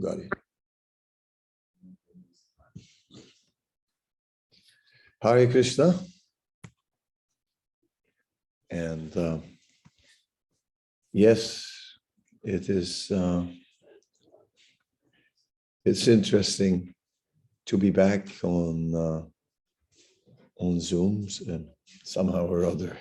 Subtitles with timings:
[0.00, 0.32] got it.
[5.20, 5.98] Hare Krishna.
[8.70, 9.38] And uh,
[11.12, 11.66] yes,
[12.42, 13.10] it is.
[13.10, 13.44] Uh,
[15.84, 16.94] it's interesting
[17.66, 19.22] to be back on uh,
[20.58, 21.66] on Zooms and
[22.04, 22.96] somehow or other.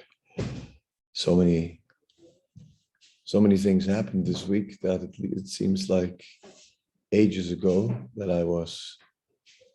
[1.13, 1.81] So many,
[3.23, 6.23] so many things happened this week that it, it seems like
[7.11, 8.97] ages ago that I was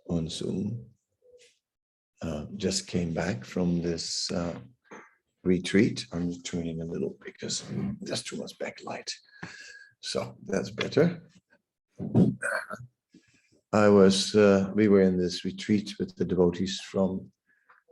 [0.08, 0.84] on Zoom.
[2.22, 4.54] Uh, just came back from this uh,
[5.44, 6.06] retreat.
[6.12, 7.64] I'm turning a little because
[8.00, 9.10] there's too much backlight.
[10.00, 11.22] So that's better.
[13.72, 17.30] I was, uh, we were in this retreat with the devotees from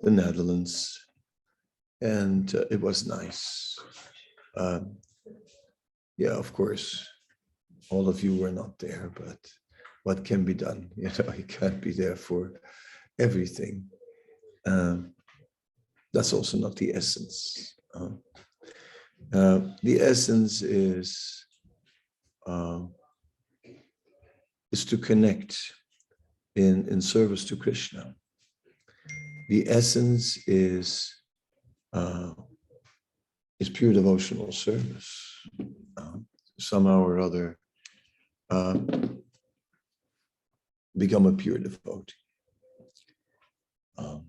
[0.03, 0.99] the Netherlands.
[2.01, 3.79] And uh, it was nice.
[4.57, 4.97] Um,
[6.17, 7.07] yeah, of course,
[7.91, 9.39] all of you were not there, but
[10.05, 10.91] what can be done?
[10.97, 12.53] You know, you can't be there for
[13.19, 13.87] everything.
[14.67, 15.15] Um,
[16.13, 17.75] that's also not the essence.
[17.95, 18.15] Uh,
[19.33, 21.47] uh, the essence is
[22.47, 22.81] uh,
[24.73, 25.59] is to connect
[26.57, 28.15] in in service to Krishna.
[29.49, 31.15] The essence is
[31.93, 32.33] uh,
[33.61, 35.11] is pure devotional service.
[35.97, 36.19] Uh,
[36.59, 37.59] somehow or other,
[38.51, 38.79] uh,
[40.97, 42.15] become a pure devotee.
[43.99, 44.27] Um,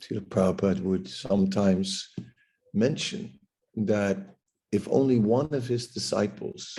[0.00, 2.08] Srila Prabhupada would sometimes
[2.72, 3.38] mention
[3.76, 4.36] that
[4.72, 6.78] if only one of his disciples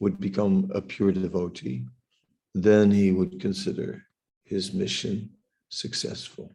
[0.00, 1.86] would become a pure devotee,
[2.54, 4.02] then he would consider
[4.44, 5.30] his mission
[5.68, 6.50] successful.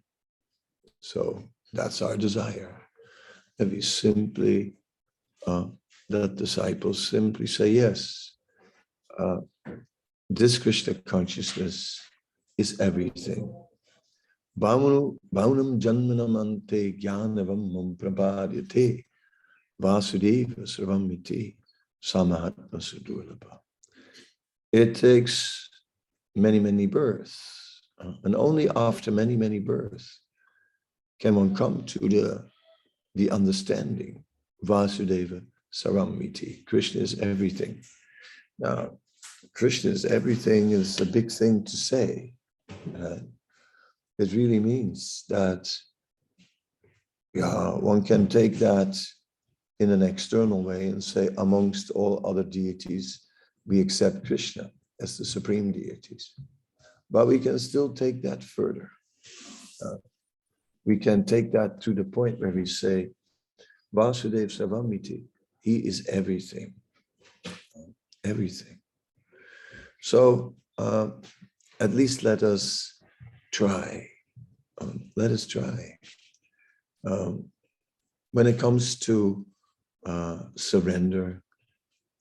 [0.99, 2.81] So that's our desire.
[3.57, 4.75] That we simply,
[5.45, 5.67] uh,
[6.09, 8.32] that disciples simply say, yes,
[9.17, 9.37] uh,
[10.29, 12.01] this Krishna consciousness
[12.57, 13.53] is everything.
[14.59, 19.05] Bhaunu Bhaunam Janmanamante Jnanavam Mam Prapadyate
[19.81, 21.55] Vasudeva Sarvamiti
[22.01, 23.59] Samahatma Sudurlabha.
[24.71, 25.69] It takes
[26.35, 30.19] many, many births, uh, and only after many, many births
[31.19, 32.49] can one come to the,
[33.15, 34.23] the understanding
[34.65, 36.65] Vasudeva Saramiti.
[36.65, 37.81] Krishna is everything.
[38.59, 38.97] Now,
[39.55, 42.33] Krishna is everything is a big thing to say.
[42.97, 43.19] Uh,
[44.17, 45.69] it really means that
[47.33, 48.95] yeah, one can take that
[49.79, 53.21] in an external way and say, amongst all other deities,
[53.65, 54.71] we accept Krishna
[55.01, 56.33] as the supreme deities.
[57.09, 58.89] But we can still take that further.
[59.83, 59.97] Uh,
[60.85, 63.09] we can take that to the point where we say,
[63.95, 65.23] Vasudev Savamiti,
[65.61, 66.75] he is everything.
[68.23, 68.72] Everything.
[70.03, 71.11] So uh,
[71.79, 72.99] at least let us
[73.53, 74.09] try.
[74.81, 75.97] Um, let us try.
[77.07, 77.45] Um,
[78.33, 79.45] when it comes to
[80.05, 81.41] uh, surrender,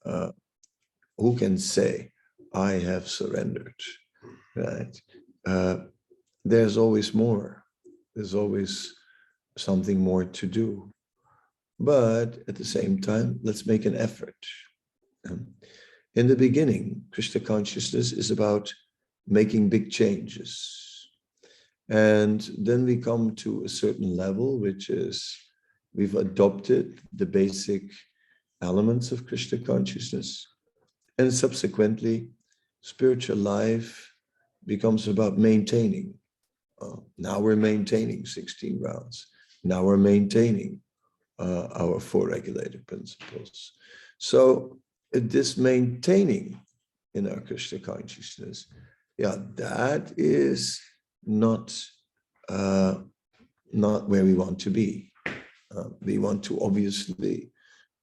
[0.07, 0.31] uh,
[1.19, 2.13] who can say,
[2.55, 3.81] I have surrendered?
[4.55, 4.97] Right?
[5.45, 5.77] Uh,
[6.45, 7.65] there's always more.
[8.15, 8.95] There's always
[9.59, 10.93] something more to do.
[11.81, 14.37] But at the same time, let's make an effort.
[15.29, 15.49] Um,
[16.15, 18.73] in the beginning, Krishna consciousness is about
[19.27, 21.09] making big changes.
[21.89, 25.37] And then we come to a certain level, which is
[25.95, 27.83] we've adopted the basic
[28.61, 30.47] elements of Krishna consciousness.
[31.19, 32.29] And subsequently,
[32.83, 34.13] spiritual life
[34.67, 36.15] becomes about maintaining.
[36.81, 39.27] Uh, now we're maintaining 16 rounds.
[39.65, 40.81] Now we're maintaining
[41.39, 43.73] uh, our four regulated principles.
[44.19, 44.79] So
[45.13, 46.61] this maintaining
[47.15, 48.67] in our Krishna consciousness,
[49.19, 50.81] yeah, that is
[51.25, 51.79] not
[52.49, 52.97] uh,
[53.73, 55.13] not where we want to be.
[55.75, 57.51] Uh, we want to obviously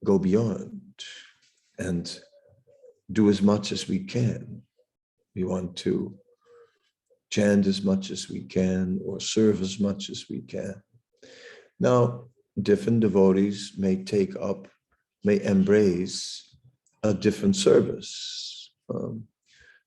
[0.04, 0.80] go beyond
[1.78, 2.20] and
[3.12, 4.62] do as much as we can.
[5.34, 6.14] We want to
[7.30, 10.82] chant as much as we can or serve as much as we can.
[11.78, 12.24] Now,
[12.60, 14.66] different devotees may take up,
[15.22, 16.49] may embrace
[17.02, 18.72] a different service.
[18.92, 19.24] Um,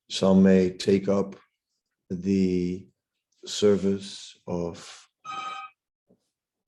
[0.10, 1.36] some may take up
[2.10, 2.88] the
[3.46, 5.08] service of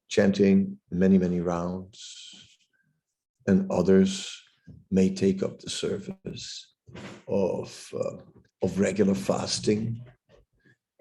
[0.10, 2.48] chanting many, many rounds,
[3.48, 4.42] and others
[4.92, 6.74] may take up the service
[7.28, 8.18] of, uh,
[8.64, 10.02] of regular fasting.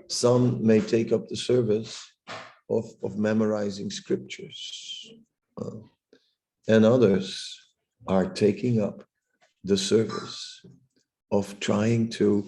[0.08, 2.04] Some may take up the service
[2.68, 5.12] of, of memorizing scriptures.
[5.60, 5.76] Uh,
[6.68, 7.58] and others
[8.06, 9.04] are taking up
[9.64, 10.64] the service
[11.32, 12.46] of trying to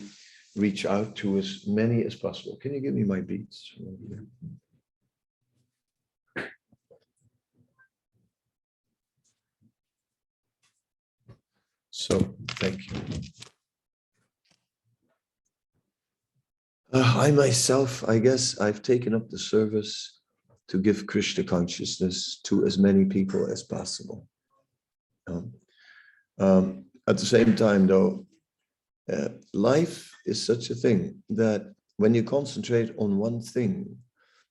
[0.54, 2.56] reach out to as many as possible.
[2.60, 3.74] Can you give me my beats?
[11.90, 12.18] So,
[12.60, 12.96] thank you.
[16.92, 20.20] Uh, I myself, I guess I've taken up the service
[20.68, 24.26] to give Krishna consciousness to as many people as possible.
[25.26, 25.52] Um,
[26.38, 28.26] um, at the same time, though,
[29.12, 33.96] uh, life is such a thing that when you concentrate on one thing,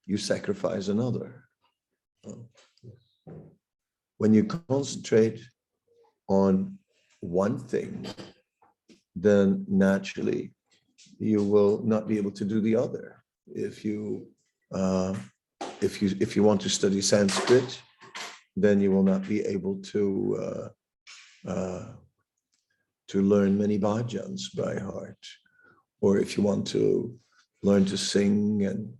[0.06, 1.44] you sacrifice another.
[4.18, 5.42] When you concentrate
[6.28, 6.78] on
[7.20, 8.08] one thing,
[9.16, 10.54] then naturally
[11.20, 13.24] you will not be able to do the other.
[13.48, 14.28] If you
[14.74, 15.16] uh,
[15.82, 17.82] if you if you want to study Sanskrit,
[18.56, 20.72] then you will not be able to
[21.48, 21.86] uh, uh,
[23.08, 25.24] to learn many bhajans by heart.
[26.02, 27.16] Or if you want to
[27.64, 28.94] learn to sing and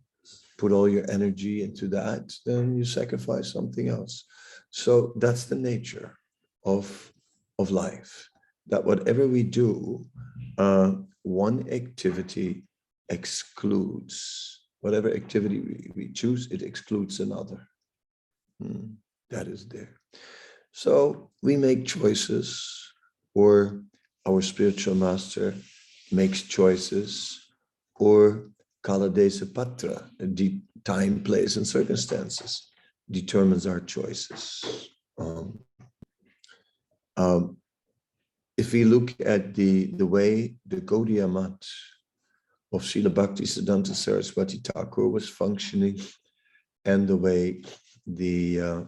[0.58, 4.26] put all your energy into that, then you sacrifice something else.
[4.70, 6.18] So that's the nature
[6.64, 7.12] of
[7.60, 8.30] of life.
[8.68, 10.06] That whatever we do,
[10.58, 10.94] uh,
[11.24, 12.66] one activity
[13.10, 17.68] excludes whatever activity we, we choose, it excludes another.
[18.62, 18.94] Hmm,
[19.32, 20.00] that is there.
[20.72, 22.52] So we make choices,
[23.34, 23.82] or
[24.28, 25.56] our spiritual master
[26.12, 27.40] makes choices,
[27.96, 28.50] or
[28.84, 32.72] Kaladesa Patra, the time, place, and circumstances
[33.10, 34.90] determines our choices.
[35.18, 35.60] Um,
[37.18, 37.58] um,
[38.58, 41.68] if we look at the, the way the Gaudiya Math
[42.72, 46.00] of Srila Bhakti Siddhanta Saraswati Thakur was functioning
[46.84, 47.62] and the way
[48.06, 48.88] the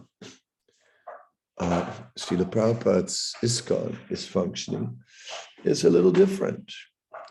[1.60, 4.98] uh, Srila Prabhupada's ISKCON is functioning
[5.64, 6.72] is a little different.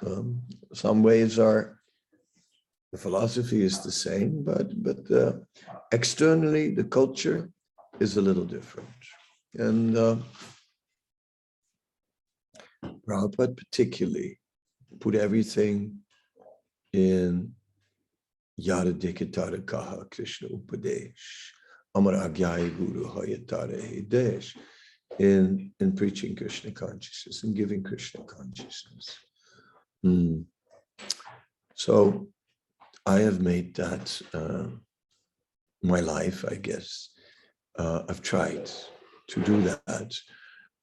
[0.06, 0.42] Um,
[0.74, 1.80] some ways are
[2.92, 5.34] the philosophy is the same, but but uh,
[5.92, 7.50] externally the culture
[8.00, 8.90] is a little different.
[9.56, 10.18] And uh,
[13.08, 14.40] Prabhupada particularly
[15.00, 16.00] put everything
[16.94, 17.54] in
[18.58, 21.14] Yada Dikatara Kaha Krishna Upadesh,
[21.98, 24.56] Amar Agyaya Guru Hayatara Hidesh,
[25.20, 29.18] in, in preaching Krishna consciousness and giving Krishna consciousness.
[30.04, 30.42] Hmm.
[31.74, 32.28] So
[33.06, 34.68] I have made that uh,
[35.82, 37.10] my life, I guess.
[37.80, 38.70] Uh, I've tried
[39.30, 40.12] to do that.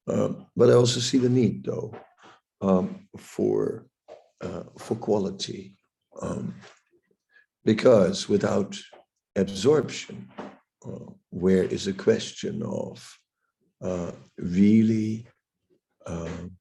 [0.07, 1.93] Um, but I also see the need, though,
[2.61, 3.87] um, for
[4.41, 5.75] uh, for quality,
[6.21, 6.53] um,
[7.63, 8.77] because without
[9.35, 10.43] absorption, uh,
[11.29, 13.17] where is a question of
[13.81, 15.27] uh, really,
[16.05, 16.51] um,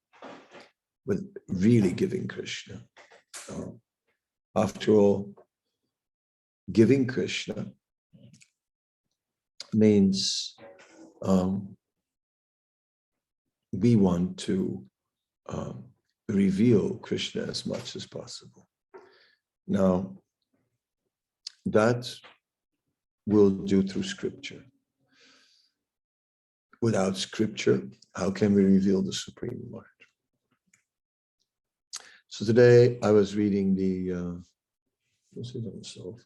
[1.07, 2.81] with really giving Krishna.
[3.51, 3.71] Uh,
[4.57, 5.35] after all,
[6.71, 7.67] giving Krishna
[9.73, 10.55] means
[11.23, 11.77] um,
[13.73, 14.85] we want to
[15.49, 15.85] um,
[16.29, 18.67] reveal Krishna as much as possible.
[19.67, 20.17] Now,
[21.67, 22.13] that
[23.27, 24.65] we'll do through scripture.
[26.81, 27.83] Without scripture,
[28.15, 29.87] how can we reveal the Supreme Lord?
[32.29, 34.35] So today I was reading the, uh,
[35.55, 36.19] it on the?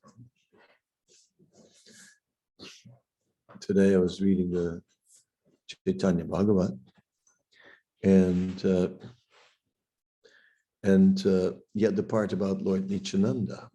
[3.61, 4.83] Today I was reading the
[5.87, 6.71] Chaitanya Bhagavat,
[8.03, 8.89] and uh,
[10.83, 13.69] and uh, yet the part about Lord Nityananda.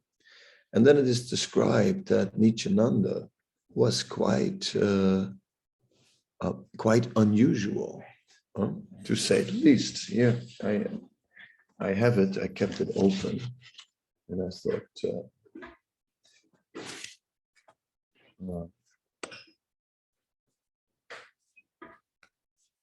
[0.73, 3.29] And then it is described that Nityananda
[3.69, 5.27] was quite uh,
[6.41, 8.03] uh, quite unusual,
[8.59, 8.69] uh,
[9.05, 10.09] to say the least.
[10.09, 10.85] Yeah, I
[11.79, 12.37] I have it.
[12.37, 13.39] I kept it open,
[14.29, 14.89] and I thought.
[15.03, 15.23] Uh,
[18.51, 18.65] uh,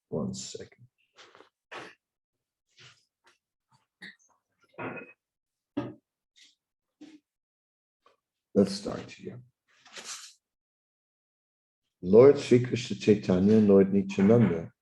[0.09, 0.87] one second.
[8.53, 9.39] Let's start here.
[12.03, 14.73] Lord Sri Krishna Chaitanya and Lord Nityananda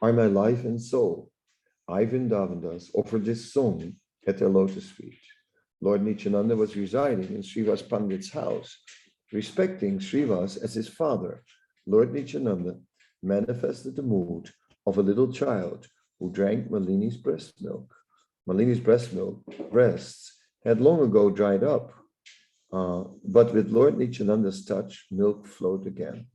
[0.00, 1.32] are my life and soul.
[1.88, 3.94] I, Vrindavandas, offer this song
[4.28, 5.18] at their lotus feet.
[5.80, 8.78] Lord Nityananda was residing in Srivas Pandit's house,
[9.32, 11.42] respecting Srivas as his father.
[11.84, 12.78] Lord Nityananda
[13.24, 14.50] manifested the mood
[14.86, 15.88] of a little child
[16.20, 17.92] who drank Malini's breast milk.
[18.46, 19.42] Malini's breast milk
[19.72, 20.32] breasts
[20.64, 21.92] had long ago dried up,
[22.76, 26.26] uh, but with Lord Nityananda's touch, milk flowed again.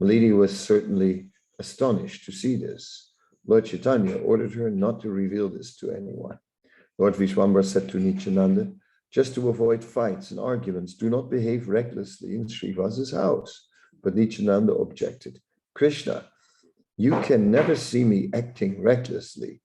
[0.00, 3.12] Malini was certainly astonished to see this.
[3.46, 6.38] Lord Chaitanya ordered her not to reveal this to anyone.
[6.98, 8.72] Lord Vishwambar said to Nityananda,
[9.12, 13.68] just to avoid fights and arguments, do not behave recklessly in Srivasa's house.
[14.02, 15.40] But Nityananda objected,
[15.74, 16.26] Krishna,
[16.96, 19.62] you can never see me acting recklessly.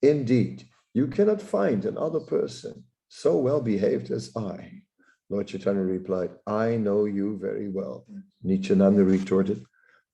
[0.00, 4.82] Indeed, you cannot find another person so well behaved as I.
[5.28, 8.06] Lord Chaitanya replied, I know you very well.
[8.42, 9.64] Nityananda retorted,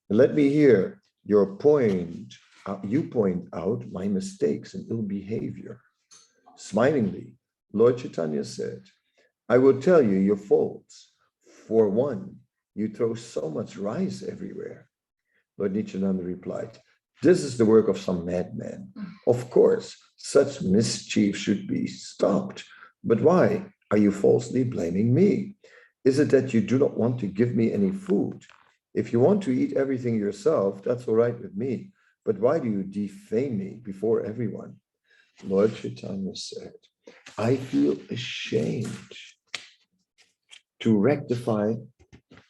[0.09, 2.33] Let me hear your point.
[2.65, 5.81] Uh, you point out my mistakes and ill behavior.
[6.55, 7.33] Smilingly,
[7.73, 8.81] Lord Chaitanya said,
[9.49, 11.11] I will tell you your faults.
[11.67, 12.37] For one,
[12.75, 14.87] you throw so much rice everywhere.
[15.57, 16.79] Lord Nityananda replied,
[17.21, 18.93] This is the work of some madman.
[19.27, 22.63] Of course, such mischief should be stopped.
[23.03, 25.53] But why are you falsely blaming me?
[26.03, 28.43] Is it that you do not want to give me any food?
[28.95, 31.91] If you want to eat everything yourself, that's all right with me.
[32.25, 34.77] But why do you defame me before everyone?
[35.43, 36.73] Lord Chaitanya said,
[37.37, 39.11] I feel ashamed
[40.79, 41.75] to rectify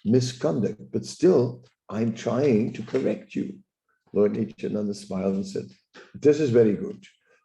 [0.05, 3.59] misconduct, but still I'm trying to correct you.
[4.13, 5.67] Lord Nityananda smiled and said,
[6.15, 7.03] This is very good.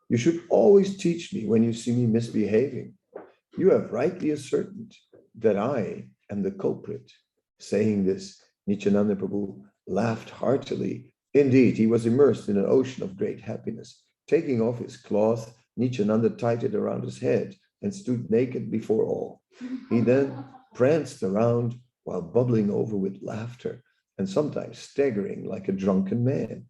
[0.09, 2.95] You should always teach me when you see me misbehaving.
[3.59, 4.95] You have rightly ascertained
[5.35, 7.11] that I am the culprit.
[7.59, 11.12] Saying this, Nityananda Prabhu laughed heartily.
[11.35, 14.05] Indeed, he was immersed in an ocean of great happiness.
[14.29, 19.41] Taking off his cloth, Nityananda tied it around his head and stood naked before all.
[19.91, 20.45] He then
[20.77, 21.75] pranced around
[22.05, 23.83] while bubbling over with laughter
[24.19, 26.67] and sometimes staggering like a drunken man.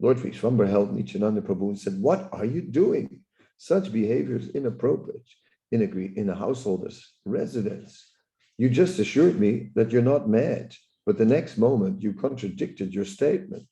[0.00, 3.20] Lord Vishwambar held Nityananda Prabhu and said, What are you doing?
[3.58, 5.28] Such behavior is inappropriate
[5.72, 8.10] in a, in a householder's residence.
[8.58, 10.74] You just assured me that you're not mad,
[11.06, 13.64] but the next moment you contradicted your statement.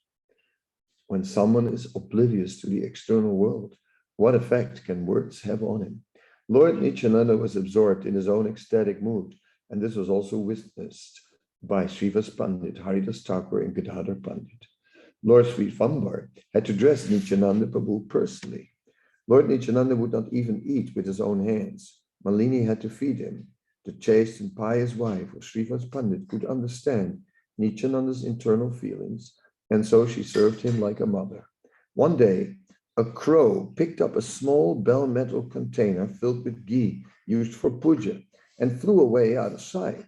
[1.07, 3.77] When someone is oblivious to the external world,
[4.17, 6.03] what effect can words have on him?
[6.49, 9.35] Lord Nityananda was absorbed in his own ecstatic mood,
[9.69, 11.21] and this was also witnessed
[11.63, 14.65] by Srivas Pandit, Haridas Thakur, and Gadadhar Pandit.
[15.23, 18.70] Lord Vishwambar had to dress Nityananda Prabhu personally.
[19.31, 22.01] Lord Nityananda would not even eat with his own hands.
[22.27, 23.47] Malini had to feed him.
[23.85, 27.21] The chaste and pious wife of Srivas Pandit could understand
[27.57, 29.35] Nityananda's internal feelings,
[29.71, 31.47] and so she served him like a mother.
[31.95, 32.57] One day,
[32.97, 38.21] a crow picked up a small bell metal container filled with ghee used for puja
[38.59, 40.07] and flew away out of sight.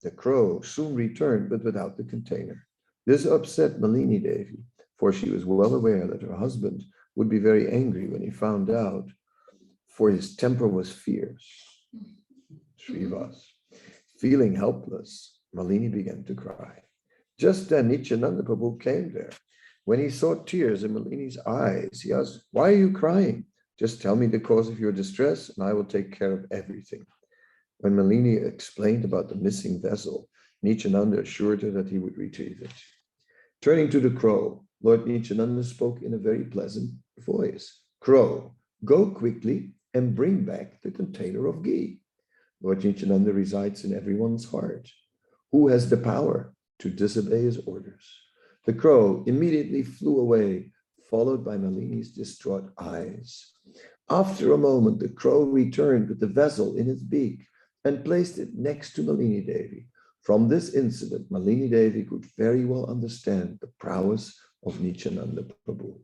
[0.00, 2.66] The crow soon returned, but without the container.
[3.04, 4.64] This upset Malini Devi,
[4.98, 6.82] for she was well aware that her husband
[7.16, 9.08] would be very angry when he found out,
[9.88, 11.46] for his temper was fierce.
[12.78, 13.36] Srivas.
[14.18, 16.82] Feeling helpless, Malini began to cry.
[17.38, 19.30] Just then Nityananda Prabhu came there.
[19.84, 23.44] When he saw tears in Malini's eyes, he asked, Why are you crying?
[23.78, 27.04] Just tell me the cause of your distress, and I will take care of everything.
[27.78, 30.28] When Malini explained about the missing vessel,
[30.62, 32.72] Nityananda assured her that he would retrieve it.
[33.60, 37.80] Turning to the crow, Lord Nityananda spoke in a very pleasant voice.
[38.00, 38.54] Crow,
[38.84, 42.00] go quickly and bring back the container of ghee.
[42.62, 44.90] Lord Nityananda resides in everyone's heart.
[45.52, 48.04] Who has the power to disobey his orders?
[48.64, 50.72] The crow immediately flew away,
[51.10, 53.52] followed by Malini's distraught eyes.
[54.10, 57.46] After a moment, the crow returned with the vessel in its beak
[57.84, 59.86] and placed it next to Malini Devi.
[60.22, 65.98] From this incident, Malini Devi could very well understand the prowess of Nityananda Prabhu.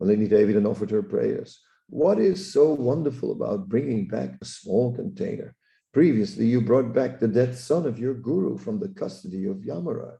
[0.00, 1.60] Malini Devi and offered her prayers.
[1.88, 5.54] What is so wonderful about bringing back a small container?
[5.92, 10.18] Previously, you brought back the dead son of your guru from the custody of Yamaraj.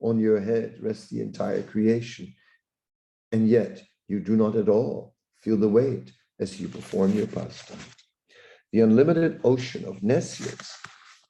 [0.00, 2.34] On your head rests the entire creation.
[3.30, 7.78] And yet, you do not at all feel the weight as you perform your pastime.
[8.72, 10.76] The unlimited ocean of nescience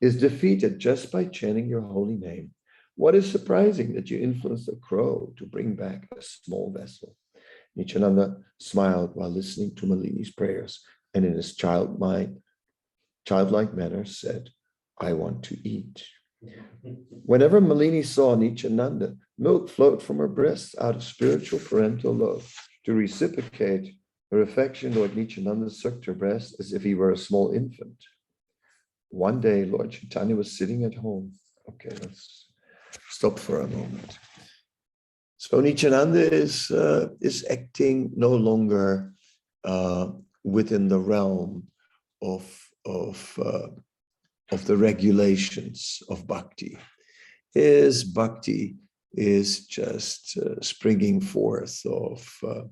[0.01, 2.53] is defeated just by chanting your holy name.
[2.95, 7.17] What is surprising that you influenced a crow to bring back a small vessel?
[7.77, 12.39] Nityananda smiled while listening to Malini's prayers and in his child mind,
[13.27, 14.51] childlike manner said,
[14.99, 16.05] I want to eat.
[17.25, 22.53] Whenever Malini saw Nityananda, milk flowed from her breasts out of spiritual parental love.
[22.85, 23.95] To reciprocate
[24.33, 27.97] her affection, Lord Nityananda sucked her breast as if he were a small infant.
[29.11, 31.33] One day, Lord Chaitanya was sitting at home.
[31.69, 32.49] Okay, let's
[33.09, 34.19] stop for a moment.
[35.43, 39.13] So Nityananda is uh, is acting no longer
[39.65, 40.07] uh,
[40.45, 41.67] within the realm
[42.23, 42.45] of
[42.87, 43.67] of uh,
[44.53, 46.79] of the regulations of bhakti.
[47.55, 48.77] His bhakti
[49.15, 52.67] is just uh, springing forth of uh,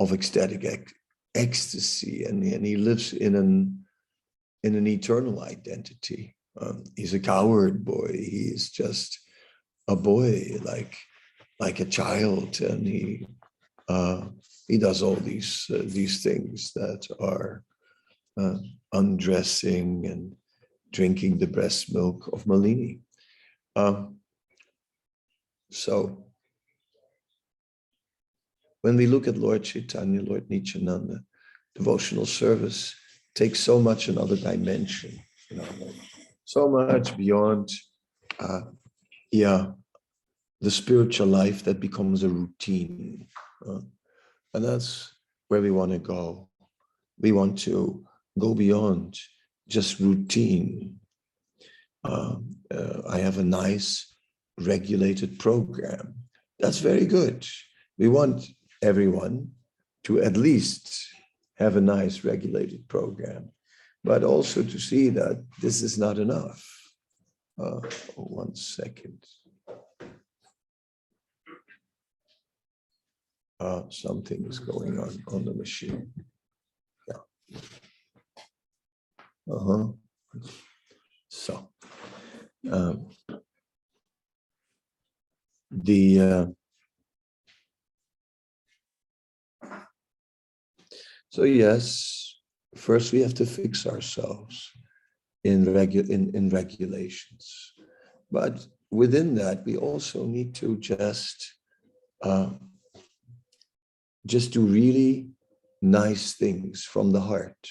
[0.00, 0.64] of ecstatic
[1.34, 3.84] ecstasy and, and he lives in an
[4.62, 6.34] in an eternal identity.
[6.58, 8.12] Um, he's a coward boy.
[8.14, 9.20] He's just
[9.86, 10.96] a boy, like
[11.60, 13.26] like a child, and he
[13.88, 14.26] uh,
[14.66, 17.62] he does all these uh, these things that are
[18.40, 18.56] uh,
[18.92, 20.34] undressing and
[20.90, 23.00] drinking the breast milk of Malini.
[23.76, 24.16] Um,
[25.70, 26.24] so
[28.82, 31.20] when we look at Lord Chaitanya, Lord Nityananda,
[31.74, 32.94] devotional service
[33.34, 35.64] takes so much another dimension, you know,
[36.44, 37.68] so much beyond,
[38.40, 38.62] uh,
[39.30, 39.72] yeah,
[40.60, 43.26] the spiritual life that becomes a routine.
[43.66, 43.80] uh,
[44.52, 45.14] and that's
[45.48, 46.48] where we want to go.
[47.18, 48.04] We want to
[48.38, 49.18] go beyond
[49.68, 51.00] just routine.
[52.04, 54.14] Um, uh, I have a nice
[54.58, 56.14] regulated program.
[56.58, 57.46] That's very good.
[57.98, 58.44] We want
[58.82, 59.52] everyone
[60.04, 61.08] to at least
[61.56, 63.50] have a nice regulated program,
[64.02, 66.66] but also to see that this is not enough.
[67.58, 67.80] Uh,
[68.16, 69.22] one second.
[73.60, 76.10] Uh, something is going on on the machine.
[77.06, 77.60] Yeah.
[79.52, 79.88] Uh-huh.
[81.28, 81.68] So.
[82.70, 83.06] Um,
[85.70, 86.46] the uh,
[91.30, 92.40] so yes,
[92.76, 94.70] first we have to fix ourselves
[95.44, 97.72] in regu- in, in regulations,
[98.30, 101.54] but within that we also need to just
[102.22, 102.50] uh,
[104.26, 105.28] just do really
[105.82, 107.68] nice things from the heart.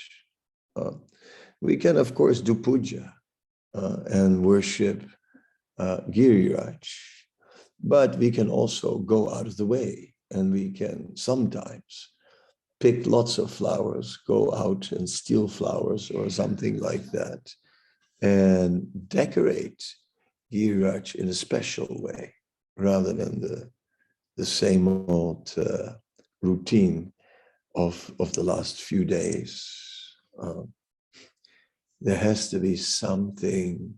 [0.75, 0.91] Uh,
[1.61, 3.13] we can of course do puja
[3.73, 5.03] uh, and worship
[5.77, 6.87] uh, Giriraj,
[7.81, 12.09] but we can also go out of the way and we can sometimes
[12.79, 17.53] pick lots of flowers, go out and steal flowers or something like that,
[18.21, 19.83] and decorate
[20.51, 22.33] Giriraj in a special way
[22.77, 23.69] rather than the,
[24.37, 25.93] the same old uh,
[26.41, 27.11] routine
[27.75, 29.75] of, of the last few days.
[30.41, 30.73] Um,
[32.01, 33.95] there has to be something,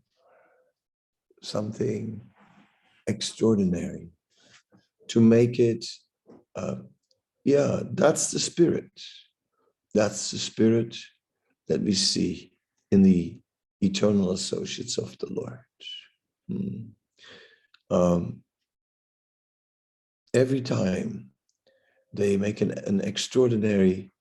[1.43, 2.21] something
[3.07, 4.09] extraordinary
[5.09, 5.85] to make it,
[6.55, 6.75] uh,
[7.43, 8.91] yeah, that's the spirit.
[9.93, 10.95] That's the spirit
[11.67, 12.53] that we see
[12.91, 13.39] in the
[13.81, 15.59] eternal associates of the Lord.
[16.49, 17.95] Hmm.
[17.95, 18.43] Um,
[20.33, 21.30] every time
[22.13, 24.11] they make an, an extraordinary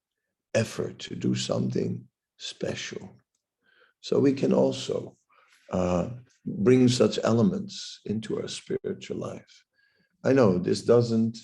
[0.54, 2.04] effort to do something
[2.36, 3.16] special.
[4.00, 5.16] So we can also
[5.72, 6.08] uh,
[6.44, 9.64] bring such elements into our spiritual life.
[10.24, 11.38] I know this doesn't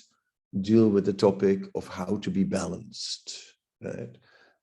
[0.61, 3.37] deal with the topic of how to be balanced,
[3.81, 4.17] right?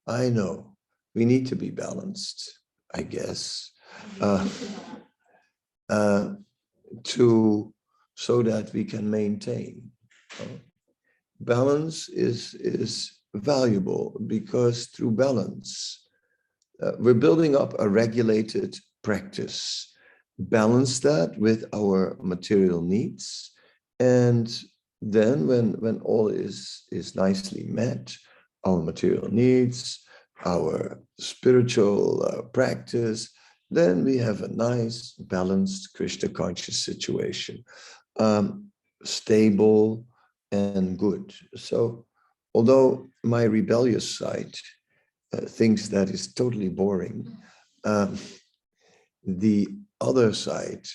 [0.07, 0.77] I know
[1.15, 2.59] we need to be balanced,
[2.95, 3.71] I guess,
[4.21, 4.49] uh,
[5.89, 6.35] uh,
[7.05, 7.73] to
[8.17, 9.91] so that we can maintain.
[10.41, 10.59] Uh,
[11.45, 16.07] balance is is valuable because through balance
[16.83, 19.93] uh, we're building up a regulated practice
[20.39, 23.53] balance that with our material needs
[24.01, 24.63] and
[25.01, 28.17] then when when all is is nicely met
[28.65, 30.01] our material needs
[30.45, 33.31] our spiritual uh, practice
[33.71, 37.65] then we have a nice balanced krishna conscious situation.
[38.19, 38.71] Um,
[39.03, 40.07] stable
[40.53, 41.35] and good.
[41.57, 42.07] So,
[42.55, 44.55] although my rebellious side
[45.33, 47.37] uh, thinks that is totally boring,
[47.85, 48.19] um,
[49.27, 49.69] the
[50.01, 50.87] other side,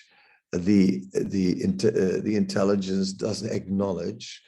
[0.51, 4.41] the the uh, the intelligence doesn't acknowledge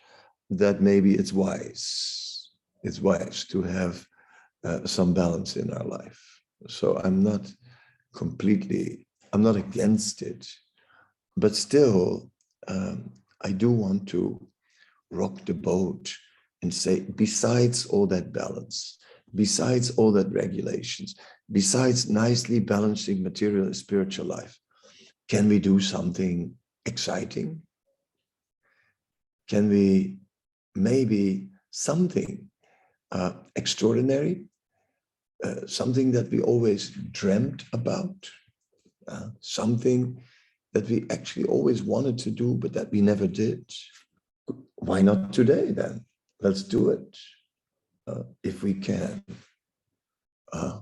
[0.50, 2.50] that maybe it's wise.
[2.84, 4.06] It's wise to have
[4.64, 6.42] uh, some balance in our life.
[6.68, 7.52] So I'm not
[8.14, 9.08] completely.
[9.34, 10.48] I'm not against it,
[11.38, 12.30] but still,
[12.68, 13.12] um,
[13.42, 14.46] I do want to
[15.12, 16.16] rock the boat
[16.62, 18.98] and say, besides all that balance,
[19.36, 21.16] besides all that regulations,
[21.52, 24.58] besides nicely balancing material and spiritual life,
[25.28, 26.54] can we do something
[26.86, 27.62] exciting?
[29.48, 30.18] Can we
[30.76, 32.50] maybe something
[33.12, 34.46] uh, extraordinary,
[35.44, 38.30] uh, something that we always dreamt about,
[39.08, 40.22] uh, something
[40.74, 43.70] that we actually always wanted to do, but that we never did?
[44.82, 46.06] Why not today then?
[46.42, 47.18] Let's do it
[48.08, 49.24] uh, if we can.
[50.52, 50.80] Uh,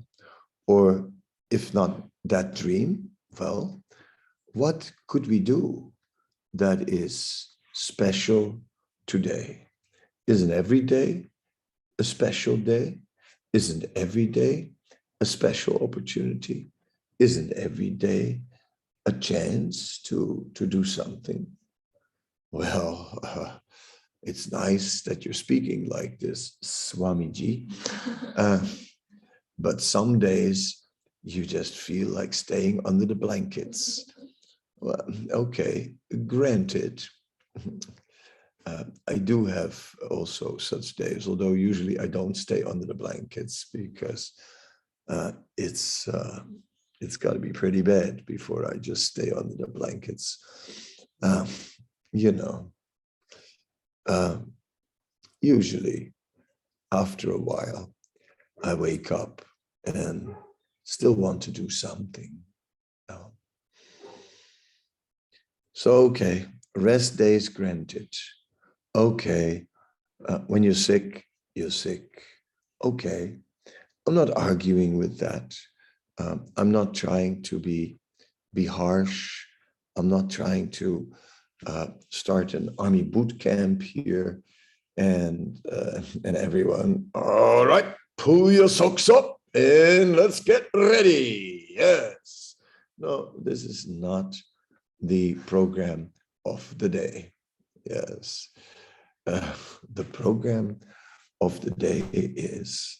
[0.67, 1.11] or
[1.51, 3.81] if not that dream, well,
[4.53, 5.91] what could we do
[6.53, 8.61] that is special
[9.05, 9.67] today?
[10.27, 11.29] Isn't every day
[11.99, 12.99] a special day?
[13.51, 14.71] Isn't every day
[15.19, 16.71] a special opportunity?
[17.19, 18.41] Isn't every day
[19.05, 21.47] a chance to, to do something?
[22.51, 23.57] Well, uh,
[24.23, 27.71] it's nice that you're speaking like this, Swamiji.
[28.35, 28.65] Uh,
[29.57, 30.87] but some days
[31.23, 34.05] you just feel like staying under the blankets.
[34.79, 35.93] Well, okay,
[36.27, 37.03] granted.
[38.65, 43.67] Uh, I do have also such days, although usually I don't stay under the blankets
[43.73, 44.33] because
[45.07, 46.41] uh, it's uh,
[47.01, 50.37] it's got to be pretty bad before I just stay under the blankets.
[51.23, 51.47] Um,
[52.11, 52.71] you know,
[54.09, 54.51] um,
[55.41, 56.13] usually
[56.91, 57.93] after a while,
[58.63, 59.41] I wake up
[59.85, 60.35] and
[60.83, 62.43] still want to do something.
[65.79, 66.45] So, okay,
[66.75, 68.13] rest days granted.
[68.93, 69.65] Okay,
[70.27, 71.23] uh, when you're sick,
[71.55, 72.21] you're sick.
[72.83, 73.37] Okay,
[74.05, 75.55] I'm not arguing with that.
[76.19, 77.97] Um, I'm not trying to be
[78.53, 79.45] be harsh.
[79.95, 81.13] I'm not trying to
[81.65, 84.41] uh, start an army boot camp here,
[84.97, 87.09] and uh, and everyone.
[87.15, 91.67] All right, pull your socks up and let's get ready.
[91.71, 92.55] Yes.
[92.97, 94.35] No, this is not
[95.01, 96.11] the program
[96.45, 97.31] of the day.
[97.85, 98.49] Yes.
[99.25, 99.53] Uh,
[99.93, 100.79] the program
[101.41, 102.99] of the day is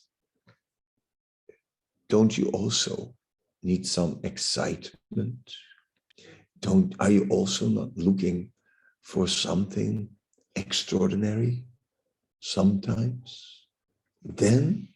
[2.07, 3.13] don't you also
[3.61, 5.51] need some excitement?
[6.61, 8.51] Don't are you also not looking
[9.01, 10.09] for something
[10.55, 11.65] extraordinary
[12.39, 13.65] sometimes?
[14.23, 14.89] Then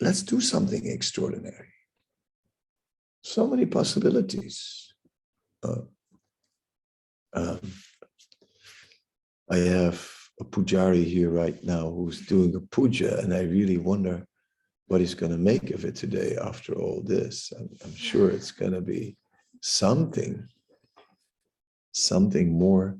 [0.00, 1.68] let's do something extraordinary.
[3.22, 4.92] So many possibilities.
[5.62, 5.82] Uh,
[7.34, 7.60] um,
[9.48, 10.04] I have
[10.40, 14.26] a pujari here right now who's doing a puja, and I really wonder
[14.86, 17.52] what he's going to make of it today after all this.
[17.56, 19.16] I'm, I'm sure it's going to be
[19.62, 20.48] something,
[21.92, 22.98] something more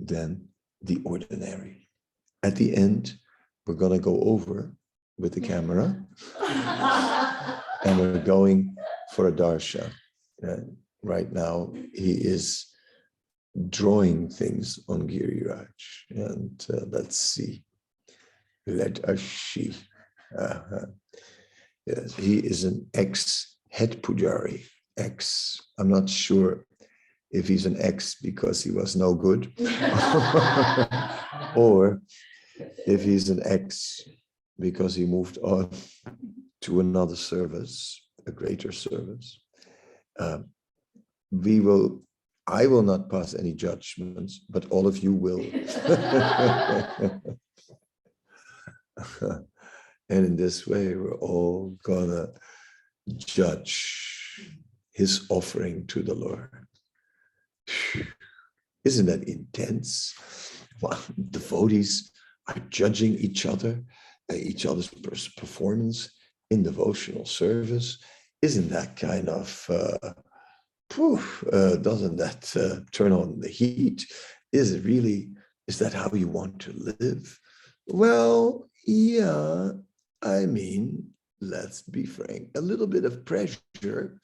[0.00, 0.48] than
[0.82, 1.88] the ordinary.
[2.42, 3.14] At the end,
[3.66, 4.72] we're going to go over
[5.18, 6.02] with the camera
[7.84, 8.74] and we're going
[9.12, 9.90] for a darsha.
[10.40, 12.66] And right now, he is
[13.68, 15.66] drawing things on Giriraj.
[16.10, 17.64] And uh, let's see.
[18.66, 19.74] Let us see.
[20.38, 20.86] Uh-huh.
[21.86, 24.64] Yes, he is an ex head pujari.
[24.98, 26.64] Ex, I'm not sure
[27.30, 29.52] if he's an ex because he was no good,
[31.56, 32.00] or
[32.86, 34.02] if he's an ex
[34.58, 35.70] because he moved on
[36.62, 39.40] to another service, a greater service.
[40.18, 40.46] Um,
[41.30, 42.02] we will,
[42.46, 45.38] I will not pass any judgments, but all of you will.
[49.20, 52.28] and in this way, we're all gonna
[53.16, 54.17] judge
[54.98, 56.66] his offering to the Lord.
[58.84, 60.14] Isn't that intense?
[60.80, 62.10] Well, devotees
[62.48, 63.74] are judging each other
[64.34, 64.90] each other's
[65.42, 66.10] performance
[66.50, 67.98] in devotional service.
[68.42, 70.12] Isn't that kind of, uh,
[70.90, 74.04] poof, uh, doesn't that uh, turn on the heat?
[74.52, 75.30] Is it really,
[75.66, 77.40] is that how you want to live?
[77.86, 79.70] Well, yeah,
[80.22, 81.08] I mean,
[81.40, 84.20] let's be frank, a little bit of pressure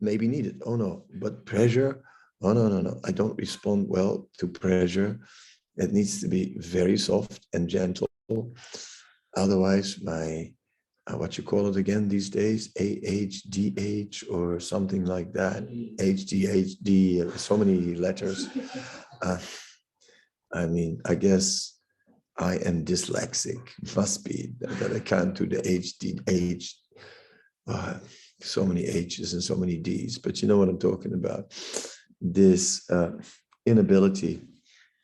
[0.00, 0.62] may be needed.
[0.66, 2.02] Oh no, but pressure,
[2.42, 5.20] oh no, no, no, I don't respond well to pressure.
[5.76, 8.08] It needs to be very soft and gentle
[9.36, 10.52] Otherwise, my
[11.06, 17.56] uh, what you call it again these days, AHDH or something like that, HDHD, so
[17.56, 18.48] many letters.
[19.22, 19.38] Uh,
[20.52, 21.78] I mean, I guess
[22.38, 23.60] I am dyslexic,
[23.94, 26.72] must be that I can't do the HDH.
[27.68, 27.94] Uh,
[28.40, 31.52] so many H's and so many D's, but you know what I'm talking about.
[32.20, 33.12] This uh,
[33.66, 34.42] inability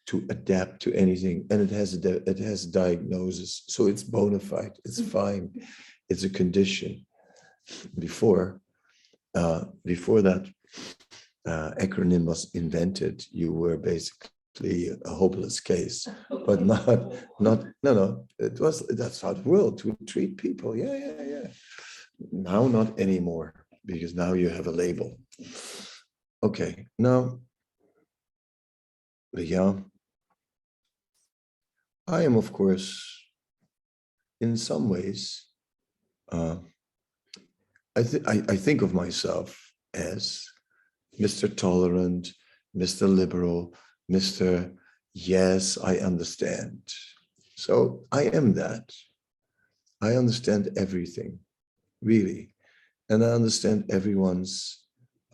[0.06, 4.38] to adapt to anything and it has a it has a diagnosis so it's bona
[4.38, 5.50] fide it's fine
[6.08, 7.04] it's a condition
[7.98, 8.60] before
[9.34, 10.46] uh, before that
[11.46, 16.08] uh, acronym was invented you were basically a hopeless case
[16.46, 16.86] but not
[17.40, 21.21] not no no it was that's how the world we treat people yeah yeah
[22.30, 25.18] now not anymore because now you have a label
[26.42, 27.38] okay now
[29.34, 29.74] yeah
[32.06, 33.24] I am, of course,
[34.40, 35.46] in some ways,
[36.30, 36.56] uh,
[37.94, 40.44] I, th- I, I think of myself as
[41.20, 41.54] Mr.
[41.54, 42.32] Tolerant,
[42.76, 43.08] Mr.
[43.08, 43.74] Liberal,
[44.10, 44.74] Mr.
[45.14, 46.80] Yes, I understand.
[47.54, 48.90] So I am that.
[50.00, 51.38] I understand everything,
[52.02, 52.54] really.
[53.08, 54.80] And I understand everyone's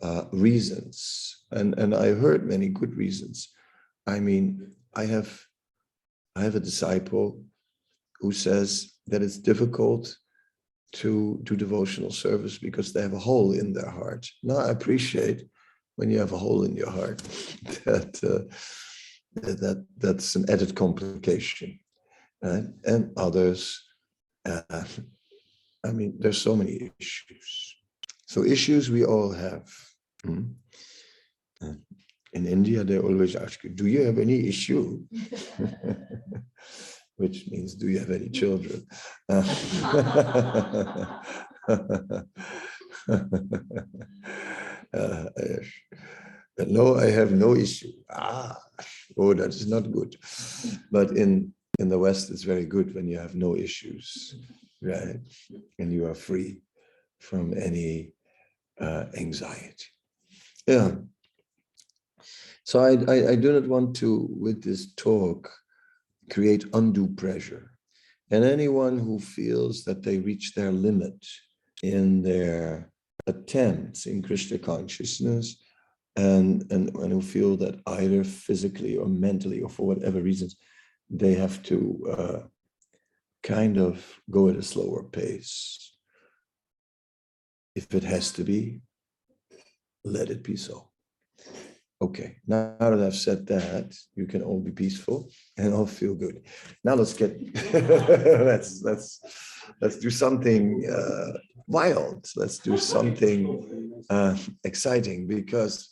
[0.01, 1.45] uh, reasons.
[1.51, 3.49] And, and I heard many good reasons.
[4.07, 5.39] I mean, I have
[6.35, 7.43] I have a disciple
[8.19, 10.15] who says that it's difficult
[10.93, 14.25] to do devotional service because they have a hole in their heart.
[14.43, 15.43] Now I appreciate
[15.97, 17.17] when you have a hole in your heart
[17.85, 18.53] that uh,
[19.35, 21.79] that that's an added complication,
[22.41, 22.65] right?
[22.85, 23.83] And others,
[24.45, 24.83] uh,
[25.85, 27.75] I mean, there's so many issues.
[28.27, 29.69] So issues we all have.
[30.25, 30.53] Mm.
[32.33, 35.03] In India, they always ask you, "Do you have any issue?"
[37.15, 38.85] Which means, "Do you have any children?"
[44.91, 45.25] Uh,
[46.67, 47.91] no, I have no issue.
[48.09, 48.57] Ah,
[49.17, 50.15] oh, that is not good.
[50.91, 54.35] But in in the West, it's very good when you have no issues,
[54.81, 55.19] right?
[55.77, 56.61] And you are free
[57.19, 58.13] from any
[58.79, 59.85] uh, anxiety.
[60.65, 60.91] Yeah.
[62.63, 65.49] So I, I, I do not want to, with this talk,
[66.29, 67.71] create undue pressure.
[68.31, 71.25] And anyone who feels that they reach their limit
[71.81, 72.91] in their
[73.25, 75.63] attempts in Krishna consciousness
[76.15, 80.55] and, and, and who feel that either physically or mentally or for whatever reasons,
[81.09, 82.39] they have to uh,
[83.43, 85.93] kind of go at a slower pace.
[87.75, 88.81] If it has to be,
[90.03, 90.89] let it be so.
[92.01, 96.43] Okay, now that I've said that, you can all be peaceful and all feel good.
[96.85, 97.37] Now let's get
[97.73, 99.19] let's let's
[99.81, 102.25] let's do something uh, wild.
[102.37, 105.89] Let's do something uh, exciting because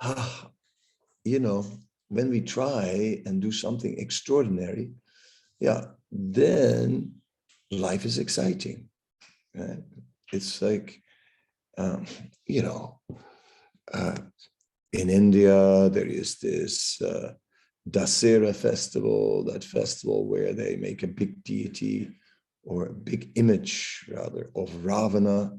[0.00, 0.26] uh,
[1.24, 1.66] you know
[2.08, 4.90] when we try and do something extraordinary,
[5.60, 7.14] yeah, then
[7.70, 8.88] life is exciting.
[9.54, 9.82] Right?
[10.32, 11.00] It's like
[11.78, 12.06] um,
[12.46, 13.00] you know.
[13.92, 14.16] Uh,
[14.92, 17.34] in India, there is this uh,
[17.88, 22.10] Dasera festival, that festival where they make a big deity
[22.64, 25.52] or a big image, rather, of Ravana.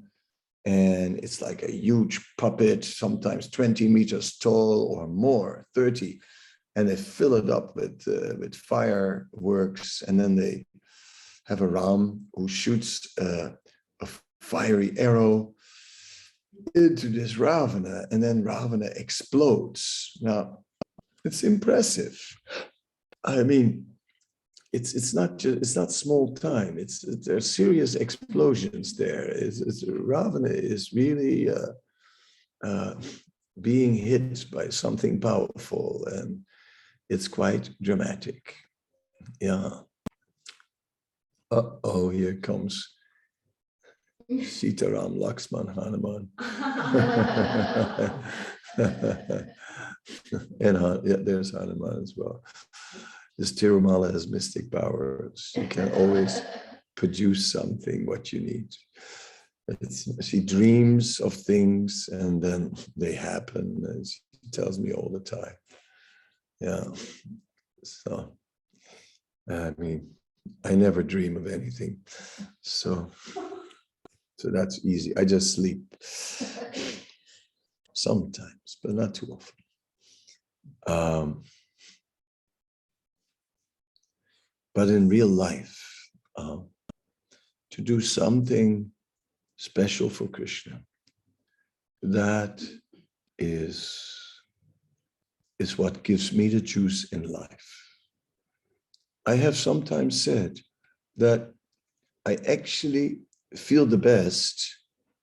[0.65, 6.19] And it's like a huge puppet, sometimes 20 meters tall or more, 30.
[6.75, 10.01] And they fill it up with, uh, with fireworks.
[10.03, 10.65] And then they
[11.47, 13.49] have a Ram who shoots uh,
[14.01, 14.07] a
[14.41, 15.53] fiery arrow
[16.75, 20.17] into this Ravana, and then Ravana explodes.
[20.21, 20.59] Now,
[21.25, 22.19] it's impressive.
[23.23, 23.87] I mean,
[24.73, 26.77] it's it's not just it's not small time.
[26.77, 29.25] It's, are serious explosions there.
[29.25, 31.73] It's, it's Ravana is really uh,
[32.63, 32.93] uh,
[33.59, 36.39] being hit by something powerful, and
[37.11, 38.55] it's quite dramatic.
[39.41, 39.81] Yeah.
[41.51, 42.95] Uh oh, here comes
[44.31, 46.29] Sitaram Laxman Hanuman.
[50.61, 52.41] and yeah, there's Hanuman as well.
[53.37, 55.51] This Tirumala has mystic powers.
[55.57, 56.41] You can always
[56.95, 58.69] produce something what you need.
[59.81, 65.19] It's, she dreams of things and then they happen, and she tells me all the
[65.19, 65.55] time.
[66.61, 66.83] Yeah.
[67.83, 68.33] So,
[69.49, 70.11] I mean,
[70.63, 71.97] I never dream of anything.
[72.61, 73.11] So,
[74.37, 75.17] so that's easy.
[75.17, 75.81] I just sleep
[77.93, 79.55] sometimes, but not too often.
[80.85, 81.43] Um,
[84.75, 86.57] but in real life, uh,
[87.71, 88.91] to do something
[89.57, 90.81] special for Krishna,
[92.03, 92.63] that
[93.39, 94.20] is,
[95.61, 97.69] is what gives me the juice in life.
[99.25, 100.59] I have sometimes said
[101.17, 101.53] that
[102.25, 103.19] I actually
[103.55, 104.77] feel the best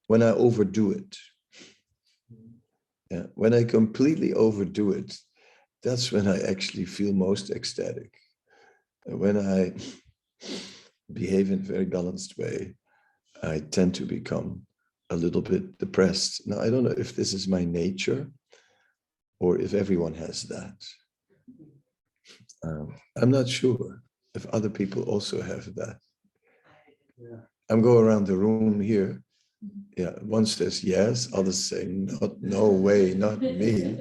[0.07, 1.17] when I overdo it.
[3.11, 5.17] Yeah, when I completely overdo it,
[5.83, 8.13] that's when I actually feel most ecstatic.
[9.07, 9.73] When I
[11.13, 12.75] behave in a very balanced way,
[13.43, 14.67] I tend to become
[15.11, 16.47] a little bit depressed.
[16.47, 18.31] Now, I don't know if this is my nature
[19.41, 20.77] or if everyone has that.
[22.65, 24.03] Um, I'm not sure
[24.35, 25.99] if other people also have that.
[27.17, 27.41] Yeah.
[27.71, 29.23] I'm going around the room here.
[29.97, 33.99] Yeah, one says yes, others say not, no way, not me.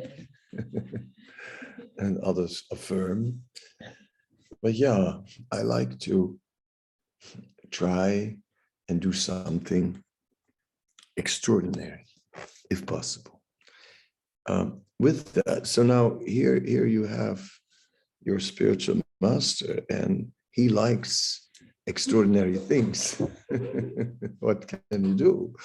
[1.97, 3.41] and others affirm.
[4.61, 5.17] But yeah,
[5.51, 6.39] I like to
[7.71, 8.37] try
[8.89, 10.03] and do something
[11.17, 12.05] extraordinary,
[12.69, 13.41] if possible.
[14.47, 17.49] Um, with that, so now here, here you have
[18.23, 21.47] your spiritual master, and he likes
[21.85, 23.21] extraordinary things.
[24.39, 25.55] what can you do?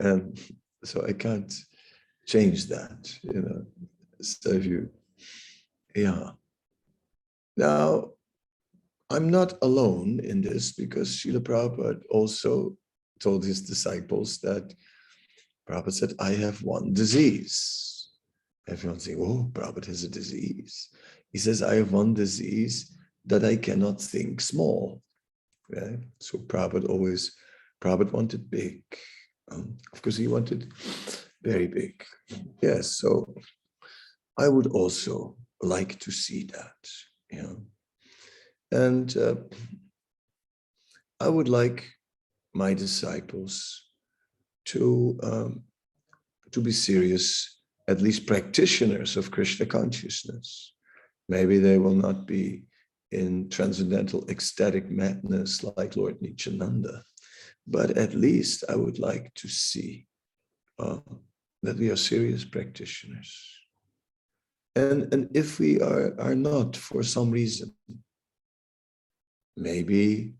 [0.00, 0.38] And
[0.84, 1.52] so I can't
[2.26, 3.66] change that, you know.
[4.20, 4.90] So if you,
[5.94, 6.30] yeah.
[7.56, 8.10] Now,
[9.10, 12.76] I'm not alone in this because Srila Prabhupada also
[13.20, 14.72] told his disciples that
[15.68, 17.91] Prabhupada said, I have one disease.
[18.68, 20.88] Everyone's saying, oh, Prabhupada has a disease.
[21.30, 22.96] He says, I have one disease
[23.26, 25.02] that I cannot think small.
[25.68, 26.00] Right?
[26.20, 27.34] So Prabhupada always,
[27.82, 28.82] Prabhupada wanted big.
[29.50, 30.72] Um, of course, he wanted
[31.42, 32.04] very big.
[32.62, 33.34] Yes, so
[34.38, 36.88] I would also like to see that,
[37.30, 37.56] you know.
[38.70, 39.34] And uh,
[41.20, 41.84] I would like
[42.54, 43.90] my disciples
[44.66, 45.64] to um,
[46.52, 50.72] to be serious, at least practitioners of Krishna consciousness.
[51.28, 52.64] Maybe they will not be
[53.10, 57.02] in transcendental ecstatic madness like Lord Nityananda,
[57.66, 60.06] but at least I would like to see
[60.78, 60.98] uh,
[61.62, 63.36] that we are serious practitioners.
[64.74, 67.74] And, and if we are, are not for some reason,
[69.56, 70.32] maybe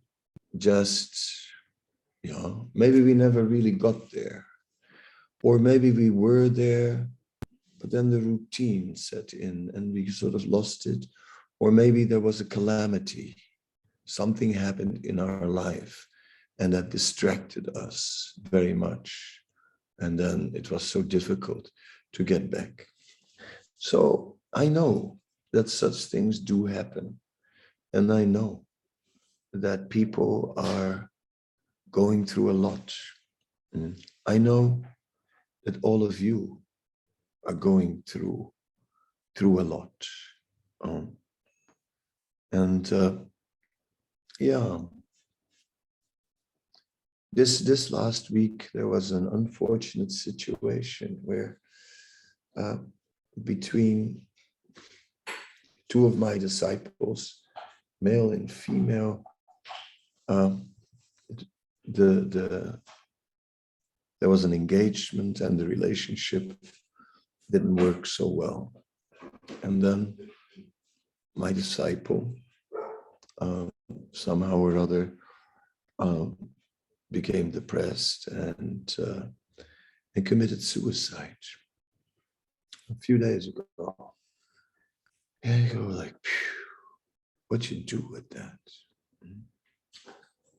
[0.57, 1.15] just,
[2.23, 4.47] you know, maybe we never really got there.
[5.43, 7.09] Or maybe we were there,
[7.83, 11.05] but then the routine set in and we sort of lost it.
[11.59, 13.37] Or maybe there was a calamity,
[14.07, 16.07] something happened in our life
[16.61, 19.41] and that distracted us very much.
[19.99, 21.71] And then it was so difficult
[22.13, 22.87] to get back.
[23.79, 25.19] So I know
[25.53, 27.19] that such things do happen.
[27.93, 28.65] And I know
[29.53, 31.11] that people are
[31.91, 32.95] going through a lot.
[33.75, 34.01] Mm.
[34.25, 34.83] I know
[35.65, 36.62] that all of you
[37.47, 38.53] are going through
[39.35, 39.93] through a lot.
[40.85, 41.17] Um,
[42.53, 43.17] and uh,
[44.39, 44.79] yeah,
[47.33, 51.59] this this last week there was an unfortunate situation where
[52.57, 52.77] uh,
[53.45, 54.21] between
[55.89, 57.41] two of my disciples,
[58.01, 59.23] male and female,
[60.29, 60.69] um,
[61.87, 62.81] the the
[64.21, 66.55] there was an engagement and the relationship
[67.53, 68.73] didn't work so well.
[69.63, 70.17] And then
[71.37, 72.35] my disciple,
[73.41, 73.67] uh,
[74.13, 75.13] somehow or other,
[75.99, 76.27] uh,
[77.11, 79.25] became depressed and uh,
[80.15, 81.43] and committed suicide
[82.91, 84.15] a few days ago.
[85.43, 86.15] And you go like,
[87.49, 88.59] what you do with that?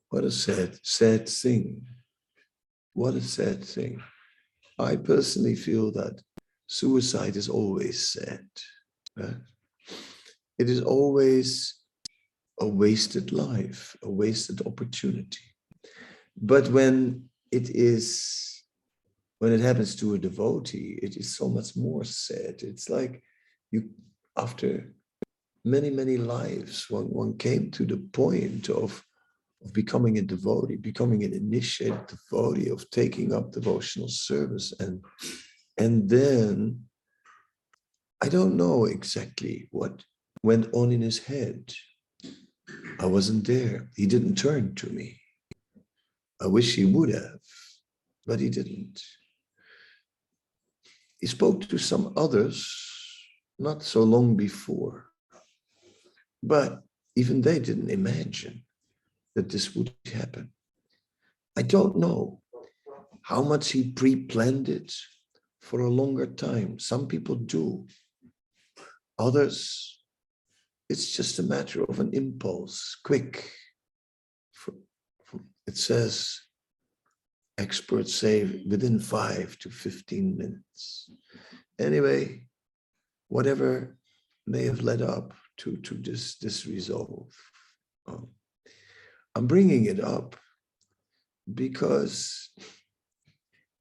[0.10, 1.82] What a sad, sad thing.
[2.93, 4.01] What a sad thing.
[4.77, 6.21] I personally feel that
[6.73, 8.47] suicide is always sad.
[9.15, 9.38] Right?
[10.57, 11.75] It is always
[12.59, 15.45] a wasted life, a wasted opportunity.
[16.36, 18.63] But when it is,
[19.39, 22.55] when it happens to a devotee, it is so much more sad.
[22.63, 23.21] It's like
[23.71, 23.89] you,
[24.36, 24.93] after
[25.63, 29.03] many, many lives, one, one came to the point of
[29.63, 34.73] of becoming a devotee, becoming an initiated devotee, of taking up devotional service.
[34.79, 35.01] And,
[35.77, 36.86] and then
[38.21, 40.03] I don't know exactly what
[40.43, 41.73] went on in his head.
[42.99, 43.89] I wasn't there.
[43.95, 45.19] He didn't turn to me.
[46.41, 47.39] I wish he would have,
[48.25, 49.01] but he didn't.
[51.19, 52.69] He spoke to some others
[53.59, 55.05] not so long before,
[56.41, 56.83] but
[57.15, 58.65] even they didn't imagine
[59.36, 60.51] that this would happen.
[61.57, 62.41] I don't know
[63.21, 64.93] how much he pre-planned it
[65.63, 66.78] for a longer time.
[66.78, 67.88] Some people do.
[69.17, 69.97] Others,
[70.89, 73.49] it's just a matter of an impulse, quick.
[75.65, 76.41] It says,
[77.58, 81.10] experts say within five to 15 minutes.
[81.80, 82.47] Anyway,
[83.30, 83.95] whatever
[84.45, 87.32] may have led up to, to this, this resolve.
[88.05, 88.28] Um,
[89.34, 90.36] I'm bringing it up
[91.53, 92.49] because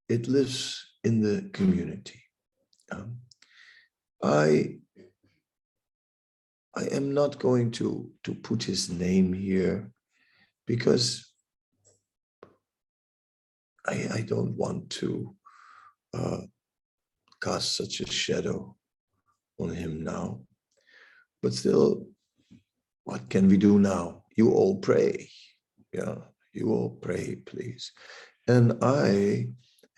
[0.08, 2.22] it lives in the community.
[2.90, 3.18] Um,
[4.22, 4.78] I
[6.74, 9.90] I am not going to to put his name here
[10.66, 11.32] because
[13.86, 15.34] I, I don't want to
[16.14, 16.42] uh,
[17.42, 18.76] cast such a shadow
[19.58, 20.40] on him now.
[21.42, 22.06] But still,
[23.04, 24.22] what can we do now?
[24.36, 25.28] You all pray.
[25.92, 26.14] Yeah,
[26.52, 27.92] you all pray, please.
[28.46, 29.48] And I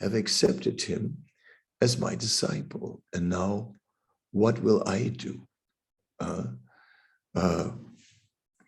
[0.00, 1.18] have accepted him
[1.80, 3.02] as my disciple.
[3.12, 3.74] And now,
[4.32, 5.46] what will I do?
[6.20, 6.44] Uh,
[7.34, 7.70] uh,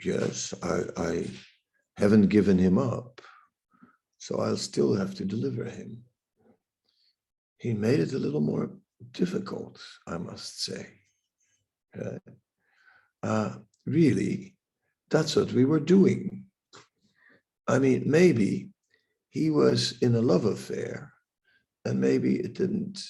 [0.05, 1.27] yes, I, I,
[1.97, 3.23] haven't given him up,
[4.19, 6.03] so I'll still have to deliver him.
[7.57, 8.71] He made it a little more
[9.13, 10.87] difficult, I must say.
[11.99, 12.19] Uh,
[13.23, 13.55] uh,
[13.87, 14.57] really,
[15.09, 16.45] that's what we were doing.
[17.67, 18.69] I mean, maybe
[19.31, 21.15] he was in a love affair
[21.87, 23.03] and maybe it didn't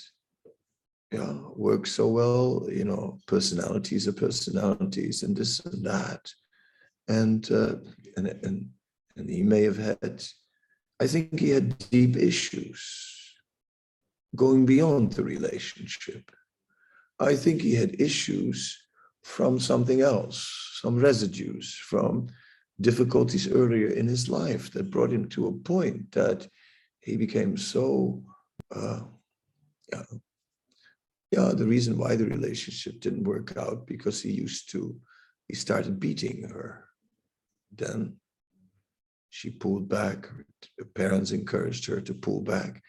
[1.56, 6.30] work so well, you know, personalities are personalities and this and that.
[7.08, 7.76] And, uh,
[8.16, 8.68] and, and,
[9.16, 10.22] and he may have had,
[11.00, 13.34] I think he had deep issues
[14.34, 16.30] going beyond the relationship.
[17.18, 18.78] I think he had issues
[19.22, 22.28] from something else, some residues from
[22.80, 26.46] difficulties earlier in his life that brought him to a point that
[27.00, 28.22] he became so,
[28.74, 29.00] uh,
[29.92, 30.02] yeah,
[31.30, 34.96] yeah, the reason why the relationship didn't work out because he used to,
[35.48, 36.84] he started beating her.
[37.74, 38.16] Then
[39.30, 40.28] she pulled back.
[40.78, 42.82] Her parents encouraged her to pull back.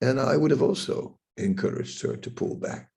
[0.00, 2.90] And I would have also encouraged her to pull back,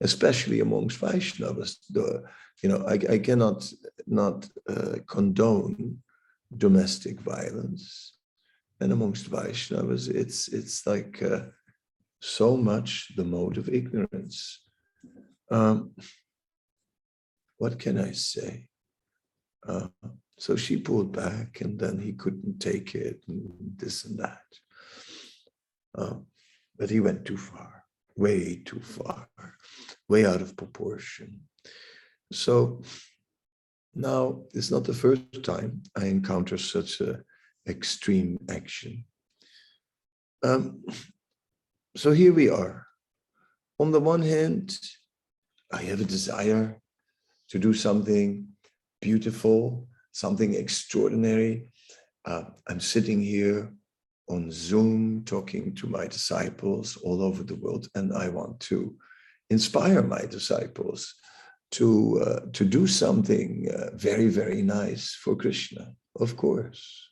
[0.00, 1.78] especially amongst Vaishnavas.
[1.90, 2.24] The,
[2.62, 3.70] you know, I, I cannot
[4.06, 5.98] not uh, condone
[6.56, 8.17] domestic violence.
[8.80, 11.46] And amongst Vaishnavas, it's it's like uh,
[12.20, 14.60] so much the mode of ignorance.
[15.50, 15.94] Um,
[17.56, 18.68] what can I say?
[19.66, 19.88] Uh,
[20.38, 24.46] so she pulled back, and then he couldn't take it, and this and that.
[25.96, 26.26] Um,
[26.78, 27.82] but he went too far,
[28.16, 29.28] way too far,
[30.08, 31.40] way out of proportion.
[32.30, 32.82] So
[33.94, 37.24] now it's not the first time I encounter such a
[37.68, 39.04] extreme action.
[40.42, 40.84] Um,
[41.96, 42.86] so here we are.
[43.78, 44.76] On the one hand,
[45.72, 46.80] I have a desire
[47.50, 48.48] to do something
[49.00, 51.68] beautiful, something extraordinary.
[52.24, 53.72] Uh, I'm sitting here
[54.28, 58.94] on Zoom talking to my disciples all over the world, and I want to
[59.50, 61.14] inspire my disciples
[61.70, 67.07] to uh, to do something uh, very very nice for Krishna, of course,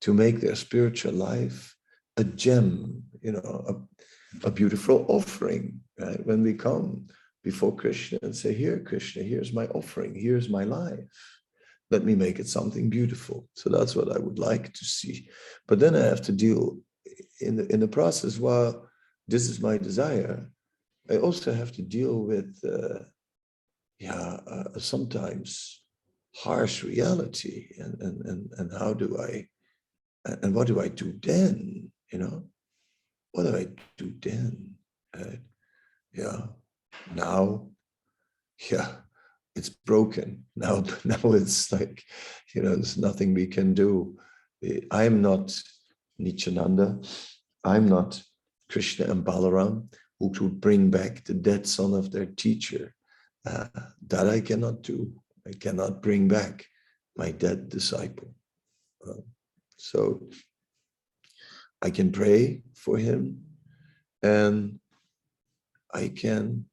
[0.00, 1.74] to make their spiritual life
[2.16, 3.64] a gem, you know,
[4.44, 5.80] a, a beautiful offering.
[5.98, 6.24] Right?
[6.26, 7.06] When we come
[7.42, 10.14] before Krishna and say, "Here, Krishna, here's my offering.
[10.14, 11.04] Here's my life."
[11.90, 13.48] let me make it something beautiful.
[13.54, 15.28] So that's what I would like to see.
[15.66, 16.78] But then I have to deal
[17.40, 18.88] in the, in the process, while
[19.26, 20.48] this is my desire,
[21.10, 23.04] I also have to deal with, uh,
[23.98, 25.82] yeah, uh, sometimes
[26.36, 27.68] harsh reality.
[27.78, 29.48] And, and, and, and how do I,
[30.24, 31.90] and what do I do then?
[32.12, 32.44] You know,
[33.32, 33.66] what do I
[33.96, 34.74] do then?
[35.16, 35.36] Uh,
[36.12, 36.46] yeah,
[37.14, 37.68] now,
[38.70, 38.92] yeah,
[39.56, 42.02] it's broken now now it's like
[42.54, 44.16] you know there's nothing we can do
[44.90, 45.46] i'm not
[46.18, 47.00] Nityananda.
[47.64, 48.22] i'm not
[48.70, 52.94] krishna and balaram who could bring back the dead son of their teacher
[53.46, 53.66] uh,
[54.06, 55.12] that i cannot do
[55.46, 56.66] i cannot bring back
[57.16, 58.32] my dead disciple
[59.08, 59.22] uh,
[59.80, 60.28] so
[61.82, 63.42] i can pray for him
[64.22, 64.78] and
[65.92, 66.64] i can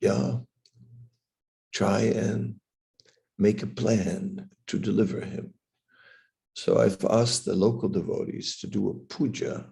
[0.00, 0.36] yeah
[1.76, 2.58] try and
[3.38, 5.52] make a plan to deliver him.
[6.54, 9.66] So I've asked the local devotees to do a puja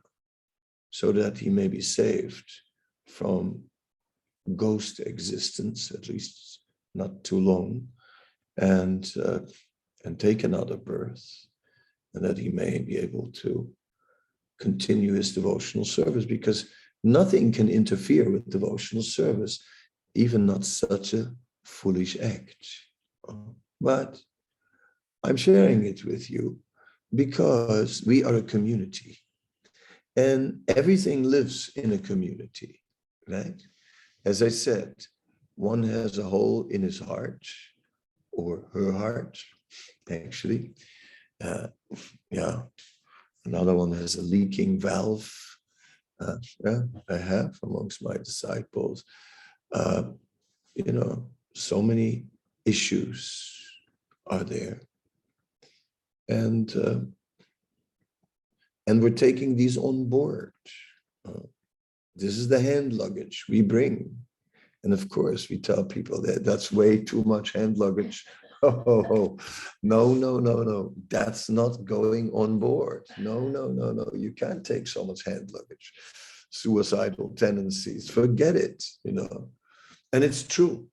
[0.90, 2.50] so that he may be saved
[3.08, 3.64] from
[4.54, 6.60] ghost existence, at least
[6.94, 7.88] not too long,
[8.58, 9.40] and uh,
[10.04, 11.24] and take another birth,
[12.14, 13.68] and that he may be able to
[14.60, 16.68] continue his devotional service because
[17.02, 19.64] nothing can interfere with devotional service,
[20.14, 21.32] even not such a
[21.64, 22.66] foolish act.
[23.80, 24.18] But
[25.22, 26.58] I'm sharing it with you
[27.14, 29.18] because we are a community
[30.16, 32.80] and everything lives in a community,
[33.28, 33.60] right?
[34.24, 34.94] As I said,
[35.56, 37.44] one has a hole in his heart
[38.32, 39.38] or her heart,
[40.10, 40.74] actually.
[41.44, 41.66] Uh,
[42.30, 42.62] yeah,
[43.44, 45.30] another one has a leaking valve.
[46.20, 49.04] Uh, yeah, I have amongst my disciples.
[49.72, 50.04] Uh,
[50.74, 52.26] you know, so many
[52.64, 53.52] issues
[54.26, 54.80] are there.
[56.28, 57.00] And uh,
[58.86, 60.52] and we're taking these on board.
[61.26, 61.46] Uh,
[62.16, 64.16] this is the hand luggage we bring.
[64.84, 68.24] And of course, we tell people that that's way too much hand luggage.
[69.82, 70.94] No, no, no, no.
[71.08, 73.04] That's not going on board.
[73.18, 74.10] No, no, no, no.
[74.14, 75.92] You can't take so much hand luggage.
[76.50, 78.08] Suicidal tendencies.
[78.08, 79.50] Forget it, you know.
[80.12, 80.88] And it's true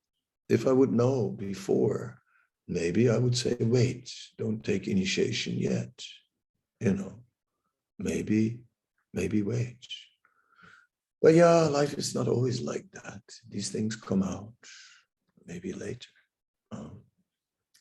[0.49, 2.19] if I would know before
[2.67, 5.93] maybe I would say, wait, don't take initiation yet.
[6.79, 7.19] You know,
[7.99, 8.61] maybe,
[9.13, 9.85] maybe wait.
[11.21, 13.21] But yeah, life is not always like that.
[13.47, 14.53] These things come out
[15.45, 16.09] maybe later.
[16.71, 17.00] Um,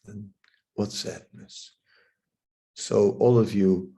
[0.07, 0.31] and
[0.75, 1.77] what sadness.
[2.75, 3.93] So, all of you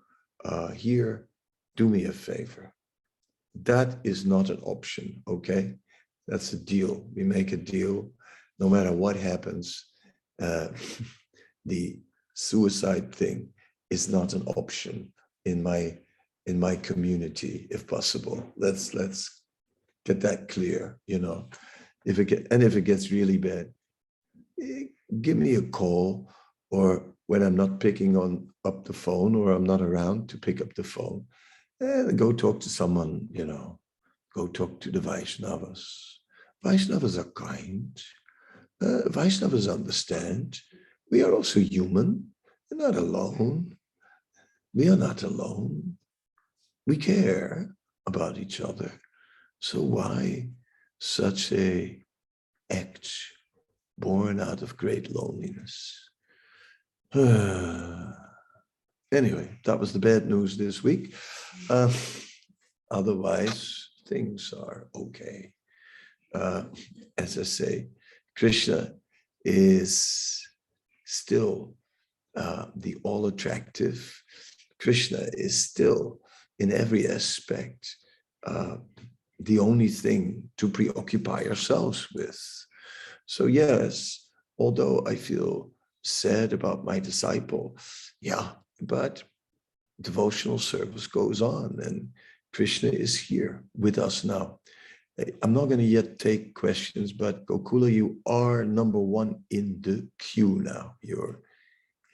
[0.45, 1.29] uh, here,
[1.77, 2.75] do me a favor.
[3.55, 5.75] That is not an option, okay?
[6.27, 7.07] That's a deal.
[7.15, 8.11] We make a deal.
[8.59, 9.85] No matter what happens,
[10.41, 10.69] uh,
[11.65, 11.99] the
[12.35, 13.49] suicide thing
[13.91, 15.13] is not an option
[15.45, 15.99] in my
[16.47, 18.53] in my community, if possible.
[18.57, 19.43] Let's let's
[20.05, 20.99] get that clear.
[21.07, 21.51] You know,
[22.05, 23.73] if it get and if it gets really bad,
[25.21, 26.31] give me a call,
[26.71, 30.61] or when I'm not picking on up the phone, or I'm not around to pick
[30.61, 31.27] up the phone,
[31.81, 33.29] and go talk to someone.
[33.31, 33.79] You know,
[34.35, 35.83] go talk to the Vaishnavas.
[36.65, 38.01] Vaishnavas are kind.
[38.81, 40.61] Uh, Vaishnavas understand.
[41.11, 42.33] We are also human.
[42.71, 43.77] We're not alone.
[44.75, 45.99] We are not alone.
[46.87, 48.93] We care about each other.
[49.61, 50.49] So why
[50.99, 52.03] such a
[52.71, 53.13] act
[54.03, 56.11] born out of great loneliness?
[59.13, 61.15] anyway, that was the bad news this week.
[61.71, 61.93] Uh,
[62.91, 65.53] otherwise, things are okay.
[66.35, 66.65] Uh,
[67.17, 67.89] as I say,
[68.37, 68.95] Krishna
[69.45, 70.41] is
[71.05, 71.75] still
[72.37, 74.23] uh, the all attractive.
[74.81, 76.21] Krishna is still,
[76.59, 77.95] in every aspect,
[78.47, 78.77] uh,
[79.39, 82.41] the only thing to preoccupy ourselves with.
[83.33, 84.29] So, yes,
[84.59, 85.71] although I feel
[86.05, 87.79] sad about my disciple,
[88.21, 88.51] yeah,
[88.83, 89.25] but
[90.03, 92.11] devotional service goes on and
[92.53, 94.59] Krishna is here with us now.
[95.43, 100.07] I'm not going to yet take questions, but Gokula, you are number one in the
[100.19, 100.97] queue now.
[101.01, 101.41] Your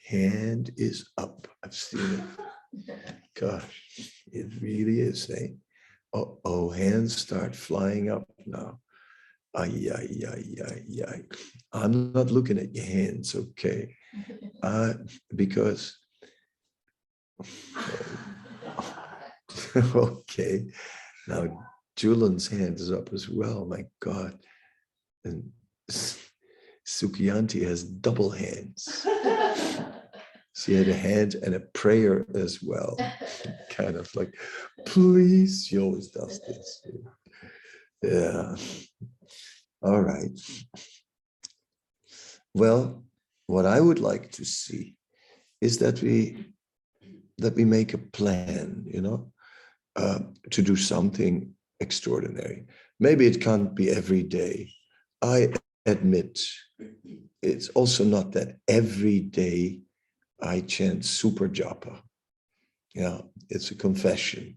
[0.06, 1.48] hand is up.
[1.64, 2.22] I've seen
[2.86, 3.16] it.
[3.34, 3.82] Gosh,
[4.30, 5.48] it really is, eh?
[6.14, 8.78] Oh, oh hands start flying up now.
[9.56, 11.22] Ay, ay, ay, ay, ay.
[11.72, 13.94] I'm not looking at your hands, okay?
[14.60, 14.94] Uh,
[15.36, 15.96] because,
[19.76, 20.64] okay,
[21.28, 23.64] now Julian's hand is up as well.
[23.66, 24.38] My God.
[25.24, 25.50] And
[26.86, 29.06] Sukianti has double hands.
[30.56, 32.96] she had a hand and a prayer as well.
[33.70, 34.32] kind of like,
[34.86, 35.66] please.
[35.66, 36.82] She always does this.
[38.02, 38.54] Yeah.
[39.82, 40.30] All right.
[42.54, 43.04] Well,
[43.46, 44.96] what I would like to see
[45.60, 46.46] is that we
[47.38, 49.32] that we make a plan, you know,
[49.94, 50.18] uh,
[50.50, 52.66] to do something extraordinary.
[52.98, 54.70] Maybe it can't be every day.
[55.22, 55.52] I
[55.86, 56.40] admit
[57.42, 59.80] it's also not that every day
[60.40, 62.00] I chant super japa.
[62.94, 64.54] Yeah, it's a confession.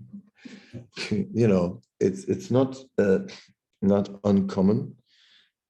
[1.12, 3.20] you know, it's it's not uh,
[3.82, 4.96] not uncommon.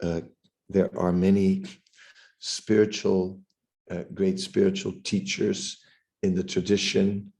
[0.02, 0.22] Uh,
[0.70, 1.64] there are many
[2.40, 3.40] spiritual,
[3.90, 5.78] uh, great spiritual teachers
[6.24, 7.32] in the tradition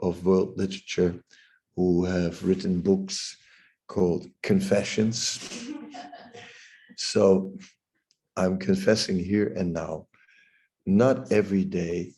[0.00, 1.22] of world literature
[1.76, 3.36] who have written books
[3.86, 5.70] called Confessions.
[6.96, 7.56] so
[8.36, 10.06] I'm confessing here and now,
[10.86, 12.14] not every day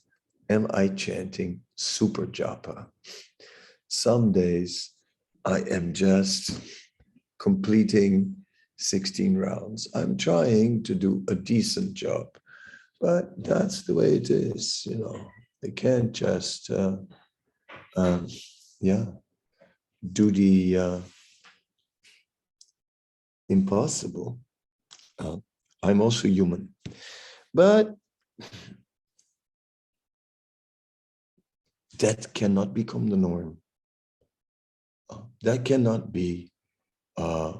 [0.48, 2.86] am I chanting super japa.
[3.88, 4.92] Some days
[5.44, 6.59] I am just
[7.38, 8.39] completing
[8.81, 9.89] 16 rounds.
[9.95, 12.26] I'm trying to do a decent job,
[13.01, 15.31] but that's the way it is, you know.
[15.62, 16.97] They can't just, uh,
[17.97, 18.26] um,
[18.81, 19.05] yeah,
[20.12, 21.01] do the uh,
[23.51, 24.39] impossible.
[25.18, 25.37] Uh,
[25.83, 26.74] I'm also human.
[27.53, 27.95] But
[31.99, 33.59] that cannot become the norm.
[35.11, 36.51] Uh, that cannot be
[37.18, 37.53] uh,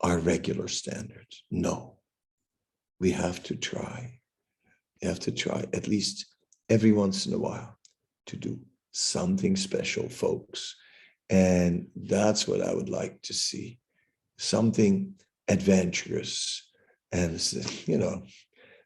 [0.00, 1.44] our regular standards.
[1.50, 1.96] No.
[3.00, 4.20] We have to try.
[5.00, 6.26] We have to try at least
[6.68, 7.78] every once in a while
[8.26, 8.58] to do
[8.92, 10.74] something special, folks.
[11.30, 13.78] And that's what I would like to see
[14.38, 15.14] something
[15.48, 16.70] adventurous
[17.12, 17.40] and
[17.86, 18.22] you know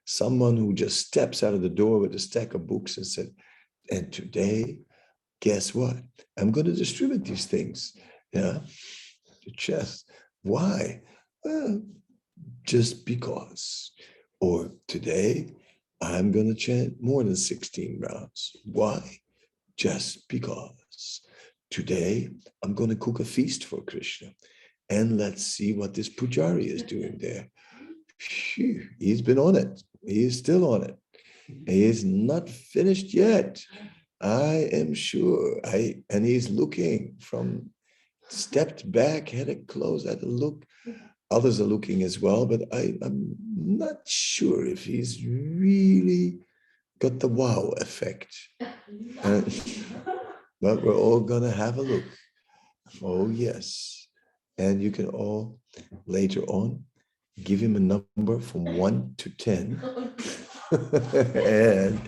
[0.04, 3.28] someone who just steps out of the door with a stack of books and said
[3.90, 4.78] and today
[5.40, 5.96] guess what
[6.38, 7.96] i'm going to distribute these things
[8.32, 8.58] yeah
[9.44, 10.10] the chest
[10.42, 11.00] why
[11.44, 11.82] well
[12.64, 13.92] just because
[14.40, 15.54] or today
[16.00, 19.00] i'm going to chant more than 16 rounds why
[19.76, 21.20] just because
[21.70, 22.28] today
[22.62, 24.28] i'm going to cook a feast for krishna
[24.92, 27.48] and let's see what this Pujari is doing there.
[28.18, 29.82] Phew, he's been on it.
[30.06, 30.98] He's still on it.
[31.66, 33.62] He is not finished yet.
[34.20, 35.60] I am sure.
[35.64, 37.70] I and he's looking from
[38.32, 40.64] stepped back, had a close, had a look.
[41.30, 46.38] Others are looking as well, but I, I'm not sure if he's really
[46.98, 48.34] got the wow effect.
[49.24, 49.40] Uh,
[50.60, 52.04] but we're all gonna have a look.
[53.00, 54.06] Oh, yes.
[54.58, 55.58] And you can all
[56.06, 56.84] later on
[57.42, 59.80] give him a number from one to 10.
[60.72, 62.00] and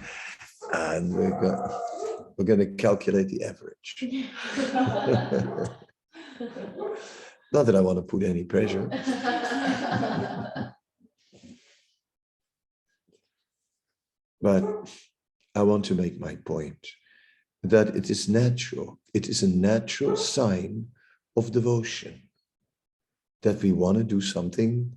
[0.74, 1.70] and we're going
[2.36, 4.04] we're going to calculate the average.
[7.52, 8.88] Not that I want to put any pressure.
[14.40, 14.90] But
[15.54, 16.86] I want to make my point
[17.62, 19.00] that it is natural.
[19.14, 20.88] It is a natural sign
[21.34, 22.28] of devotion
[23.40, 24.92] that we want to do something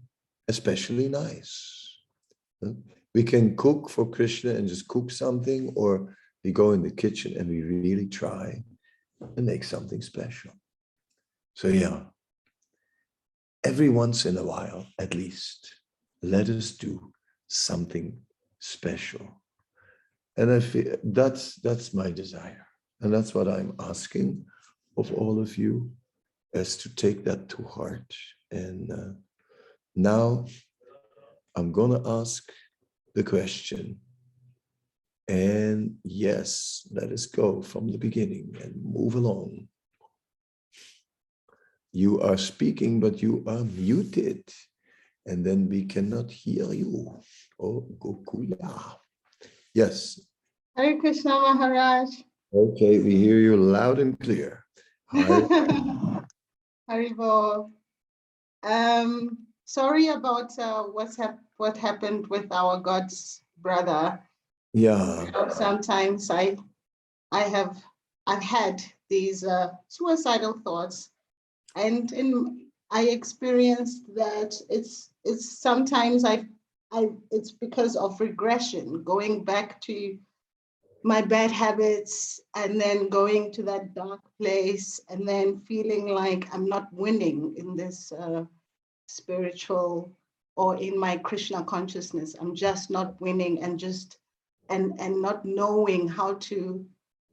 [0.49, 1.99] especially nice.
[3.13, 7.37] We can cook for Krishna and just cook something, or we go in the kitchen
[7.37, 8.63] and we really try
[9.35, 10.51] and make something special.
[11.57, 12.01] So, yeah,
[13.63, 15.73] every once in a while, at least,
[16.21, 17.11] let us do
[17.47, 18.15] something
[18.59, 19.41] special.
[20.37, 22.67] And I feel that's that's my desire.
[23.01, 24.45] And that's what I'm asking
[24.97, 25.89] of all of you
[26.53, 28.13] is to take that to heart.
[28.51, 29.13] And uh,
[29.95, 30.45] now
[31.55, 32.51] I'm going to ask
[33.15, 33.97] the question.
[35.27, 39.69] And yes, let us go from the beginning and move along.
[41.97, 44.43] You are speaking, but you are muted.
[45.25, 47.19] And then we cannot hear you.
[47.59, 48.97] Oh, Gokula.
[49.73, 50.21] Yes.
[50.75, 52.09] Hare Krishna Maharaj.
[52.53, 54.63] Okay, we hear you loud and clear.
[56.87, 57.71] Haribol.
[58.61, 64.21] Um, sorry about uh, what's hap- what happened with our God's brother.
[64.75, 65.49] Yeah.
[65.49, 66.57] Sometimes I,
[67.31, 67.75] I have,
[68.27, 71.09] I've had these uh, suicidal thoughts,
[71.77, 76.45] and in I experienced that it's it's sometimes I
[76.91, 80.17] I it's because of regression, going back to
[81.03, 86.67] my bad habits and then going to that dark place and then feeling like I'm
[86.67, 88.45] not winning in this uh,
[89.07, 90.11] spiritual
[90.55, 92.35] or in my Krishna consciousness.
[92.39, 94.17] I'm just not winning and just
[94.69, 96.85] and and not knowing how to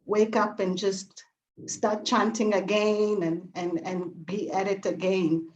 [0.07, 1.25] wake up and just
[1.67, 5.49] start chanting again and and and be at it again.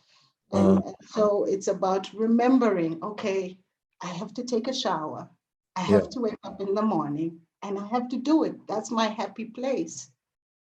[0.53, 0.93] And Uh-huh.
[1.15, 3.59] so it's about remembering, okay,
[4.01, 5.29] I have to take a shower.
[5.77, 6.11] I have Yeah.
[6.11, 8.57] to wake up in the morning and I have to do it.
[8.67, 10.11] That's my happy place.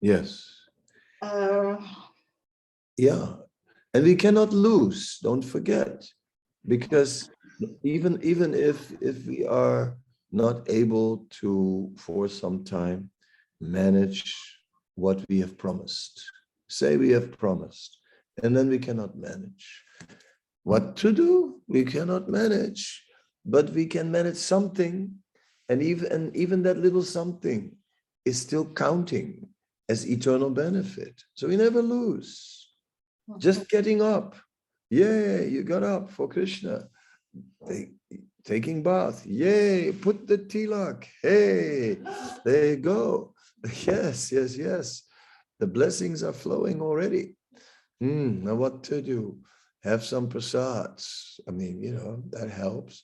[0.02, 0.46] Yes.
[1.22, 1.78] Uh,
[2.98, 3.36] Yeah.
[3.94, 6.14] And we cannot lose, don't forget.
[6.66, 7.30] Because
[7.84, 9.98] even even if if we are
[10.32, 13.10] not able to for some time
[13.60, 14.24] manage
[14.96, 16.24] what we have promised.
[16.70, 18.00] Say we have promised
[18.42, 19.84] and then we cannot manage.
[20.64, 23.04] What to do we cannot manage
[23.46, 25.14] but we can manage something
[25.70, 27.76] and even and even that little something
[28.26, 29.50] is still counting
[29.90, 31.22] as eternal benefit.
[31.34, 32.70] So we never lose.
[33.38, 33.78] Just mm-hmm.
[33.78, 34.36] getting up.
[34.90, 36.88] Yay you got up for krishna.
[38.46, 39.26] Taking bath.
[39.26, 41.06] Yay put the tilak.
[41.22, 41.98] Hey
[42.46, 43.33] there you go
[43.86, 45.04] yes yes yes.
[45.60, 47.36] The blessings are flowing already.
[48.00, 49.38] Hmm, now what to do?
[49.84, 51.40] Have some prasads.
[51.48, 53.04] I mean you know that helps.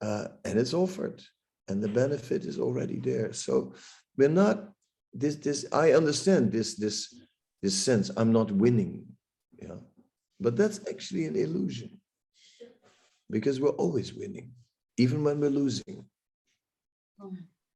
[0.00, 1.22] Uh, and it's offered
[1.68, 3.32] and the benefit is already there.
[3.32, 3.74] So
[4.16, 4.72] we're not
[5.12, 7.14] this this i understand this this
[7.62, 9.02] this sense i'm not winning
[9.58, 9.76] yeah
[10.38, 11.98] but that's actually an illusion
[13.30, 14.50] because we're always winning,
[14.96, 16.04] even when we're losing.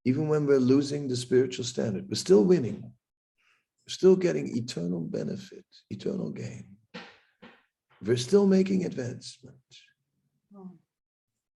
[0.05, 2.83] Even when we're losing the spiritual standard, we're still winning.
[2.83, 6.65] We're still getting eternal benefit, eternal gain.
[8.03, 9.57] We're still making advancement.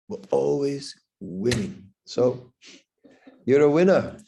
[0.09, 1.89] We're always winning.
[2.05, 2.53] So
[3.47, 4.19] you're a winner.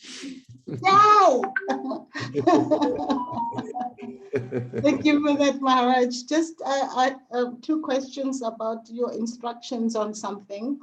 [0.67, 1.43] Yay!
[4.83, 6.23] Thank you for that, Maharaj.
[6.23, 10.79] Just uh, I, uh, two questions about your instructions on something.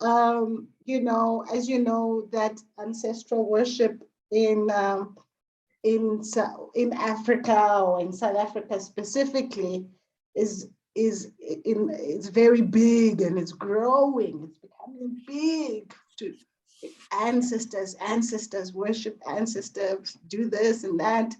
[0.00, 5.16] Um, you know, as you know, that ancestral worship in um,
[5.82, 6.22] in
[6.74, 9.86] in Africa or in South Africa specifically
[10.34, 14.48] is is in it's very big and it's growing.
[14.48, 15.92] It's becoming big.
[16.18, 16.32] To
[17.12, 21.34] ancestors, ancestors worship ancestors, do this and that.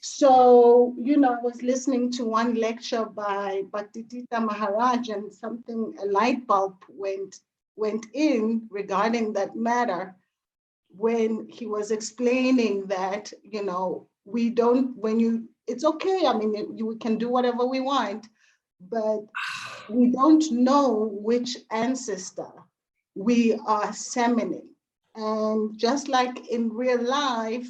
[0.00, 5.94] So, you know, I was listening to one lecture by Bhakti Tirtha Maharaj and something,
[6.02, 7.38] a light bulb went
[7.76, 10.14] went in regarding that matter
[10.88, 16.76] when he was explaining that, you know, we don't, when you, it's okay, I mean,
[16.76, 18.28] you, we can do whatever we want,
[18.90, 19.20] but
[19.88, 22.52] we don't know which ancestor
[23.14, 24.68] we are summoning.
[25.14, 27.68] And just like in real life,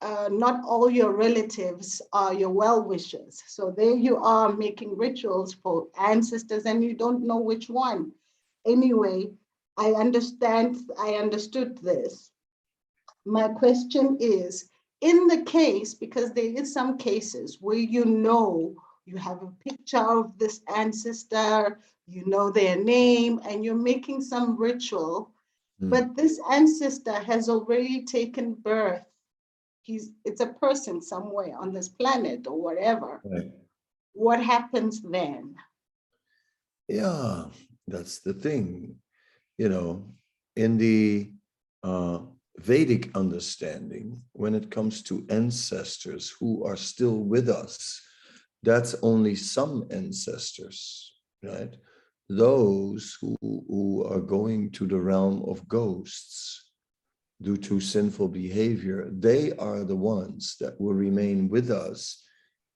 [0.00, 3.42] uh, not all your relatives are your well-wishers.
[3.46, 8.12] So there you are making rituals for ancestors and you don't know which one.
[8.66, 9.30] Anyway,
[9.76, 12.30] I understand, I understood this.
[13.24, 19.16] My question is, in the case, because there is some cases where you know you
[19.16, 25.32] have a picture of this ancestor, you know their name, and you're making some ritual,
[25.80, 25.90] Hmm.
[25.90, 29.04] but this ancestor has already taken birth.
[29.82, 33.20] He's, it's a person somewhere on this planet or whatever.
[33.24, 33.50] Right.
[34.12, 35.56] What happens then?
[36.88, 37.46] Yeah,
[37.86, 38.96] that's the thing.
[39.58, 40.14] You know,
[40.56, 41.30] in the
[41.82, 42.20] uh,
[42.58, 48.00] Vedic understanding, when it comes to ancestors who are still with us,
[48.62, 51.74] that's only some ancestors, right?
[52.28, 56.70] Those who, who are going to the realm of ghosts
[57.42, 62.22] due to sinful behavior, they are the ones that will remain with us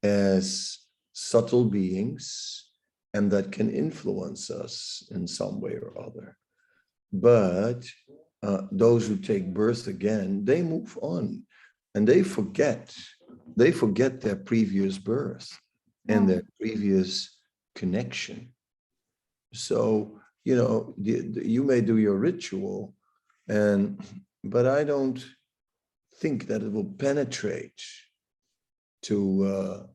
[0.03, 0.79] as
[1.13, 2.66] subtle beings
[3.17, 4.75] and that can influence us
[5.11, 6.37] in some way or other.
[7.13, 7.81] But
[8.43, 11.43] uh, those who take birth again, they move on
[11.95, 12.95] and they forget,
[13.57, 15.49] they forget their previous birth
[16.09, 17.39] and their previous
[17.75, 18.53] connection.
[19.55, 22.95] So, you know, you may do your ritual
[23.49, 23.99] and,
[24.45, 25.25] but I don't
[26.21, 27.81] think that it will penetrate
[29.09, 29.19] to,
[29.55, 29.87] uh,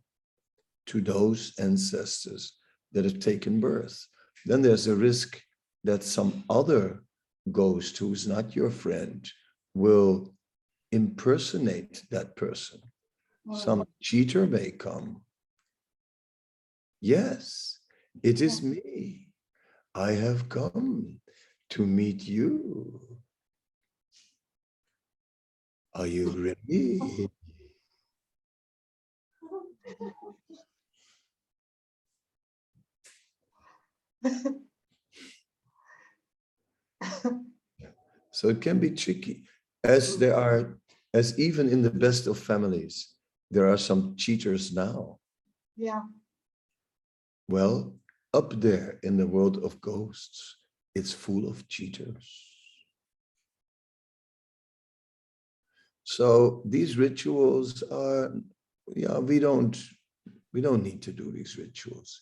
[0.87, 2.57] to those ancestors
[2.93, 4.07] that have taken birth.
[4.45, 5.39] Then there's a risk
[5.83, 7.03] that some other
[7.51, 9.27] ghost who's not your friend
[9.73, 10.33] will
[10.91, 12.79] impersonate that person.
[13.53, 15.21] Some cheater may come.
[16.99, 17.79] Yes,
[18.21, 19.29] it is me.
[19.95, 21.19] I have come
[21.71, 23.01] to meet you.
[25.95, 26.29] Are you
[26.69, 27.29] ready?
[38.31, 39.43] So it can be tricky,
[39.83, 40.77] as there are,
[41.13, 43.13] as even in the best of families,
[43.51, 45.19] there are some cheaters now.
[45.75, 46.01] Yeah,
[47.49, 47.95] Well,
[48.33, 50.57] up there in the world of ghosts,
[50.95, 52.47] it's full of cheaters.
[56.03, 58.33] So these rituals are,
[58.95, 59.77] yeah, we don't,
[60.53, 62.21] we don't need to do these rituals.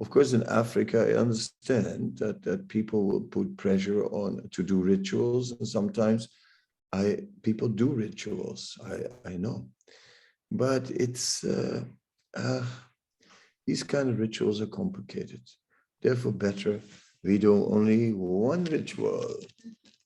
[0.00, 4.76] Of course, in Africa, I understand that, that people will put pressure on to do
[4.76, 6.28] rituals, and sometimes
[6.92, 8.78] I people do rituals.
[8.84, 9.68] I I know,
[10.50, 11.84] but it's uh,
[12.36, 12.62] uh,
[13.66, 15.42] these kind of rituals are complicated.
[16.00, 16.80] Therefore, better
[17.22, 19.36] we do only one ritual.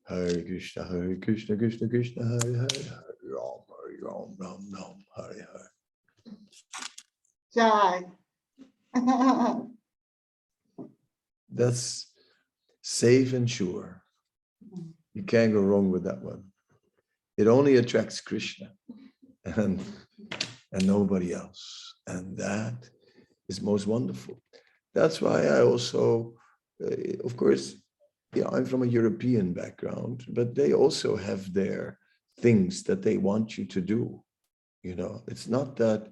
[0.08, 5.48] Hare Krishna, Hare Krishna, Krishna Krishna, Hare Hare, Hare Ram, Hare Ram, Ram Ram, Hare
[5.52, 5.70] Hare.
[7.54, 8.02] Jai.
[11.52, 12.10] That's
[12.82, 14.02] safe and sure.
[15.14, 16.44] You can't go wrong with that one.
[17.36, 18.72] It only attracts Krishna
[19.44, 19.80] and,
[20.72, 21.94] and nobody else.
[22.06, 22.88] And that
[23.48, 24.40] is most wonderful.
[24.94, 26.34] That's why I also,
[26.82, 27.74] uh, of course,
[28.34, 31.98] yeah, I'm from a European background, but they also have their
[32.40, 34.22] things that they want you to do.
[34.82, 36.08] You know, it's not that,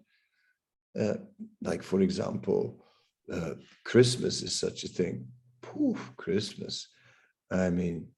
[0.98, 1.14] uh,
[1.62, 2.83] like, for example,
[3.32, 3.54] uh,
[3.84, 5.26] Christmas is such a thing.
[5.62, 6.88] Poof, Christmas.
[7.50, 8.08] I mean,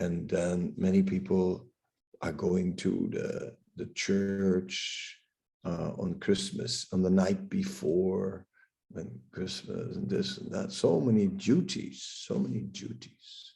[0.00, 1.66] and then many people
[2.22, 5.20] are going to the the church
[5.64, 8.46] uh, on Christmas on the night before
[8.90, 10.72] when Christmas and this and that.
[10.72, 13.52] So many duties, so many duties.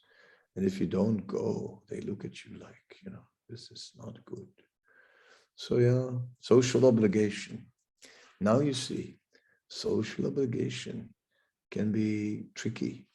[0.55, 4.23] And if you don't go, they look at you like, you know, this is not
[4.25, 4.47] good.
[5.55, 7.65] So yeah, social obligation.
[8.39, 9.19] Now you see,
[9.73, 11.09] social obligation
[11.71, 13.07] can be tricky.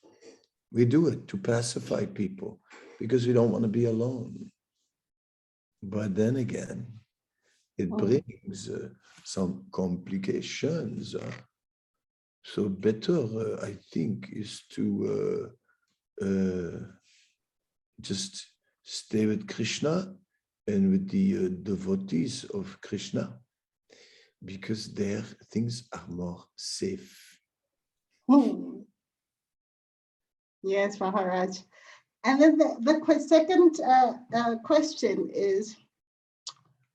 [0.72, 2.60] We do it to pacify people
[2.98, 4.50] because we don't want to be alone.
[5.82, 6.86] But then again,
[7.78, 8.88] it brings uh,
[9.24, 11.14] some complications.
[11.14, 11.30] uh.
[12.42, 15.52] So better, uh, I think, is to
[16.22, 16.78] uh, uh,
[18.00, 18.46] just
[18.82, 20.14] stay with Krishna
[20.66, 23.38] and with the uh, devotees of Krishna
[24.44, 27.40] because there things are more safe.
[28.28, 28.80] Hmm.
[30.62, 31.58] Yes, Maharaj.
[32.24, 35.76] And then the, the second uh, uh, question is,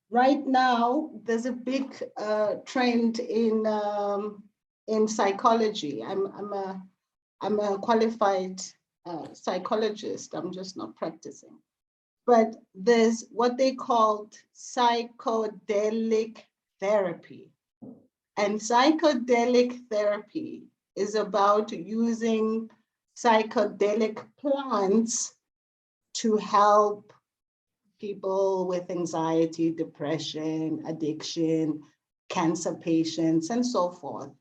[0.09, 4.43] right now, there's a big uh, trend in, um,
[4.87, 6.03] in psychology.
[6.03, 6.83] I'm, I'm a,
[7.41, 8.61] I'm a qualified
[9.05, 11.57] uh, psychologist, I'm just not practicing.
[12.25, 16.37] But there's what they called psychedelic
[16.83, 17.49] therapy.
[18.35, 20.63] And psychedelic therapy
[20.97, 22.69] is about using
[23.15, 25.35] psychedelic plants
[26.15, 27.13] to help
[28.01, 31.81] people with anxiety, depression, addiction,
[32.27, 34.31] cancer patients, and so forth.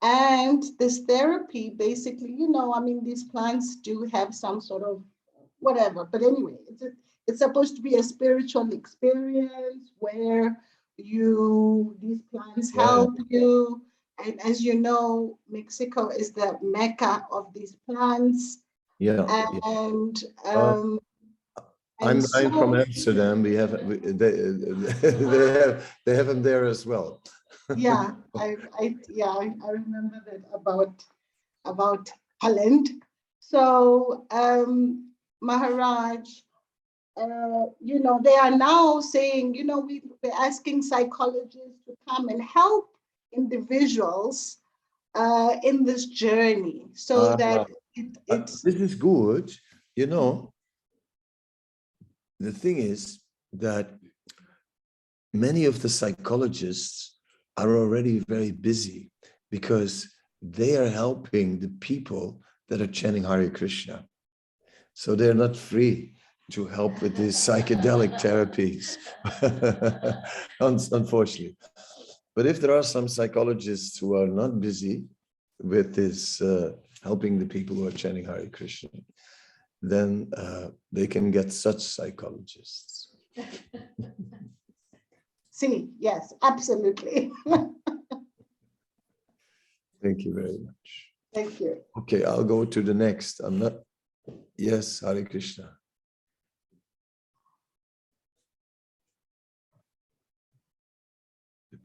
[0.00, 5.02] And this therapy, basically, you know, I mean, these plants do have some sort of
[5.58, 6.96] whatever, but anyway, it's, a-
[7.26, 10.58] it's supposed to be a spiritual experience where
[10.98, 12.82] you, these plants Yeah.
[12.84, 13.82] help you.
[14.24, 18.62] And as you know, Mexico is the mecca of these plants
[18.98, 19.60] Yeah, yeah.
[19.64, 20.98] and, Uh, um.
[22.02, 23.42] I'm, and I'm from Amsterdam.
[23.42, 24.30] We have, we- they,
[25.02, 25.74] they have,
[26.04, 27.20] they have them there as well.
[27.74, 31.02] Yeah, I, I, yeah, I I remember that about,
[31.64, 32.10] about
[32.42, 32.88] Holland.
[33.40, 36.28] So, um, Maharaj,
[37.16, 42.28] uh, you know, they are now saying, you know, we, we're asking psychologists to come
[42.28, 42.90] and help
[43.32, 44.58] individuals
[45.14, 49.50] uh, in this journey so Ah, that it, Uh, it's, This is good,
[49.94, 50.52] you know.
[52.38, 53.20] The thing is
[53.54, 53.88] that
[55.32, 57.16] many of the psychologists
[57.56, 59.10] are already very busy
[59.50, 60.06] because
[60.42, 64.04] they are helping the people that are chanting Hare Krishna.
[64.92, 66.16] So they're not free
[66.52, 68.98] to help with these psychedelic therapies,
[70.92, 71.56] unfortunately.
[72.36, 75.04] But if there are some psychologists who are not busy
[75.60, 76.72] with this, uh,
[77.02, 78.90] helping the people who are chanting Hare Krishna,
[79.82, 83.10] then uh, they can get such psychologists.
[85.50, 87.32] see, yes, absolutely.
[90.02, 91.12] Thank you very much.
[91.34, 91.78] Thank you.
[91.98, 93.40] Okay, I'll go to the next.
[93.40, 93.74] I'm not,
[94.56, 95.75] yes, Hare Krishna.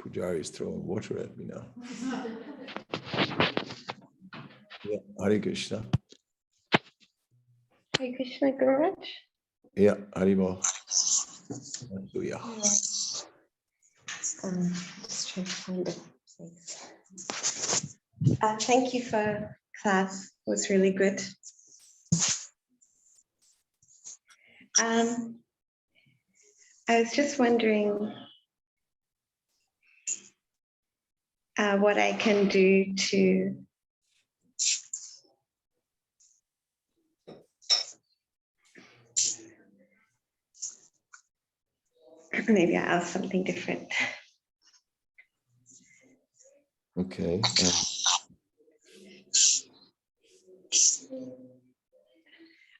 [0.02, 1.66] Pujari is throwing water at me now.
[4.84, 5.86] Yeah, Hare Krishna.
[8.00, 8.96] Hare Krishna Guraj.
[9.76, 10.60] Yeah, Haribol.
[11.88, 12.40] Hallelujah.
[14.44, 14.74] Um,
[15.04, 15.94] just trying to find a
[16.36, 17.96] place.
[18.42, 20.32] Uh, thank you for class.
[20.48, 21.22] It was really good.
[24.82, 25.42] Um,
[26.90, 28.12] I was just wondering
[31.62, 33.56] uh, what I can do to
[42.48, 43.88] maybe I'll ask something different.
[46.98, 47.42] Okay.
[47.64, 47.72] uh,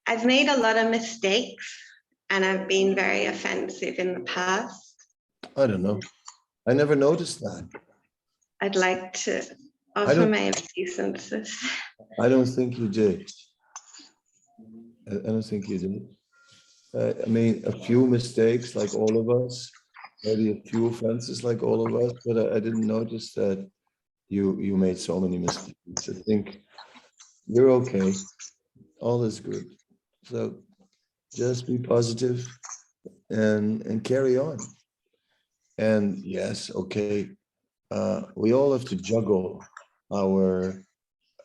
[0.08, 1.78] I've made a lot of mistakes
[2.32, 4.96] and I've been very offensive in the past.
[5.56, 6.00] I don't know.
[6.68, 7.70] I never noticed that.
[8.62, 9.42] I'd like to
[9.96, 11.58] offer don't- my obeisances.
[12.20, 13.30] I don't think you did.
[15.10, 16.08] I I don't think you did.
[16.94, 19.72] Uh, I mean, a few mistakes like all of us,
[20.24, 23.68] maybe a few offenses like all of us, but I, I didn't notice that
[24.28, 26.10] you, you made so many mistakes.
[26.10, 26.62] I think
[27.48, 28.14] you're okay.
[29.00, 29.66] All is good.
[30.26, 30.64] So
[31.34, 32.46] just be positive
[33.30, 34.58] and, and carry on.
[35.78, 37.30] And yes, okay,
[37.92, 39.64] uh, we all have to juggle
[40.12, 40.82] our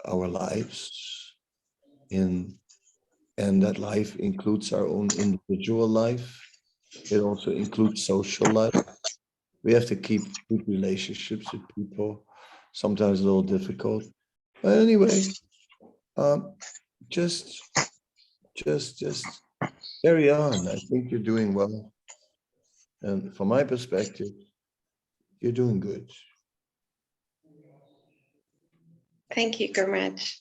[0.05, 1.35] our lives
[2.11, 2.57] in
[3.39, 6.41] and that life includes our own individual life.
[7.11, 8.75] It also includes social life.
[9.63, 12.25] We have to keep good relationships with people
[12.73, 14.05] sometimes a little difficult.
[14.63, 15.23] But anyway
[16.17, 16.55] um
[17.09, 17.61] just
[18.55, 19.27] just just
[20.05, 20.69] carry on.
[20.69, 21.93] I think you're doing well.
[23.03, 24.33] And from my perspective
[25.41, 26.09] you're doing good
[29.37, 30.33] Thank you, Gurmaj.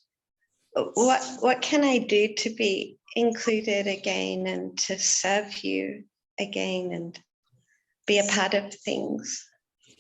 [0.74, 6.06] What, what can I do to be included again and to serve you
[6.40, 7.20] again and
[8.08, 9.46] be a part of things?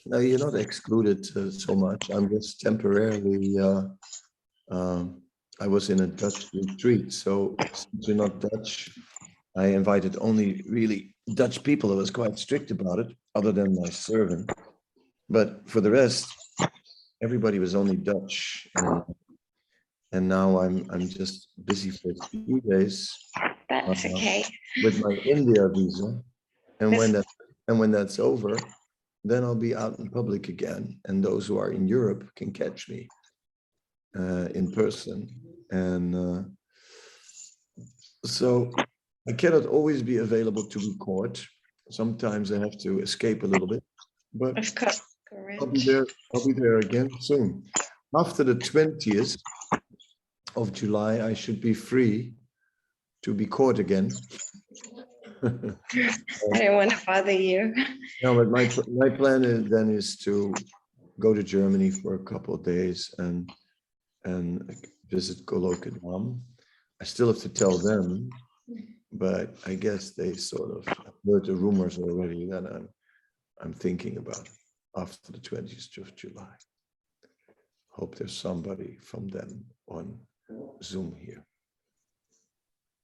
[0.05, 2.09] No, you're not excluded uh, so much.
[2.09, 3.81] I'm just temporarily, uh,
[4.71, 5.21] um,
[5.59, 8.97] I was in a Dutch retreat, so since you're not Dutch,
[9.57, 11.91] I invited only really Dutch people.
[11.91, 14.49] I was quite strict about it, other than my servant.
[15.29, 16.27] But for the rest,
[17.21, 18.67] everybody was only Dutch.
[18.75, 19.03] And,
[20.11, 23.11] And now I'm, I'm just busy for a few days
[23.69, 24.15] That's Uh-huh.
[24.15, 24.45] okay.
[24.83, 26.21] with my India visa.
[26.79, 27.25] And when that,
[27.67, 28.55] and when that's over,
[29.23, 30.99] then I'll be out in public again.
[31.07, 33.07] And those who are in Europe can catch me
[34.19, 35.27] uh, in person.
[35.71, 36.41] And uh,
[38.23, 38.71] so
[39.27, 41.39] I cannot always be available to record.
[41.89, 43.83] Sometimes I have to escape a little bit,
[44.33, 45.01] but Of course,
[45.59, 47.63] I'll be there, I'll be there again soon.
[48.15, 49.37] After the twentieth
[50.55, 52.33] of July, I should be free
[53.23, 54.11] to be caught again.
[55.43, 55.49] I
[56.53, 57.73] don't want to bother you.
[58.23, 60.53] No, but my, pl- my plan is then is to
[61.19, 63.51] go to Germany for a couple of days and,
[64.23, 64.73] and
[65.09, 66.39] visit Goloka Dham.
[67.01, 68.29] I still have to tell them,
[69.11, 70.87] but I guess they sort of
[71.27, 72.87] heard the rumors already that I'm,
[73.61, 74.47] I'm thinking about
[74.95, 76.55] after the twentieth of July.
[77.89, 80.19] Hope there's somebody from them on
[80.83, 81.45] Zoom here.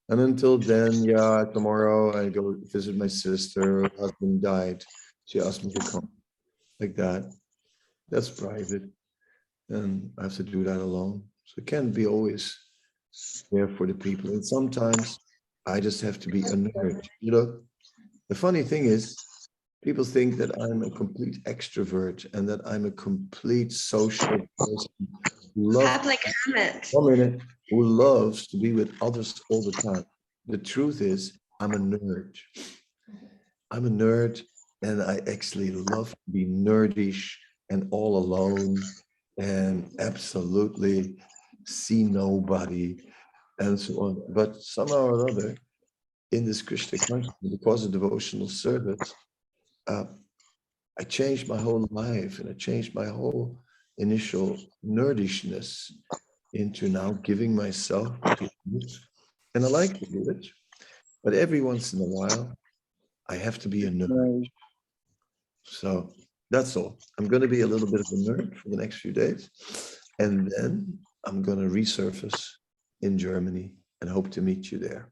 [0.10, 4.84] And until then, yeah, tomorrow I go visit my sister, her husband died.
[5.26, 6.10] She asked me to come
[6.80, 7.32] like that.
[8.10, 8.84] That's private.
[9.70, 11.24] And I have to do that alone.
[11.46, 12.58] So it can't be always
[13.52, 14.32] there for the people.
[14.32, 15.18] And sometimes
[15.66, 17.08] I just have to be a nerd.
[17.22, 17.60] You know,
[18.28, 19.16] the funny thing is,
[19.84, 24.92] people think that I'm a complete extrovert and that I'm a complete social person.
[25.56, 26.88] who loves Public comment.
[26.92, 30.06] one minute, who loves to be with others all the time.
[30.48, 32.38] The truth is, I'm a nerd.
[33.72, 34.42] I'm a nerd
[34.82, 37.32] and I actually love to be nerdish
[37.70, 38.78] and all alone
[39.38, 41.16] and absolutely
[41.66, 42.98] see nobody
[43.60, 44.24] and so on.
[44.30, 45.56] But somehow or other,
[46.32, 49.14] in this Krishna consciousness, because of devotional service,
[49.92, 50.06] uh,
[51.00, 53.60] I changed my whole life and I changed my whole
[53.98, 55.92] initial nerdishness
[56.54, 58.92] into now giving myself to it.
[59.56, 60.46] And I like to do it.
[61.24, 62.56] But every once in a while,
[63.30, 64.46] I have to be a nerd.
[65.64, 65.90] So
[66.50, 66.98] that's all.
[67.18, 69.50] I'm going to be a little bit of a nerd for the next few days.
[70.20, 72.42] And then I'm going to resurface
[73.02, 75.10] in Germany and hope to meet you there.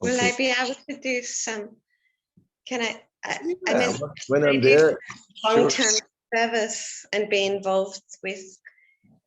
[0.00, 1.76] Will I be able to do some,
[2.66, 3.96] can I, I I mean,
[4.28, 4.98] When I'm there,
[5.44, 5.94] long-term
[6.34, 8.40] service and be involved with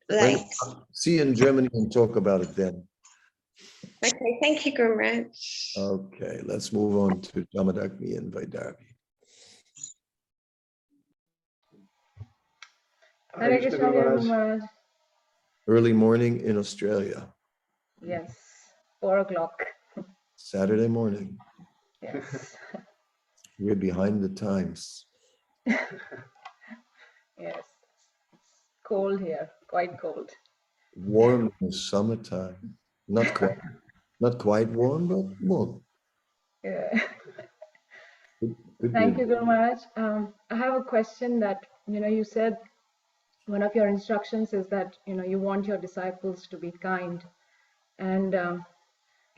[0.08, 0.46] when- like,
[0.92, 2.86] see you in Germany and talk about it then.
[4.04, 5.30] okay, thank you, Gurmaj.
[5.76, 8.88] Okay, let's move on to Jamadagni and Vaidarvi.
[13.38, 14.60] Hare Krishna Guru
[15.66, 17.32] Early morning in Australia,
[18.02, 18.34] Yes,
[19.00, 19.56] four o'clock.
[20.36, 21.38] Saturday morning.
[22.02, 22.56] Yes,
[23.58, 25.06] We're behind the times.
[25.66, 25.80] yes.
[27.38, 27.66] It's
[28.84, 30.30] cold here, quite cold.
[30.96, 32.74] Warm in summertime.
[33.08, 33.58] Not quite,
[34.20, 35.80] not quite warm, but warm.
[36.62, 36.90] Yeah.
[38.80, 39.22] Could Thank be.
[39.22, 39.78] you, Guru Maharaj.
[39.96, 42.58] Um, I have a question that, you know, you said
[43.46, 47.24] one of your instructions is that, you know, you want your disciples to be kind.
[47.98, 48.66] And, um,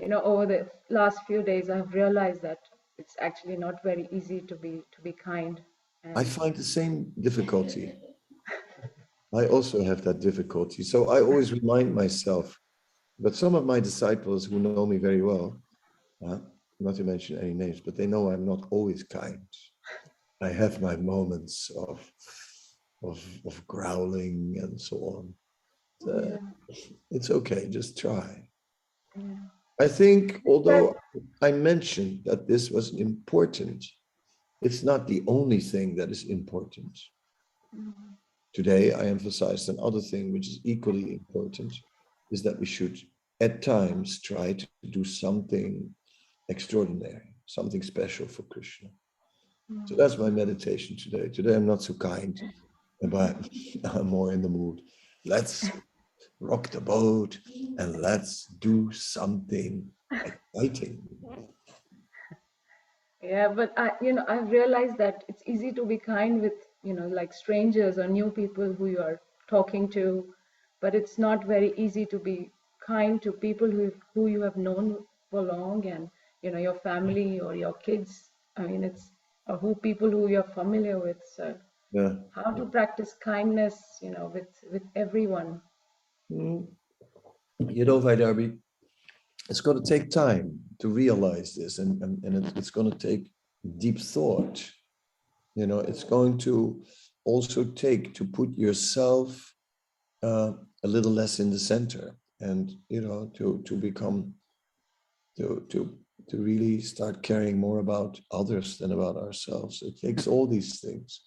[0.00, 2.58] you know, over the last few days, I've realized that
[2.98, 5.60] it's actually not very easy to be to be kind.
[6.14, 7.92] I find the same difficulty.
[9.34, 10.82] I also have that difficulty.
[10.82, 12.58] So I always remind myself,
[13.18, 15.60] but some of my disciples who know me very well,
[16.26, 16.38] uh,
[16.78, 19.46] not to mention any names, but they know I'm not always kind.
[20.40, 21.98] I have my moments of,
[23.02, 25.34] of, of growling and so on.
[26.08, 26.36] Uh,
[27.10, 28.48] it's okay, just try.
[29.16, 29.45] yeah.
[29.78, 30.96] I think although
[31.42, 33.84] I mentioned that this was important,
[34.62, 36.98] it's not the only thing that is important.
[37.74, 38.16] Mhm.
[38.54, 41.72] Today, I emphasized another thing which is equally important,
[42.30, 42.98] is that we should
[43.40, 45.94] at times try to do something
[46.48, 48.88] extraordinary, something special for Krishna.
[49.86, 51.28] So that's my meditation today.
[51.28, 52.40] Today, I'm not so kind,
[53.02, 53.36] but
[53.84, 54.80] I'm more in the mood.
[55.24, 55.68] Let's
[56.40, 57.38] rock the boat
[57.78, 59.90] and let's do something
[60.24, 61.02] exciting.
[63.22, 66.94] Yeah, but I, you know, I've realized that it's easy to be kind with, you
[66.94, 70.24] know, like strangers or new people who you are talking to,
[70.80, 72.50] but it's not very easy to be
[72.86, 74.96] kind to people who who you have known
[75.30, 76.10] for long and,
[76.42, 78.30] you know, your family or your kids.
[78.56, 79.10] I mean, it's
[79.48, 81.18] or who people who you're familiar with.
[81.36, 81.56] So
[81.90, 82.12] Yeah.
[82.30, 85.60] how to practice kindness, you know, with with everyone.
[86.30, 86.66] Mm.
[87.68, 88.58] You know, Vaidarbi,
[89.48, 93.30] it's going to take time to realize this, and, and, and it's going to take
[93.78, 94.70] deep thought.
[95.54, 96.82] You know, it's going to
[97.24, 99.54] also take to put yourself
[100.22, 100.52] uh,
[100.84, 102.16] a little less in the center.
[102.40, 104.34] and you know to to become
[105.36, 105.98] to to
[106.28, 111.22] to really start caring more about others than about ourselves it takes all these things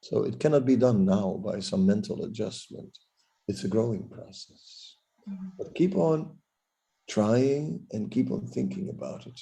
[0.00, 2.96] so it cannot be done now by some mental adjustment
[3.52, 4.96] it's a growing process
[5.28, 5.50] mm-hmm.
[5.58, 6.18] but keep on
[7.14, 9.38] trying and keep on thinking about it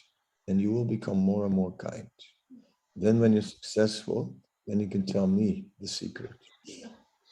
[0.48, 2.10] and you will become more and more kind
[3.04, 4.34] then when you're successful
[4.66, 5.48] then you can tell me
[5.80, 6.38] the secret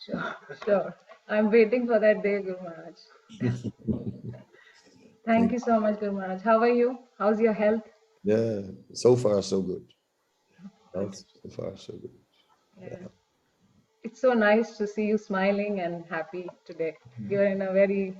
[0.08, 0.96] Sure, sure.
[1.28, 2.98] I'm waiting for that day, Guru Maharaj.
[5.26, 6.42] Thank you so much, Guru Maharaj.
[6.42, 6.98] How are you?
[7.18, 7.82] How's your health?
[8.24, 8.60] Yeah,
[8.94, 9.84] so far so good.
[10.94, 12.10] That's so far so good.
[12.80, 13.08] Yeah.
[14.04, 16.96] It's so nice to see you smiling and happy today.
[17.28, 18.16] You're in a very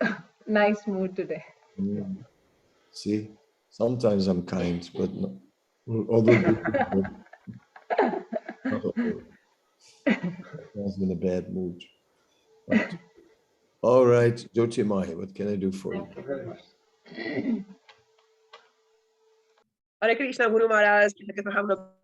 [0.46, 1.44] nice mood today.
[1.78, 2.24] Mm.
[2.92, 3.30] See,
[3.70, 5.30] sometimes I'm kind, but not,
[6.12, 7.02] other people,
[8.64, 9.22] not always.
[10.06, 10.20] I
[10.74, 11.82] was in a bad mood.
[12.66, 12.94] But-
[13.80, 17.64] all right, Jyotimai, what can I do for you?
[20.00, 21.12] Hare Krishna, Guru Maharaj,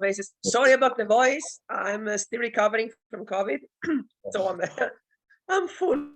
[0.01, 0.33] basis.
[0.45, 1.61] Sorry about the voice.
[1.71, 3.59] I'm uh, still recovering from COVID,
[4.33, 4.61] so I'm
[5.49, 6.09] I'm full.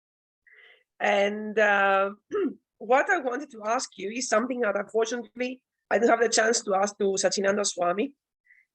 [1.00, 2.10] and uh,
[2.78, 5.60] what I wanted to ask you is something that unfortunately
[5.90, 8.12] I didn't have the chance to ask to Sachinandan Swami.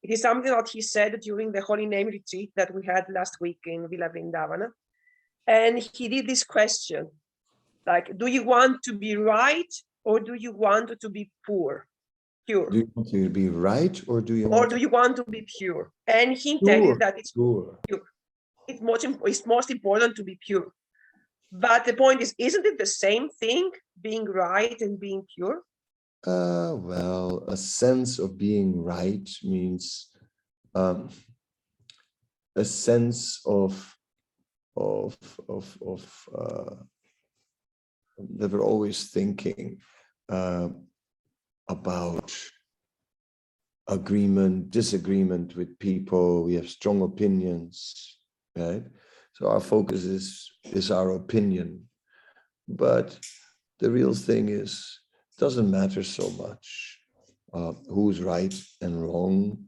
[0.03, 3.38] It is something that he said during the Holy Name retreat that we had last
[3.41, 4.68] week in Villa Vrindavana.
[5.47, 7.10] And he did this question
[7.88, 11.88] like, do you want to be right or do you want to be poor?
[12.48, 12.70] Pure.
[12.70, 15.24] Do you want to be right or do you or want do you want to
[15.24, 15.91] be pure?
[16.06, 16.86] And he tells Pure.
[16.86, 17.80] you that it's pure?
[18.68, 20.72] it's most it's most important to be pure.
[21.52, 23.72] But the point is, isn't it the same thing,
[24.02, 25.62] being right and being pure?
[26.26, 30.10] Uh, well, a sense of being right means
[30.74, 31.10] um,
[32.56, 33.96] a sense of
[34.76, 35.16] of
[35.48, 36.76] of of uh,
[38.38, 39.78] that we're always thinking
[40.30, 40.70] uh,
[41.68, 42.32] about
[43.88, 46.43] agreement, disagreement with people.
[46.43, 48.18] We have strong opinions,
[48.55, 48.84] right?
[49.34, 51.88] So our focus is is our opinion,
[52.68, 53.20] but
[53.80, 54.99] the real thing is
[55.38, 56.99] doesn't matter so much
[57.53, 59.66] uh, who's right and wrong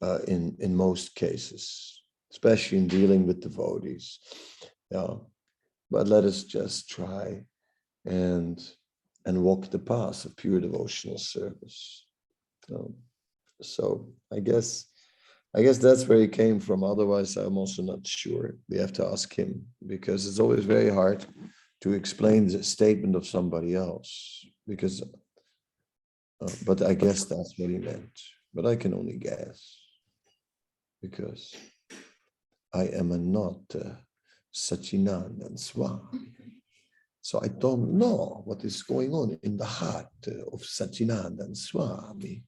[0.00, 4.20] uh, in in most cases, especially in dealing with devotees.
[4.90, 5.16] Yeah,
[5.90, 7.44] but let us just try
[8.06, 8.58] and
[9.26, 12.06] and walk the path of pure devotional service.
[12.74, 12.94] Um,
[13.62, 14.86] so I guess
[15.56, 16.84] I guess that's where he came from.
[16.84, 18.56] Otherwise, I'm also not sure.
[18.68, 21.24] We have to ask him because it's always very hard
[21.80, 25.02] to explain the statement of somebody else because
[26.40, 28.16] uh, but I guess that's what he meant.
[28.54, 29.78] But I can only guess
[31.02, 31.54] because
[32.72, 33.94] I am a not uh,
[34.54, 36.34] Sachinandan Swami.
[37.20, 42.42] So I don't know what is going on in the heart of Sachinandan Swami.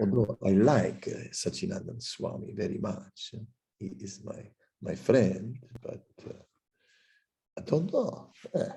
[0.00, 3.34] Although I like uh, Sachinandan Swami very much.
[3.78, 4.50] He is my,
[4.80, 6.42] my friend, but uh,
[7.58, 8.32] I don't know.
[8.54, 8.72] Eh,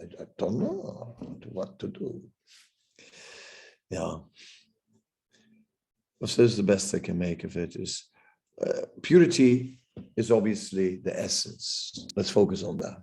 [0.00, 1.16] I, don't know
[1.50, 2.22] what to do.
[3.90, 4.16] Yeah.
[6.20, 8.04] Well, so the best I can make of it is
[8.64, 9.80] uh, purity
[10.16, 12.06] is obviously the essence.
[12.16, 13.02] Let's focus on that.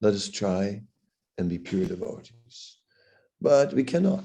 [0.00, 0.82] Let us try
[1.38, 2.78] and be pure devotees.
[3.40, 4.24] But we cannot.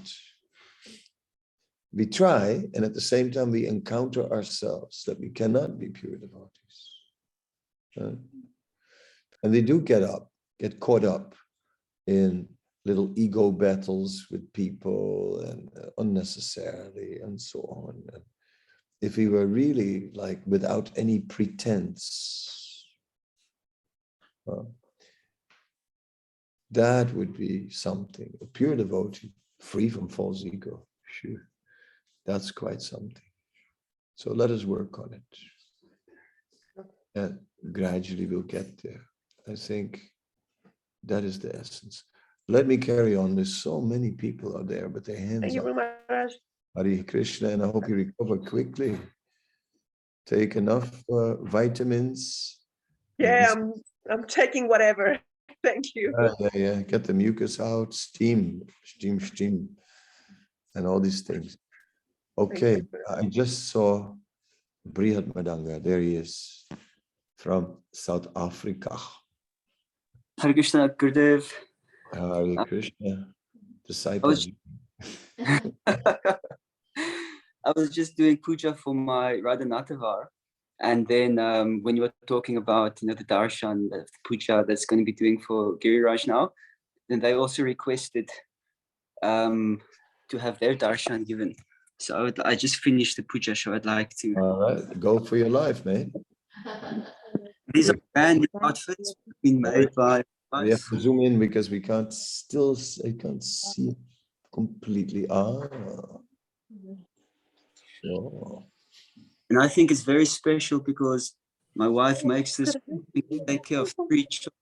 [1.94, 6.16] We try, and at the same time, we encounter ourselves that we cannot be pure
[6.16, 6.90] devotees.
[7.98, 8.18] Right?
[9.44, 11.36] And they do get up, get caught up
[12.08, 12.48] in
[12.86, 18.02] little ego battles with people and uh, unnecessarily and so on.
[18.14, 18.24] And
[19.02, 22.86] if we were really like without any pretense,
[24.52, 24.64] uh,
[26.72, 28.34] that would be something.
[28.42, 30.86] A pure devotee, free from false ego.
[31.06, 31.48] Sure.
[32.26, 33.22] That's quite something.
[34.16, 36.86] So let us work on it.
[37.16, 37.40] And
[37.72, 39.02] gradually we'll get there.
[39.48, 40.02] I think
[41.04, 42.04] that is the essence.
[42.48, 43.36] Let me carry on.
[43.36, 45.62] There's so many people out there, but their hands Thank you.
[45.62, 46.34] Guru Maharaj.
[46.76, 48.98] Hare Krishna, and I hope you recover quickly.
[50.26, 52.60] Take enough uh, vitamins.
[53.18, 53.74] Yeah, I'm
[54.10, 55.20] I'm taking whatever.
[55.64, 56.14] Thank you.
[56.18, 59.70] Uh, yeah, yeah, get the mucus out, steam, steam, steam,
[60.76, 61.58] and all these things.
[62.38, 62.82] Okay.
[63.10, 64.14] I just saw
[64.88, 65.84] Brihat Mridanga.
[65.84, 66.66] There he is
[67.38, 68.98] from South Africa.
[70.40, 71.52] Hare Krishna, Gurudev.
[72.14, 73.28] Hare Krishna,
[73.86, 74.36] disciple.
[77.64, 80.26] I was just doing puja for my Radha Natavar,
[80.82, 84.86] And then um, when you were talking about you know the darshan, the puja that's
[84.86, 86.54] going to be doing for Giriraj now,
[87.08, 88.30] then they also requested
[89.22, 89.80] um,
[90.30, 91.56] to have their darshan given.
[92.00, 94.34] So I, would, I just finished the puja, so I'd like to.
[94.36, 96.12] All right, go for your life, man.
[97.74, 99.14] These are brand new outfits
[99.44, 100.24] being made by.
[100.52, 103.96] We have to zoom in because we can't still, I can't see
[104.52, 105.26] completely.
[105.30, 105.68] Ah.
[108.04, 108.66] Sure.
[109.52, 111.36] And I think it's very special because
[111.76, 112.74] my wife makes this
[113.46, 114.56] take care of three children.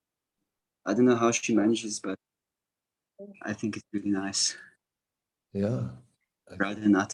[0.84, 2.18] I don't know how she manages, but
[3.44, 4.58] I think it's really nice.
[5.54, 5.90] Yeah,
[6.58, 7.14] Rather than not.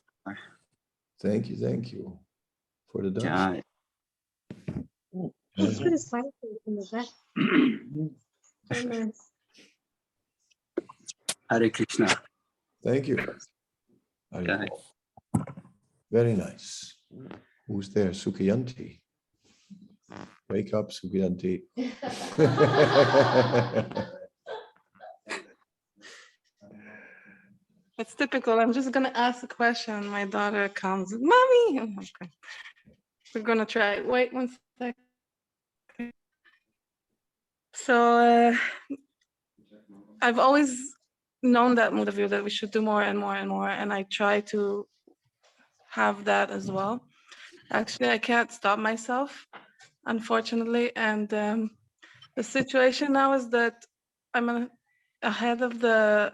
[1.21, 2.17] thank you, thank you
[2.89, 3.61] for the dance.
[5.13, 5.27] Yeah.
[5.57, 6.23] Let's put a slide
[6.67, 7.09] in the back.
[8.71, 9.31] So nice.
[11.49, 12.07] Hare Krishna.
[12.81, 13.17] Thank you.
[14.31, 14.65] Yeah.
[16.09, 16.95] Very nice.
[17.67, 18.11] Who's there?
[18.11, 18.99] Sukiyanti.
[20.49, 21.63] Wake up, Sukiyanti.
[27.97, 28.59] It's typical.
[28.59, 30.07] I'm just gonna ask a question.
[30.07, 31.95] My daughter comes, mommy.
[33.33, 34.01] We're gonna try.
[34.01, 34.95] Wait one sec.
[37.73, 38.55] So uh,
[40.21, 40.93] I've always
[41.41, 43.93] known that mood of view that we should do more and more and more, and
[43.93, 44.85] I try to
[45.89, 47.01] have that as well.
[47.71, 49.47] Actually, I can't stop myself,
[50.05, 51.71] unfortunately, and um,
[52.35, 53.85] the situation now is that
[54.33, 54.69] I'm a-
[55.21, 56.33] ahead of the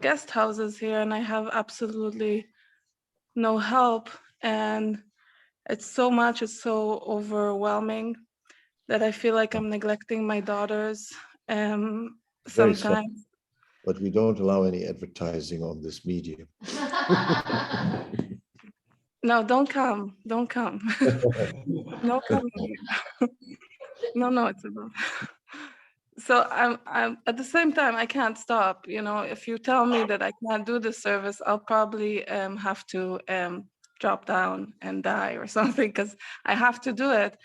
[0.00, 2.46] guest houses here and I have absolutely
[3.36, 4.10] no help.
[4.42, 5.02] And
[5.68, 8.16] it's so much, it's so overwhelming
[8.88, 11.12] that I feel like I'm neglecting my daughters.
[11.48, 12.18] Um,
[12.48, 13.26] Very sometimes,
[13.84, 16.48] But we don't allow any advertising on this medium.
[19.22, 20.80] no, don't come, don't come.
[22.02, 22.50] no coming
[24.14, 24.90] no, no, it's about.
[26.18, 28.86] So I'm, I'm at the same time I can't stop.
[28.88, 32.56] You know, if you tell me that I can't do this service, I'll probably um,
[32.56, 33.66] have to um,
[34.00, 37.36] drop down and die or something because I have to do it.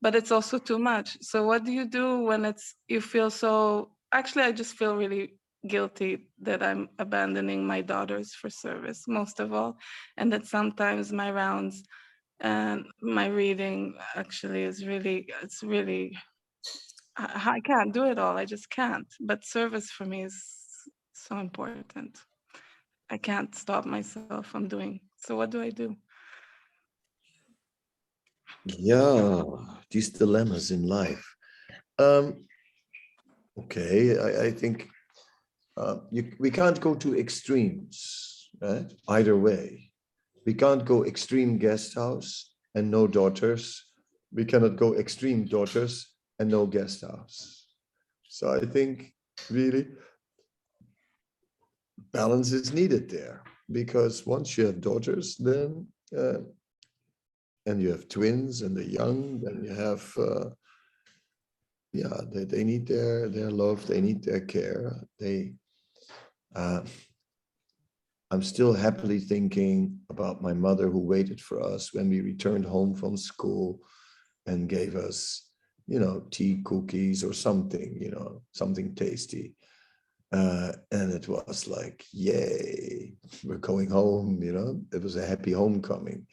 [0.00, 1.18] But it's also too much.
[1.20, 3.90] So what do you do when it's you feel so?
[4.12, 5.34] Actually, I just feel really
[5.66, 9.78] guilty that I'm abandoning my daughters for service most of all,
[10.16, 11.82] and that sometimes my rounds
[12.40, 16.16] and my reading actually is really it's really
[17.16, 19.06] I, can't do it all i just can't.
[19.20, 20.42] But service for me is
[21.12, 22.18] so important.
[23.10, 25.00] I can't stop myself from doing.
[25.18, 25.96] So what do i do?
[28.64, 29.42] Yeah,
[29.90, 31.24] these dilemmas in life.
[31.98, 32.46] Um,
[33.58, 34.88] okay, I, I think
[35.76, 38.92] uh, you, we can't go to extremes, right?
[39.08, 39.90] Either way.
[40.46, 43.84] We can't go extreme guest house and no daughters.
[44.32, 46.08] We cannot go extreme daughters
[46.38, 47.66] and no guest house.
[48.28, 49.12] So I think
[49.50, 49.86] really
[52.12, 55.86] balance is needed there because once you have daughters, then
[56.16, 56.38] uh,
[57.66, 60.50] and you have twins and the young, then you have, uh,
[61.92, 65.06] yeah, they, they need their, their love, they need their care.
[65.20, 65.52] They,
[66.54, 66.82] uh,
[68.30, 72.94] I'm still happily thinking about my mother who waited for us when we returned home
[72.94, 73.80] from school
[74.46, 75.50] and gave us,
[75.86, 79.54] you know, tea, cookies or something, you know, something tasty.
[80.32, 83.12] Uh, and it was like, yay,
[83.44, 86.26] we're going home, you know, it was a happy homecoming.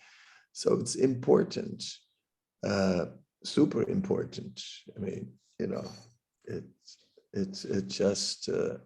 [0.54, 1.84] So it's important,
[2.66, 3.08] uh,
[3.44, 4.64] super important.
[4.96, 5.86] I mean, you know,
[6.46, 6.98] it's
[7.34, 8.78] it's it just uh,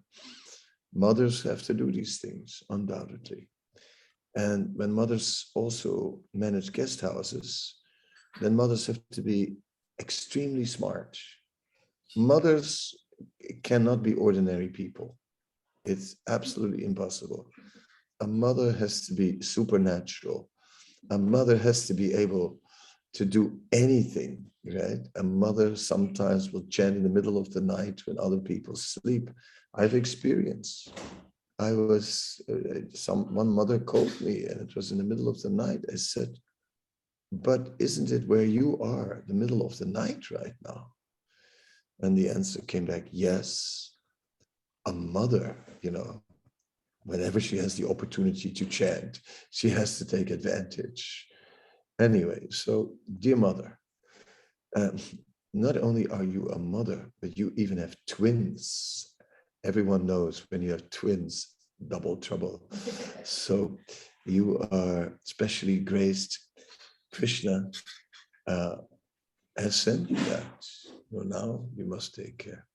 [0.96, 3.50] mothers have to do these things undoubtedly,
[4.36, 7.76] and when mothers also manage guest houses,
[8.42, 9.56] then mothers have to be
[10.00, 11.18] extremely smart.
[12.16, 12.96] Mothers
[13.64, 15.18] cannot be ordinary people.
[15.86, 17.48] It's absolutely impossible.
[18.22, 20.50] A mother has to be supernatural
[21.12, 22.60] a mother has to be able
[23.14, 25.00] to do anything, right?
[25.16, 29.30] A mother sometimes will chant in the middle of the night when other people sleep.
[29.76, 30.94] I've experienced.
[31.60, 35.42] I was uh, some one mother called me, and it was in the middle of
[35.42, 35.84] the night.
[35.92, 36.38] I said,
[37.32, 40.94] "But isn't it where you are, the middle of the night right now?"
[42.02, 43.92] And the answer came back, "Yes."
[44.86, 46.24] A mother, you know,
[47.06, 51.26] whenever she has the opportunity to chant, she has to take advantage.
[52.00, 53.80] Anyway, so dear mother,
[54.76, 54.98] um,
[55.54, 59.13] not only are you a mother, but you even have twins.
[59.64, 61.56] Everyone knows when you have twins,
[61.88, 62.70] double trouble.
[63.24, 63.78] So
[64.26, 66.40] you are specially graced.
[67.14, 67.72] Krishna
[68.48, 68.76] uh,
[69.58, 70.46] has sent you that.
[70.60, 72.66] So now you must take care.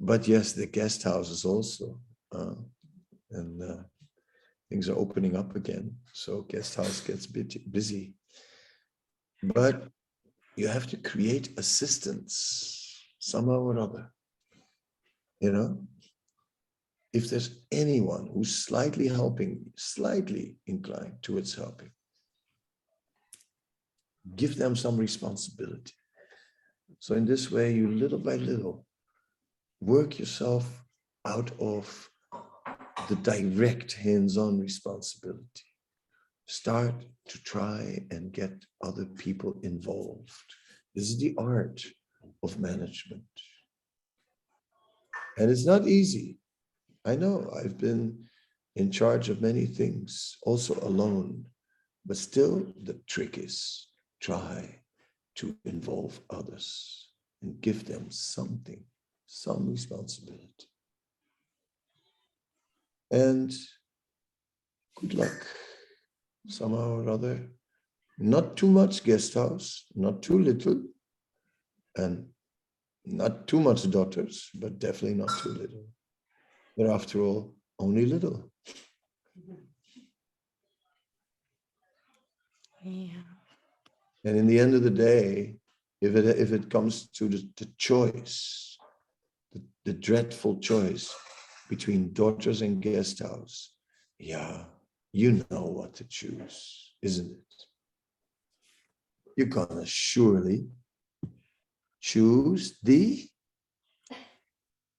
[0.00, 1.98] But yes, the guest houses also,
[2.32, 2.54] uh,
[3.30, 3.82] and uh,
[4.68, 5.96] things are opening up again.
[6.12, 8.14] So guest house gets busy.
[9.42, 9.88] But
[10.56, 14.12] you have to create assistance somehow or other.
[15.40, 15.82] You know,
[17.16, 21.90] if there's anyone who's slightly helping, slightly inclined towards helping,
[24.34, 25.94] give them some responsibility.
[26.98, 28.84] So in this way, you little by little
[29.80, 30.84] work yourself
[31.24, 31.86] out of
[33.08, 35.68] the direct hands-on responsibility.
[36.46, 36.94] Start
[37.28, 38.52] to try and get
[38.84, 40.48] other people involved.
[40.94, 41.80] This is the art
[42.42, 43.24] of management.
[45.38, 46.38] And it's not easy.
[47.06, 48.26] I know I've been
[48.74, 51.46] in charge of many things, also alone,
[52.04, 53.86] but still the trick is
[54.20, 54.80] try
[55.36, 57.08] to involve others
[57.42, 58.82] and give them something,
[59.26, 60.66] some responsibility.
[63.12, 63.54] And
[64.96, 65.46] good luck,
[66.48, 67.48] somehow or other.
[68.18, 70.82] Not too much guest house, not too little,
[71.96, 72.26] and
[73.04, 75.86] not too much daughters, but definitely not too little.
[76.76, 78.50] They're after all only little.
[82.82, 83.22] Yeah.
[84.24, 85.56] And in the end of the day,
[86.00, 88.76] if it if it comes to the, the choice,
[89.52, 91.14] the, the dreadful choice
[91.68, 93.72] between daughters and guest house,
[94.18, 94.64] yeah,
[95.12, 97.66] you know what to choose, isn't it?
[99.36, 100.68] You're gonna surely
[102.00, 103.26] choose the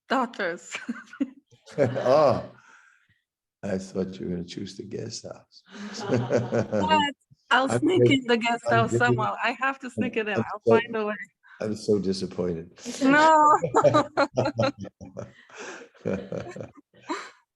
[0.09, 0.75] Daughters.
[1.80, 2.44] ah.
[3.64, 5.64] I thought you were gonna choose the guest house.
[6.07, 7.14] But
[7.49, 9.35] I'll I'm sneak in the guest I'm house very- somehow.
[9.44, 10.35] I have to sneak it in.
[10.35, 11.15] I'm I'll so- find a way.
[11.60, 12.69] I'm so disappointed.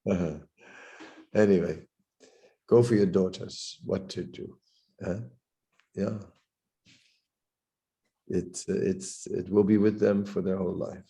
[0.05, 0.41] No.
[1.33, 1.79] Anyway,
[2.67, 4.57] go for your daughters, what to do.
[5.03, 5.19] huh?
[5.93, 6.17] Yeah.
[8.27, 11.05] It's, it's, it will be with them for their whole life.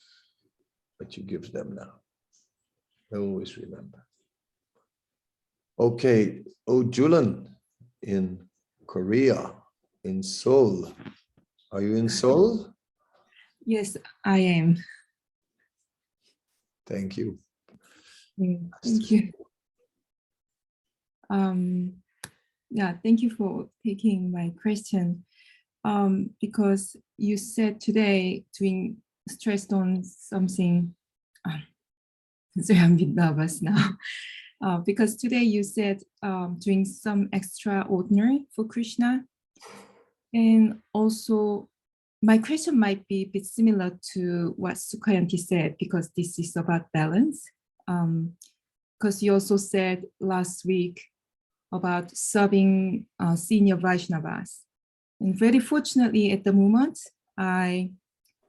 [0.99, 2.00] But you give them now.
[3.13, 4.05] I always remember.
[5.79, 7.55] Okay, oh, Julian
[8.01, 8.47] in
[8.87, 9.53] Korea,
[10.03, 10.93] in Seoul.
[11.71, 12.73] Are you in Seoul?
[13.65, 14.77] Yes, I am.
[16.87, 17.39] Thank you.
[18.39, 19.31] Mm, Thank you.
[21.29, 21.93] Um,
[22.69, 25.25] yeah, thank you for taking my question.
[25.83, 28.97] Um, because you said today doing
[29.27, 30.93] stressed on something.
[31.45, 31.63] Um,
[32.59, 33.91] so I'm a bit nervous now.
[34.63, 39.23] Uh, because today you said um, doing some extraordinary for Krishna.
[40.33, 41.67] And also
[42.21, 46.91] my question might be a bit similar to what Sukhayanti said, because this is about
[46.93, 47.43] balance.
[47.87, 48.33] Um,
[48.99, 51.01] because you also said last week
[51.71, 54.59] about serving uh, senior Vaishnavas.
[55.19, 56.99] And very fortunately, at the moment,
[57.35, 57.91] I,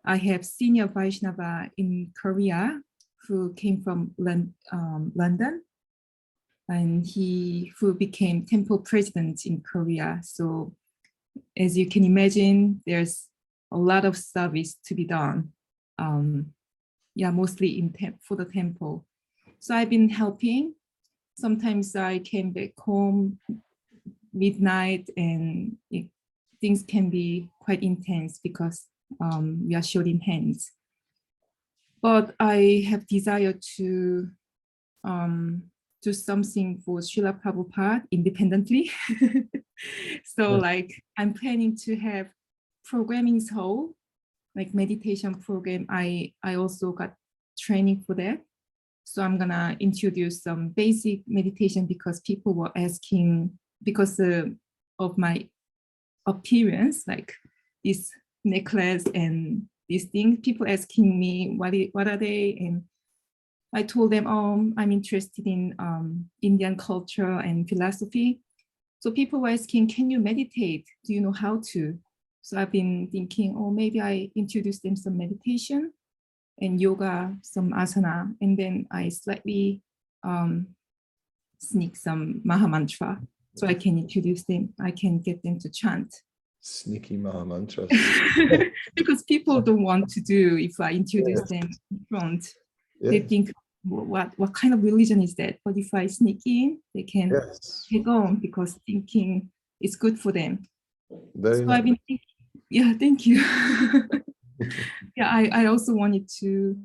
[0.04, 2.82] I have senior Vaishnava in Korea
[3.26, 4.14] who came from
[4.72, 5.62] um, London.
[6.68, 10.20] And he who became temple president in Korea.
[10.22, 10.74] So
[11.56, 13.28] as you can imagine, there's
[13.70, 15.52] a lot of service to be done.
[15.98, 16.52] Um,
[17.14, 19.04] yeah, mostly in for the temple.
[19.58, 20.74] So I've been helping.
[21.36, 23.38] Sometimes I came back home
[24.32, 26.06] midnight and it,
[26.60, 28.86] things can be quite intense because
[29.20, 30.72] um, we are shooting hands.
[32.02, 34.28] But I have desire to
[35.04, 35.62] um,
[36.02, 38.90] do something for Srila Prabhupada independently.
[40.24, 42.28] so like I'm planning to have
[42.84, 43.94] programming whole,
[44.56, 45.86] like meditation program.
[45.88, 47.14] I, I also got
[47.58, 48.40] training for that.
[49.04, 54.44] So I'm gonna introduce some basic meditation because people were asking because uh,
[54.98, 55.48] of my
[56.26, 57.34] appearance, like
[57.84, 58.10] this
[58.44, 60.38] necklace and these things.
[60.42, 62.76] People asking me what i- what are they, and
[63.78, 66.06] I told them, um, I'm interested in um,
[66.40, 68.28] Indian culture and philosophy.
[69.00, 70.86] So people were asking, can you meditate?
[71.04, 71.98] Do you know how to?
[72.42, 75.92] So I've been thinking, oh, maybe I introduce them some meditation
[76.60, 79.82] and yoga, some asana, and then I slightly
[80.22, 80.52] um,
[81.58, 83.20] sneak some Maha Mantra
[83.56, 84.74] so I can introduce them.
[84.88, 86.10] I can get them to chant
[86.64, 87.90] Sneaky Maha mantras.
[88.94, 92.46] because people don't want to do if I introduce them in front.
[93.00, 93.52] They think,
[93.82, 95.58] what what kind of religion is that?
[95.64, 100.30] But if I sneak in, they can Yes, take on because thinking it's good for
[100.30, 100.62] them.
[101.34, 102.20] very So I've been thinking,
[102.70, 103.42] yeah, thank you.
[105.16, 106.76] yeah, I, I also wanted to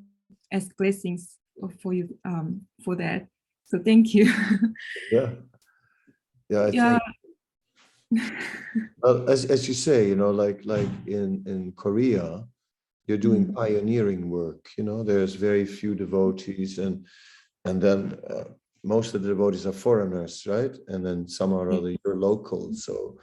[0.52, 1.38] ask blessings
[1.84, 3.28] for you um, for that.
[3.66, 4.34] So thank you.
[5.12, 5.34] Yeah.
[6.50, 6.90] Yeah, I yeah.
[6.92, 7.17] think,
[9.02, 12.46] well, as, as you say, you know, like, like in, in Korea,
[13.08, 17.06] you're doing pioneering work, you know, there's very few devotees and,
[17.66, 18.44] and then uh,
[18.84, 20.76] most of the devotees are foreigners, right?
[20.88, 23.18] And then some are other, you're local, so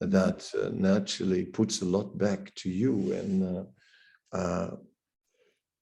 [0.00, 3.58] that uh, naturally puts a lot back to you and,
[4.32, 4.70] uh, uh,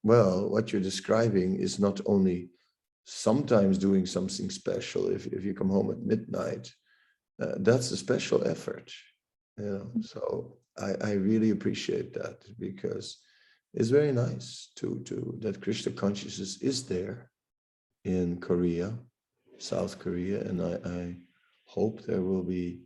[0.03, 2.51] well, what you're describing is not only
[3.07, 6.73] sometimes doing something special if, if you come home at midnight
[7.43, 8.91] uh, that's a special effort
[9.59, 13.19] you know so I, I really appreciate that because
[13.73, 17.31] it's very nice to to that krishna consciousness is there
[18.05, 18.95] in korea
[19.59, 21.17] south korea and i i
[21.65, 22.81] hope there will be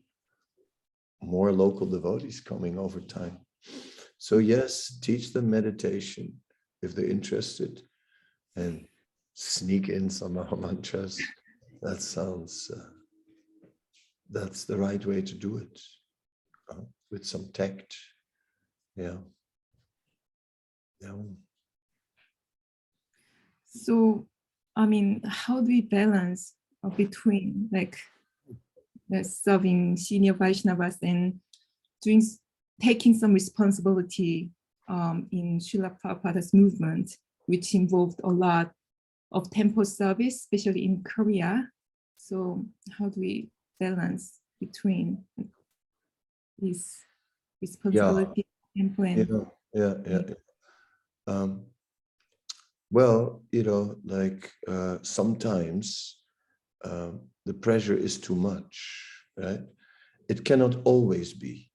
[1.21, 3.39] more local devotees coming over time
[4.19, 6.33] so yes teach them meditation
[6.83, 7.83] if they're interested
[8.57, 8.87] and
[9.39, 11.21] sneak in some mantras.
[11.81, 12.91] That sounds, uh,
[14.31, 15.81] that's the right way to do it
[16.71, 17.97] uh, with some tact.
[18.97, 19.19] Yeah.
[21.01, 21.13] Yeah.
[23.67, 24.27] So,
[24.77, 26.55] I mean, how do we balance
[26.97, 27.99] between like
[29.23, 31.41] serving senior Vaishnavas and
[32.03, 32.23] doing
[32.81, 34.51] taking some responsibility
[34.89, 38.73] um, in Srila Prabhupada's movement, which involved a lot
[39.33, 41.71] of temple service, especially in Korea.
[42.17, 42.67] So,
[42.99, 45.25] how do we balance between
[46.59, 46.99] this
[47.61, 48.47] responsibility
[48.77, 49.45] temple and Yeah,
[49.75, 50.23] yeah, yeah.
[50.29, 50.35] yeah.
[51.27, 51.67] Um,
[52.91, 56.23] well, you know, like uh, sometimes
[56.85, 59.07] um, the pressure is too much,
[59.37, 59.61] right?
[60.29, 61.71] It cannot always be.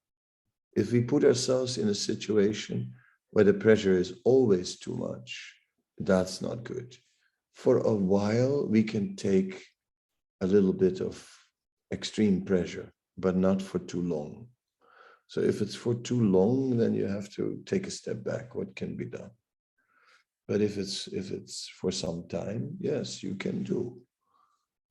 [0.76, 2.94] If we put ourselves in a situation
[3.30, 5.56] where the pressure is always too much,
[6.00, 6.96] that's not good.
[7.54, 9.64] For a while, we can take
[10.42, 11.24] a little bit of
[11.94, 14.48] extreme pressure, but not for too long.
[15.28, 18.56] So if it's for too long, then you have to take a step back.
[18.56, 19.32] What can be done?
[20.48, 24.02] But if it's if it's for some time, yes, you can do.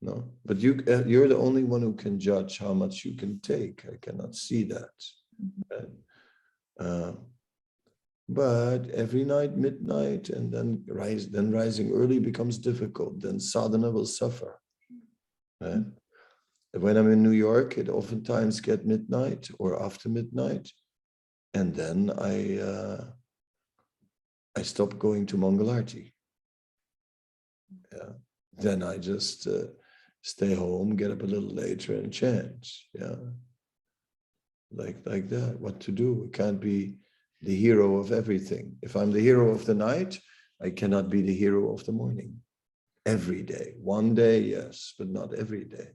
[0.01, 3.39] No, but you uh, you're the only one who can judge how much you can
[3.39, 3.85] take.
[3.85, 4.95] I cannot see that.
[5.71, 5.93] right?
[6.79, 7.13] Uh,
[8.27, 13.21] but every night, midnight, and then rise, then rising early becomes difficult.
[13.21, 14.59] Then sadhana will suffer.
[15.61, 15.85] Right?
[16.73, 20.71] When I'm in New York, it oftentimes get midnight or after midnight,
[21.53, 23.05] and then I uh,
[24.57, 26.11] I stop going to Mangalarti.
[27.91, 28.13] Yeah,
[28.57, 29.67] then I just uh,
[30.23, 32.67] stay home, get up a little later, and chant.
[32.93, 33.17] Yeah,
[34.71, 35.59] like like that.
[35.59, 36.27] What to do?
[36.27, 36.97] I can't be
[37.41, 38.77] the hero of everything.
[38.81, 40.19] If I'm the hero of the night,
[40.59, 42.41] I cannot be the hero of the morning.
[43.05, 45.89] Every day, one day, yes, but not every day.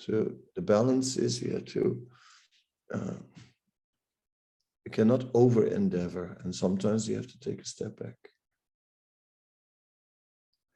[0.00, 2.06] So the balance is here to
[2.94, 3.20] uh,
[4.84, 8.16] you cannot over endeavor, and sometimes you have to take a step back.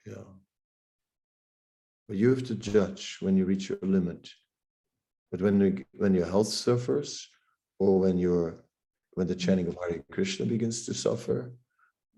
[0.06, 0.28] Yeah.
[2.06, 4.28] But you have to judge when you reach your limit.
[5.30, 7.26] But when you, when your health suffers,
[7.78, 8.64] or when your
[9.12, 11.52] when the chanting of Hare Krishna begins to suffer,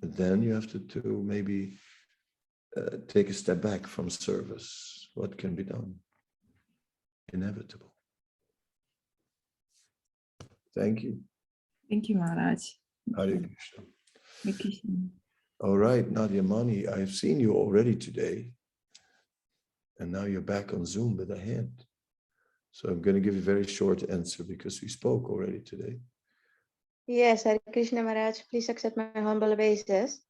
[0.03, 1.79] then you have to, to maybe
[2.77, 5.09] uh, take a step back from service.
[5.15, 6.01] What can be done?
[7.33, 7.93] Inevitable.
[10.75, 11.21] Thank you.
[11.89, 12.63] thank you, Maharaj.
[13.17, 13.39] Hare.
[13.39, 13.85] Krishna.
[14.45, 14.93] Hare Krishna.
[15.61, 18.53] All right, Nadia Mani, I've seen you already today.
[19.99, 21.85] And now you're back on Zoom with a hand.
[22.73, 25.99] So I'm going to give you a very short answer because we spoke already today.
[27.07, 30.21] Yes, Hare Krishna Maharaj, please accept my humble obeisance.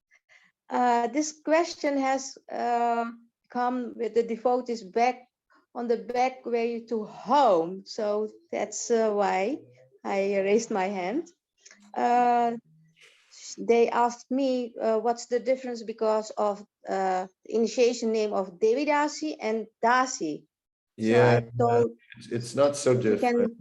[0.70, 3.06] Uh, this question has uh,
[3.50, 5.26] come with the devotees back
[5.76, 7.82] on the back way to home.
[7.84, 9.58] So that's uh, why
[10.04, 11.28] I raised my hand.
[11.94, 12.52] Uh,
[13.58, 19.36] they asked me uh, what's the difference because of uh, initiation name of Devi Dasi
[19.40, 20.42] and Dasi.
[21.60, 21.92] So
[22.32, 23.52] it's- not so can different.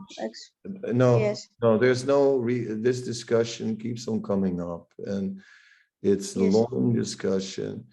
[0.93, 1.49] No, Yes.
[1.61, 5.41] no, there's no, re- this discussion keeps on coming up and
[6.01, 6.53] it's a Yes.
[6.55, 7.85] long discussion.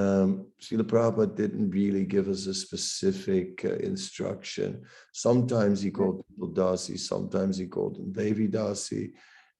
[0.00, 4.82] Um, Srila Prabhupada didn't really give us a specific uh, instruction.
[5.12, 9.12] Sometimes he called people Dasi, sometimes he called them Devi Dasi.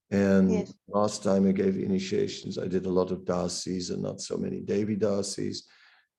[0.09, 0.73] And Yes.
[0.87, 4.59] last time I gave initiations, I did a lot of Dasis and not so many
[4.61, 5.57] Devi Dasis.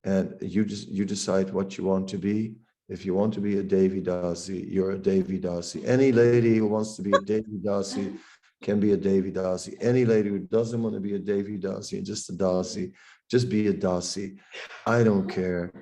[0.05, 2.55] And you just, you decide what you want to be.
[2.89, 5.85] If you want to be a Devi Dasi, you're a Devi Dasi.
[5.85, 8.19] Any lady who wants to be a Devi Dasi
[8.63, 9.77] can be a Devi Dasi.
[9.81, 12.93] Any lady who doesn't want to be a Devi Dasi and just a Dasi,
[13.31, 14.39] just be a Dasi.
[14.87, 15.73] I don't care,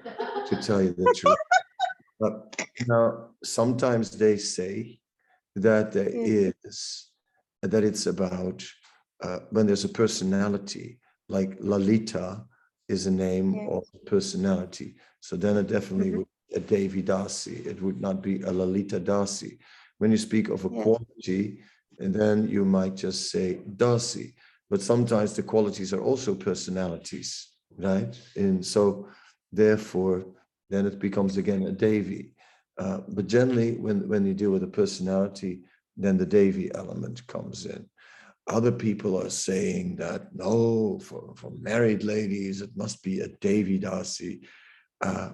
[0.49, 1.37] to tell you the truth.
[2.19, 4.99] But now, sometimes they say
[5.57, 7.11] that there is,
[7.63, 8.65] that it's about
[9.23, 10.99] uh, when there's a personality,
[11.29, 12.45] like Lalita
[12.89, 13.69] is a name Yes.
[13.95, 14.97] of personality.
[15.21, 16.17] So then it definitely Mhm.
[16.19, 17.67] would be a Devi Dasi.
[17.67, 19.59] It would not be a Lalita Dasi.
[19.99, 20.83] When you speak of a Yes.
[20.83, 21.63] quality,
[22.01, 24.35] and then you might just say Dasi.
[24.71, 28.19] But sometimes the qualities are also personalities, right?
[28.37, 29.09] And so
[29.53, 30.25] therefore,
[30.71, 32.33] then it becomes again a Devi.
[32.79, 35.61] Uh, but generally, when, when you deal with a personality,
[35.97, 37.87] then the Devi element comes in.
[38.47, 43.79] Other people are saying that no, for, for married ladies, it must be a Devi
[43.79, 44.41] Dasi.
[45.01, 45.31] Uh,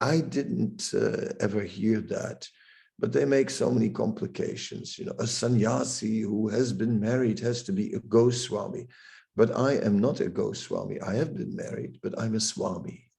[0.00, 2.46] I didn't uh, ever hear that,
[3.00, 4.98] but they make so many complications.
[4.98, 8.86] You know, a sannyasi who has been married has to be a Goswami,
[9.34, 11.00] but I am not a Goswami.
[11.00, 13.10] I have been married, but I'm a Swami.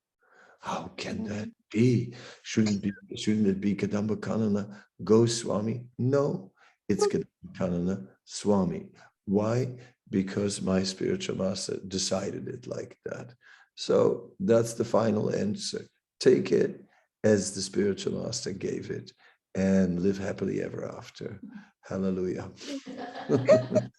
[0.60, 1.26] How can hmm.
[1.30, 2.14] that be?
[2.44, 5.86] Shouldn't be shouldn't it be Kadamba Kanana Goswami?
[5.98, 6.52] No,
[6.88, 7.18] it's hmm.
[7.18, 8.86] Kadamba Kanana Swami.
[9.26, 9.74] Why?
[10.10, 13.34] Because my spiritual master decided it like that.
[13.76, 15.88] So that's the final answer.
[16.20, 16.84] Take it
[17.24, 19.12] as the spiritual master gave it
[19.56, 21.40] and live happily ever after.
[21.84, 22.50] Hallelujah.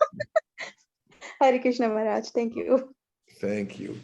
[1.41, 2.95] Hare Krishna Maharaj, thank you.
[3.41, 3.99] Thank you.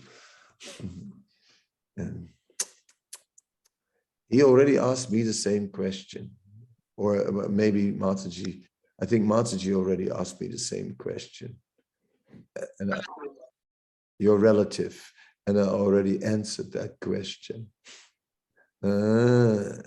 [1.96, 2.28] And
[4.28, 6.32] he already asked me the same question,
[6.96, 8.64] or uh, maybe Mataji.
[9.00, 11.56] I think Mataji already asked me the same question.
[12.80, 13.00] And I-
[14.18, 15.12] your relative,
[15.46, 17.68] and I already answered that question.
[18.82, 19.78] Ah,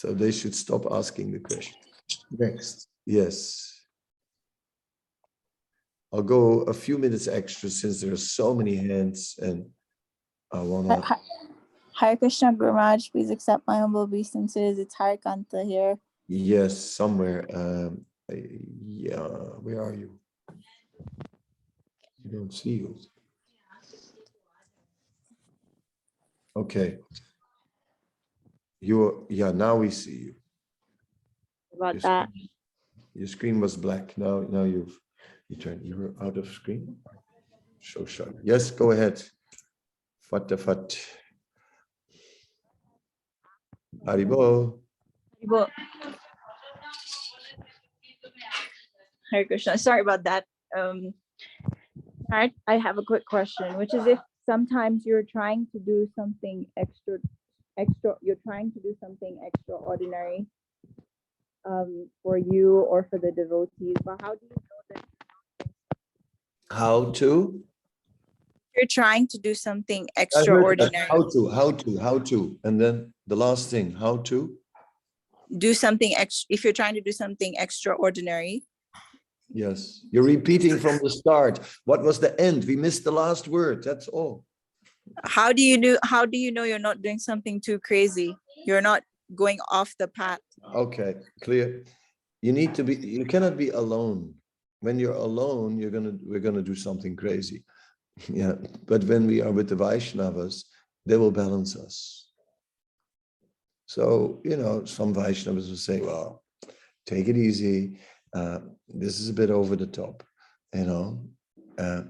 [0.00, 1.76] so they should stop asking the question.
[2.30, 3.82] Next, yes.
[6.10, 9.66] I'll go a few minutes extra since there are so many hands and
[10.50, 11.20] I wanna, Hi-
[11.98, 14.78] Hare Krishna Guru Maharaj, please accept my humble obeisances.
[14.78, 15.98] It's Harikanta here.
[16.28, 18.58] yes, somewhere, um, I-
[19.06, 19.28] yeah,
[19.66, 20.18] where are you?
[22.24, 22.96] I don't see you.
[26.56, 26.98] Okay.
[28.80, 30.34] You're, yeah, now we see you.
[31.76, 32.28] About Your that.
[32.28, 32.48] screen-
[33.14, 34.16] Your screen was black.
[34.16, 34.98] Now, now you've,
[35.48, 36.96] you turned, you're out of screen.
[37.82, 38.36] So sharp.
[38.42, 39.22] Yes, go ahead.
[40.20, 40.96] Fat fat.
[44.06, 44.78] Haribol.
[45.42, 45.68] Well,
[49.30, 49.78] Hare Krishna.
[49.78, 50.44] Sorry about that.
[50.76, 51.14] Um,
[52.32, 56.66] I, I have a quick question, which is if sometimes you're trying to do something
[56.76, 57.18] extra,
[57.80, 60.46] extra, you're trying to do something extraordinary
[61.64, 65.04] um, for you or for the devotees, but how do you know that
[66.70, 67.64] How to?
[68.76, 70.92] you're trying to do something I heard that.
[70.92, 71.08] extraordinary?
[71.08, 74.56] How to, how to, how to, and then the last thing, how to?
[75.58, 78.62] Do something ex, if you're trying to do something extraordinary,
[79.52, 81.58] Yes, you're repeating from the start.
[81.84, 82.64] What was the end?
[82.64, 84.44] We missed the last word, that's all.
[85.24, 88.34] How do you do how do you know you're not doing something too crazy
[88.66, 89.02] you're not
[89.34, 90.40] going off the path
[90.74, 91.84] Okay, clear.
[92.42, 94.34] You need to be, you cannot be alone.
[94.80, 97.64] When you're alone, you're gonna, we're gonna do something crazy.
[98.28, 100.64] Yeah, but when we are with the Vaishnavas,
[101.06, 102.28] they will balance us.
[103.86, 106.42] So, you know, some Vaishnavas will say, well,
[107.06, 107.98] take it easy.
[108.34, 108.58] Uh,
[108.88, 110.22] this is a bit over the top,
[110.74, 111.24] you know.
[111.78, 112.02] Uh,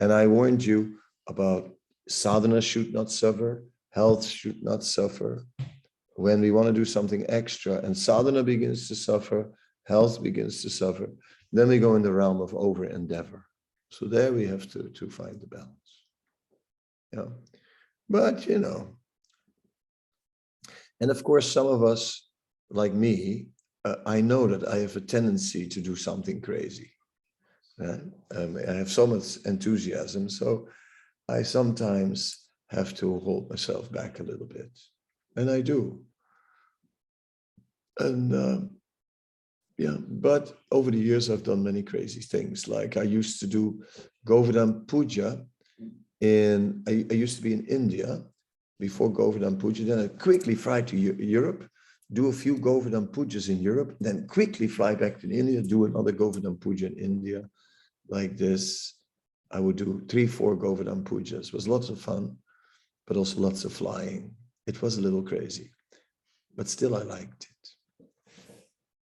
[0.00, 0.96] and I warned you
[1.28, 1.70] about
[2.08, 5.46] sadhana should not suffer, health should not suffer,
[6.14, 9.52] when we want to do something extra and sadhana begins to suffer,
[9.84, 11.10] health begins to suffer,
[11.52, 13.44] then we go in the realm of over endeavor.
[13.90, 16.04] So there we have to, to find the balance.
[17.12, 17.26] Yeah.
[18.08, 18.96] But you know,
[21.00, 22.28] and of course, some of us,
[22.70, 23.46] like me,
[23.84, 26.90] uh, I know that I have a tendency to do something crazy.
[27.82, 27.98] Uh,
[28.34, 30.68] um, I have so much enthusiasm, so
[31.28, 34.70] I sometimes have to hold myself back a little bit
[35.36, 36.00] and I do.
[37.98, 38.70] And um,
[39.76, 42.68] yeah, but over the years, I've done many crazy things.
[42.68, 43.84] Like I used to do
[44.24, 45.44] Govardhan Puja
[46.20, 48.22] in, I, I used to be in India
[48.80, 49.84] before Govardhan Puja.
[49.84, 51.68] Then I quickly fly to Eu- Europe,
[52.12, 56.12] do a few Govardhan Pujas in Europe, then quickly fly back to India, do another
[56.12, 57.48] Govardhan Puja in India.
[58.08, 58.94] Like this,
[59.50, 61.48] I would do three, four Govardhan Pujas.
[61.48, 62.36] It was lots of fun,
[63.06, 64.34] but also lots of flying.
[64.66, 65.70] It was a little crazy,
[66.56, 67.68] but still I liked it.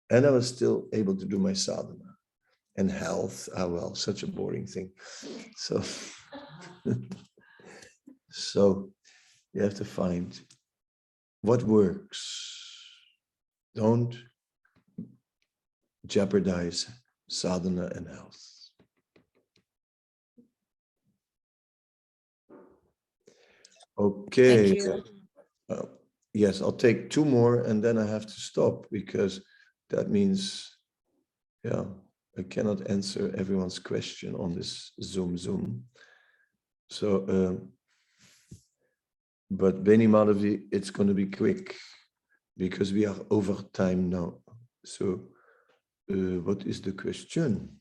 [0.09, 2.11] And I was still able to do my sadhana.
[2.77, 3.47] and health.
[3.55, 4.91] Ah, well, such a boring thing.
[5.55, 5.81] So,
[8.29, 8.91] so
[9.53, 10.37] you have to find
[11.41, 12.21] what works.
[13.75, 14.13] Don't
[16.05, 16.87] jeopardize
[17.29, 18.54] sadhana and health.
[23.97, 24.79] Okay.
[25.69, 25.83] Uh,
[26.35, 29.39] Yes, I'll take two more and then I have to stop because
[29.89, 30.77] that means,
[31.63, 31.85] yeah,
[32.37, 35.85] I cannot answer everyone's question on this Zoom Zoom.
[36.89, 37.69] So, um,
[39.49, 41.77] but Beni Madhavi, it's going to be quick
[42.57, 44.39] because we are over time now.
[44.83, 45.29] So,
[46.11, 47.79] uh, what is the question?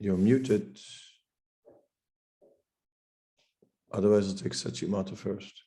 [0.00, 0.78] You're muted.
[3.92, 5.64] Otherwise, I'll take Sachimata first.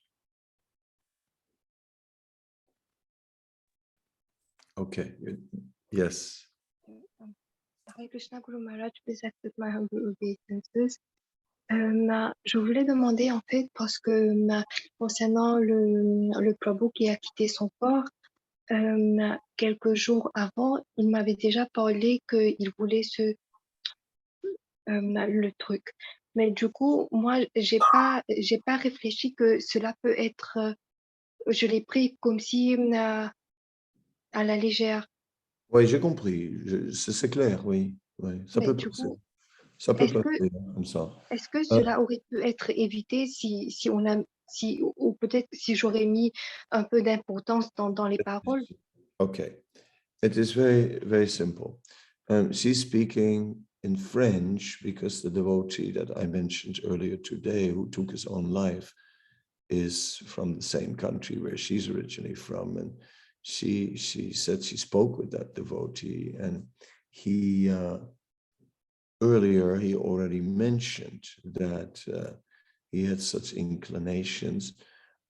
[4.78, 5.14] Okay,
[5.92, 6.46] yes.
[7.98, 10.98] Hare Krishna Guru Maharaj, please accept my humble obeisances.
[11.72, 14.34] Euh, je voulais demander en fait parce que
[14.98, 18.04] concernant le, le Prabhu qui a quitté son corps,
[18.72, 23.36] euh, quelques jours avant, il m'avait déjà parlé qu'il voulait se
[24.90, 25.84] euh, le truc.
[26.36, 30.58] Mais du coup, moi, j'ai pas, j'ai pas réfléchi que cela peut être.
[30.58, 30.74] euh,
[31.48, 33.28] je l'ai pris comme si euh,
[34.34, 35.08] à la légère.
[35.70, 36.54] Oui, j'ai compris.
[36.66, 37.96] Je- C'est c'est clair, oui.
[38.20, 38.42] oui.
[38.48, 39.04] Ça Mais peut du passer.
[39.04, 39.20] coup,
[39.78, 41.12] Ça peut est-ce que- passer comme ça.
[41.32, 44.18] Est-ce que cela aurait pu être évité si, si on a,
[44.48, 46.32] si, ou- peut-être si j'aurais mis
[46.72, 48.64] un peu d'importance dans, dans les paroles?
[49.20, 49.64] Okay,
[50.24, 51.80] it is very, very simple.
[52.30, 58.12] Um, she's speaking in French because the devotee that I mentioned earlier today, who took
[58.12, 58.94] his own life,
[59.70, 62.94] is from the same country where she's originally from, and
[63.42, 66.68] she she said she spoke with that devotee, and
[67.10, 67.98] he uh,
[69.22, 72.32] earlier he already mentioned that uh,
[72.92, 74.74] he had such inclinations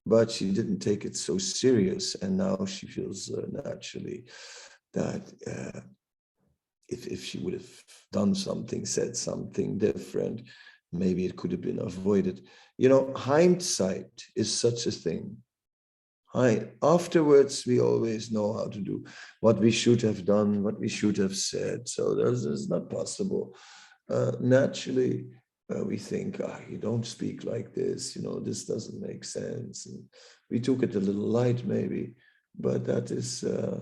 [0.05, 2.15] but she didn't take it so serious.
[2.15, 4.25] And now she feels uh, naturally
[4.93, 5.81] that uh,
[6.91, 7.69] if, if she would have
[8.11, 10.41] done something said something different
[10.91, 12.47] maybe it could have been avoided.
[12.77, 15.37] You know hindsight is such a thing.
[16.33, 19.03] I, afterwards we always know how to do
[19.41, 21.87] what we should have done what we should have said.
[21.87, 23.55] So this is not possible.
[24.09, 25.25] Uh, naturally
[25.73, 29.85] uh, we think, ah, you don't speak like this, you know, this doesn't make sense.
[29.85, 30.03] And
[30.49, 32.13] we took it a little light, maybe,
[32.59, 33.79] but that is, uh,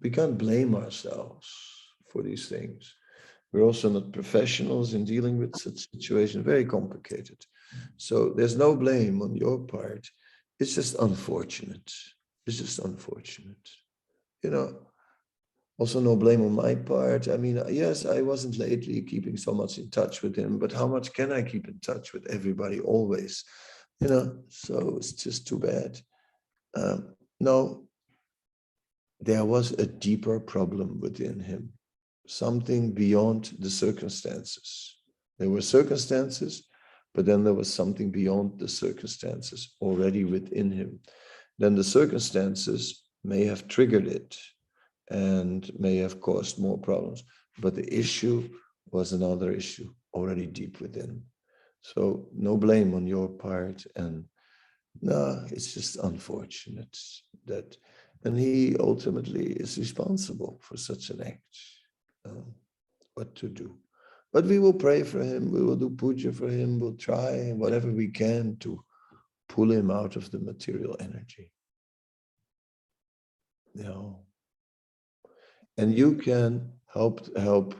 [0.00, 1.48] we can't blame ourselves
[2.10, 2.94] for these things.
[3.52, 7.44] We're also not professionals in dealing with such situations, very complicated.
[7.96, 10.08] So there's no blame on your part.
[10.58, 11.92] It's just unfortunate.
[12.46, 13.68] It's just unfortunate.
[14.42, 14.86] You know,
[15.78, 17.28] also no blame on my part.
[17.28, 20.86] I mean, yes, I wasn't lately keeping so much in touch with him, but how
[20.86, 23.44] much can I keep in touch with everybody always?
[24.00, 26.00] You know, so it's just too bad.
[26.74, 27.84] Um, no,
[29.22, 31.72] there was a deeper problem within him,
[32.26, 34.96] something beyond the circumstances.
[35.38, 36.68] There were circumstances,
[37.14, 40.98] but then there was something beyond the circumstances already within him.
[41.58, 44.36] Then the circumstances may have triggered it
[45.10, 47.22] and may have caused more problems.
[47.60, 48.48] But the issue
[48.90, 51.22] was another issue already deep within.
[51.82, 53.84] So no blame on your part.
[53.94, 54.24] And
[55.00, 56.98] no, it's just unfortunate
[57.46, 57.76] that,
[58.24, 61.58] and he ultimately is responsible for such an act.
[62.24, 62.54] Um,
[63.14, 63.76] what to do?
[64.32, 65.50] But we will pray for him.
[65.50, 66.78] We will do puja for him.
[66.78, 68.82] We'll try whatever we can to
[69.48, 71.50] pull him out of the material energy.
[73.74, 74.20] You know,
[75.76, 77.74] and you can help help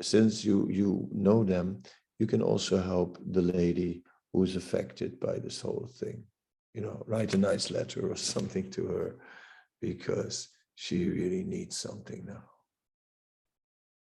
[0.00, 1.82] since you you know them
[2.18, 4.02] you can also help the lady
[4.32, 6.22] who's affected by this whole thing
[6.74, 9.16] you know write a nice letter or something to her
[9.82, 12.44] because she really needs something now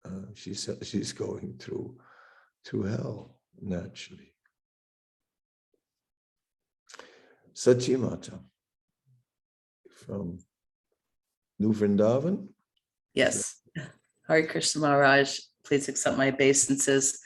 [0.06, 1.94] uh, she's she's going through
[2.64, 4.32] through hell naturally
[7.56, 8.38] Sachimata
[10.06, 10.38] from
[11.58, 12.48] New Vrindavan.
[13.14, 13.62] Yes.
[14.28, 17.18] Hare Krishna Maharaj, please accept my obeisances.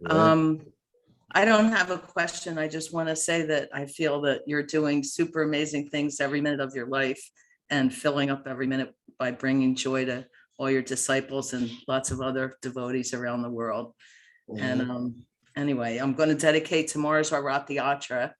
[0.00, 0.12] Right.
[0.12, 0.60] Um,
[1.32, 2.58] I don't have a question.
[2.58, 6.40] I just want to say that I feel that you're doing super amazing things every
[6.40, 7.22] minute of your life
[7.70, 10.26] and filling up every minute by bringing joy to
[10.58, 13.94] all your disciples and lots of other devotees around the world.
[14.58, 14.90] And Mhm.
[14.90, 15.26] um,
[15.56, 18.32] anyway, I'm going to dedicate tomorrow's Rath Yatra.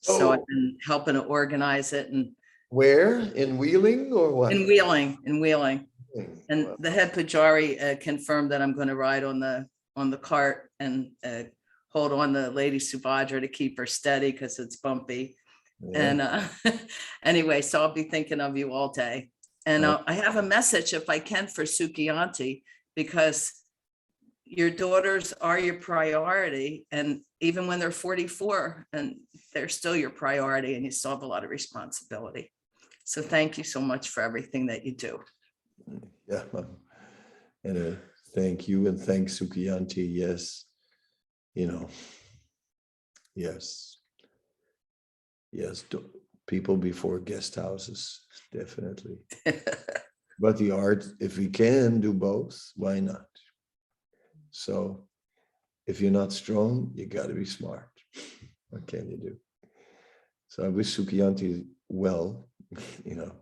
[0.00, 0.44] So I've Oh.
[0.48, 2.32] been helping to organize it and
[2.68, 3.20] Where?
[3.20, 4.52] In Wheeling or what?
[4.52, 5.88] In Wheeling, in Wheeling.
[6.14, 6.44] Wheeling.
[6.48, 10.16] And the head pujari uh, confirmed that I'm going to ride on the, on the
[10.18, 11.44] cart and uh,
[11.90, 15.36] hold on the Lady Subhadra to keep her steady because it's bumpy.
[15.80, 16.00] Yeah.
[16.00, 16.42] And uh,
[17.22, 19.30] anyway, so I'll be thinking of you all day.
[19.64, 22.62] And uh, I have a message if I can for Sukianti,
[22.94, 23.52] because
[24.44, 29.16] your daughters are your priority and even when they're 44 and
[29.52, 32.52] they're still your priority and you still have a lot of responsibility.
[33.04, 35.20] So thank you so much for everything that you do.
[36.28, 36.44] Yeah.
[36.54, 36.76] um,
[37.64, 37.96] And uh,
[38.34, 40.64] thank you and thank Sukianti, yes.
[41.54, 41.88] You know,
[43.34, 43.95] yes.
[45.56, 46.10] Yes, do-
[46.46, 49.16] people before guest houses, definitely.
[50.38, 53.24] But the art, if we can do both, why not?
[54.50, 55.08] So
[55.86, 57.88] if you're not strong, you gotta be smart.
[58.68, 59.36] What can you do?
[60.48, 62.48] So I wish Sukianti well,
[63.04, 63.32] you know.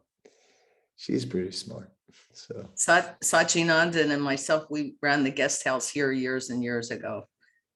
[0.97, 1.91] She's pretty smart,
[2.33, 2.55] so.
[2.77, 7.27] Sach- Sachinandan and myself, we ran the guest house here years and years ago.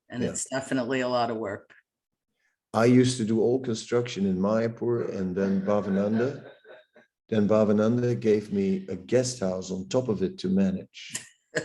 [0.09, 0.31] And Yeah.
[0.31, 1.75] it's definitely a lot of work.
[2.75, 6.45] I used to do all construction in Mayapur and then Bhavananda.
[7.29, 11.25] Then Bhavananda gave me a guest house on top of it to manage.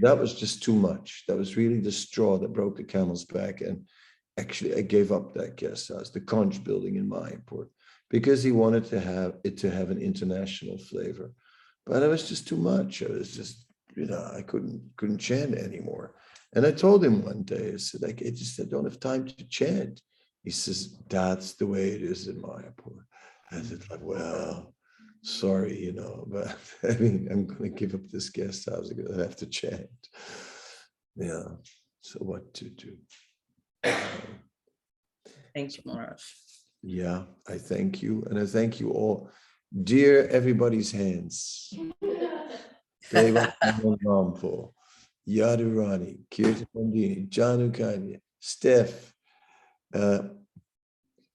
[0.00, 1.24] That was just too much.
[1.28, 3.60] That was really the straw that broke the camel's back.
[3.60, 3.84] And
[4.38, 7.66] actually, I gave up that guest house, the conch building in Mayapur,
[8.08, 11.32] because he wanted to have it to have an international flavor.
[11.84, 13.02] But it was just too much.
[13.02, 16.14] It was just, you know, I couldn't couldn't chant anymore.
[16.54, 19.26] And I told him one day, I said, like, I just I don't have time
[19.26, 20.00] to chant.
[20.44, 23.04] He says, that's the way it is in Mayapur.
[23.50, 24.74] I said, like, well,
[25.22, 26.56] sorry, you know, but
[26.88, 29.88] I mean, I'm gonna give up this guest house because I have to chant.
[31.16, 31.44] Yeah,
[32.00, 32.96] so what to do?
[35.54, 36.22] Thank you, Maharaj.
[36.82, 39.30] Yeah, I thank you, and I thank you all.
[39.84, 41.72] Dear everybody's hands.
[45.28, 49.14] Yadurani, Kirtan Mandini, Janu Steph,
[49.94, 50.20] uh,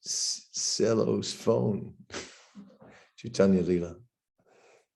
[0.02, 1.94] Celo's phone,
[3.18, 3.96] Chaitanya Lila,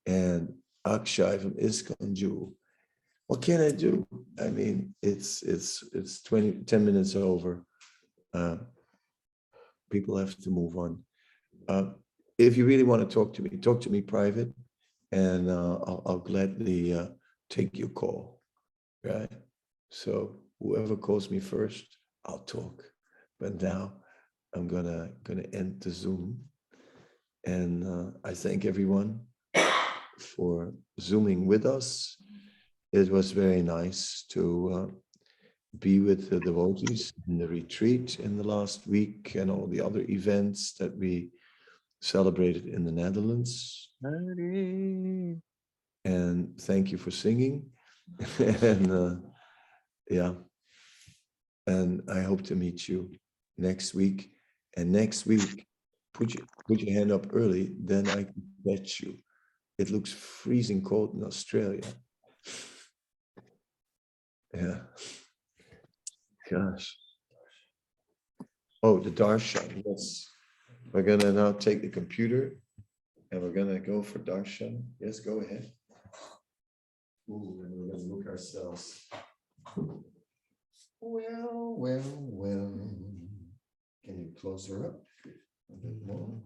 [0.06, 0.54] and
[0.86, 2.54] Akshay from ISKCON Jewel.
[3.26, 4.06] What can I do?
[4.40, 7.64] I mean, it's, it's, it's 20, 10 minutes over.
[8.34, 8.56] Uh,
[9.90, 11.04] People have to move on.
[11.68, 11.90] Uh,
[12.38, 14.50] If you really want to talk to me, talk to me private
[15.12, 17.08] and uh, I'll, I'll gladly uh,
[17.50, 18.40] take your call.
[19.04, 19.30] Right?
[19.90, 22.82] So whoever calls me first, I'll talk.
[23.42, 23.92] But now
[24.54, 26.38] I'm gonna, gonna end the Zoom.
[27.44, 29.20] And uh, I thank everyone
[30.16, 32.16] for Zooming with us.
[32.92, 34.86] It was very nice to uh,
[35.80, 40.04] be with the devotees in the retreat in the last week and all the other
[40.08, 41.30] events that we
[42.00, 43.90] celebrated in the Netherlands.
[46.04, 47.70] And thank you for singing.
[48.38, 49.14] and uh,
[50.08, 50.34] yeah,
[51.66, 53.10] and I hope to meet you
[53.58, 54.30] next week.
[54.76, 55.66] And next week,
[56.14, 59.18] put your put your hand up early, then I can bet you.
[59.78, 61.82] It looks freezing cold in Australia.
[64.54, 64.80] Yeah.
[66.50, 66.96] Gosh.
[68.82, 70.28] Oh, the darshan, yes.
[70.92, 72.56] We're gonna now take the computer
[73.30, 74.82] and we're gonna go for darshan.
[75.00, 75.70] Yes, go ahead.
[77.30, 79.06] Ooh, and we're gonna look ourselves.
[81.00, 83.21] Well, well, well.
[84.04, 85.00] Can you close her up
[85.70, 86.06] a bit mm-hmm.
[86.06, 86.40] more?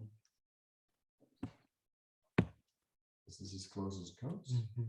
[3.25, 4.53] This is as close as it comes.
[4.53, 4.83] Mm-hmm.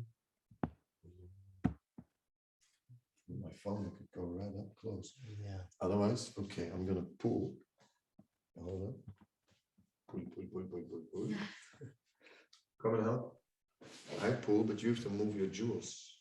[3.29, 5.15] With My phone could go right up close.
[5.25, 5.59] Yeah.
[5.81, 7.55] Otherwise, okay, I'm gonna pull.
[8.63, 9.15] Hold up.
[10.11, 11.29] Pull, pull, pull, pull, pull, pull.
[12.83, 13.35] Coming up.
[14.23, 16.19] I pull, but you have to move your jewels.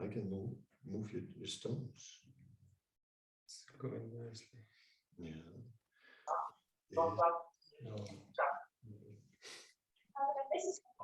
[0.00, 0.50] I can move,
[0.88, 2.20] move your, your stones.
[3.78, 4.46] Going nicely.
[5.18, 5.30] Yeah.
[6.90, 7.02] Yeah.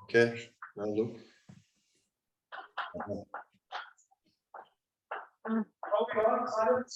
[0.05, 1.17] Okay, now look.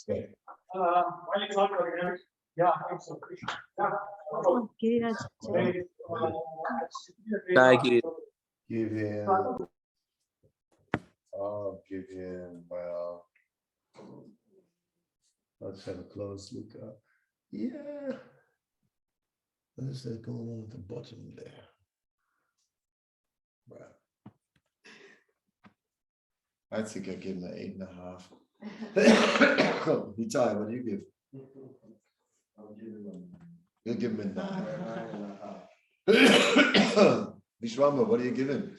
[0.04, 0.28] Okay.
[7.54, 8.02] Thank you.
[8.68, 9.26] Give in.
[9.28, 9.68] Oh,
[11.38, 13.26] ah, give in, well.
[15.60, 16.98] Let's have a close look up.
[17.50, 18.16] Yeah.
[19.76, 21.52] What is that going on at the bottom there?
[23.68, 23.86] Wow.
[26.72, 28.28] I think I give him an eight and a half.
[30.16, 31.00] Vitai, what do you give?
[32.58, 33.28] I'll give him
[33.84, 34.66] You'll give him a nine.
[37.62, 38.72] Vishwambar, what are you giving?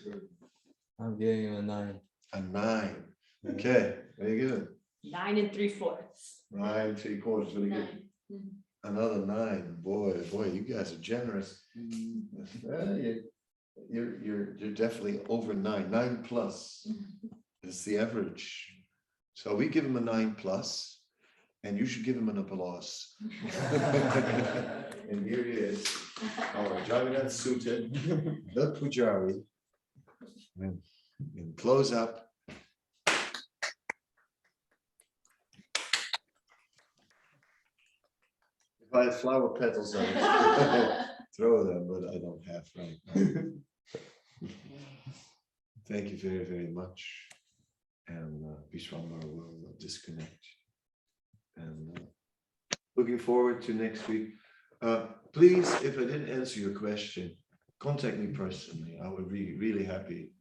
[0.99, 1.99] I'm giving him a nine.
[2.33, 3.03] A nine.
[3.51, 4.67] Okay, what are you giving?
[5.03, 6.41] Nine and three fourths.
[6.51, 7.85] Nine, three quarters, what are you giving?
[7.85, 8.03] Nine.
[8.31, 8.49] Mhm.
[8.83, 11.65] Another nine, boy, oh boy, you guys are generous.
[11.75, 13.23] Yeah, you-
[13.91, 17.27] You're, you're, you're definitely over nine, nine plus mm-hmm.
[17.69, 18.73] is the average.
[19.35, 20.99] So we give him a nine plus,
[21.63, 23.15] and you should give him an applause.
[25.09, 25.87] And here he is,
[26.55, 27.93] oh, our Jagannath suited,
[28.55, 29.43] the Pujari.
[30.59, 30.79] And
[31.35, 32.26] and close up.
[38.87, 41.05] If I had flower petals, I would
[41.35, 44.49] throw them, but I don't have right now.
[45.89, 47.23] Thank you very, very much.
[48.07, 50.45] And uh, Vishwambar will disconnect.
[51.57, 54.29] And uh, looking forward to next week.
[54.81, 57.35] Uh, Please, if I didn't answer your question,
[57.79, 58.97] contact me personally.
[59.03, 60.31] I would be really happy.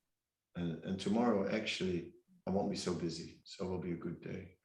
[0.55, 2.13] And, and tomorrow, actually,
[2.47, 4.57] I won't be so busy, so it will be a good day.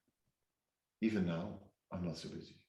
[1.02, 1.60] Even now,
[1.92, 2.61] I'm not so busy.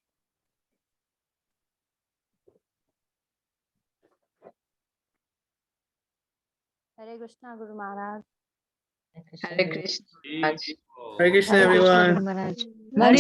[7.02, 8.22] Hare Krishna Guru Maharaj.
[9.42, 10.06] Hare Krishna.
[11.18, 12.22] Hare Krishna, everyone.
[12.22, 12.58] Maharaj.
[12.94, 13.10] Hare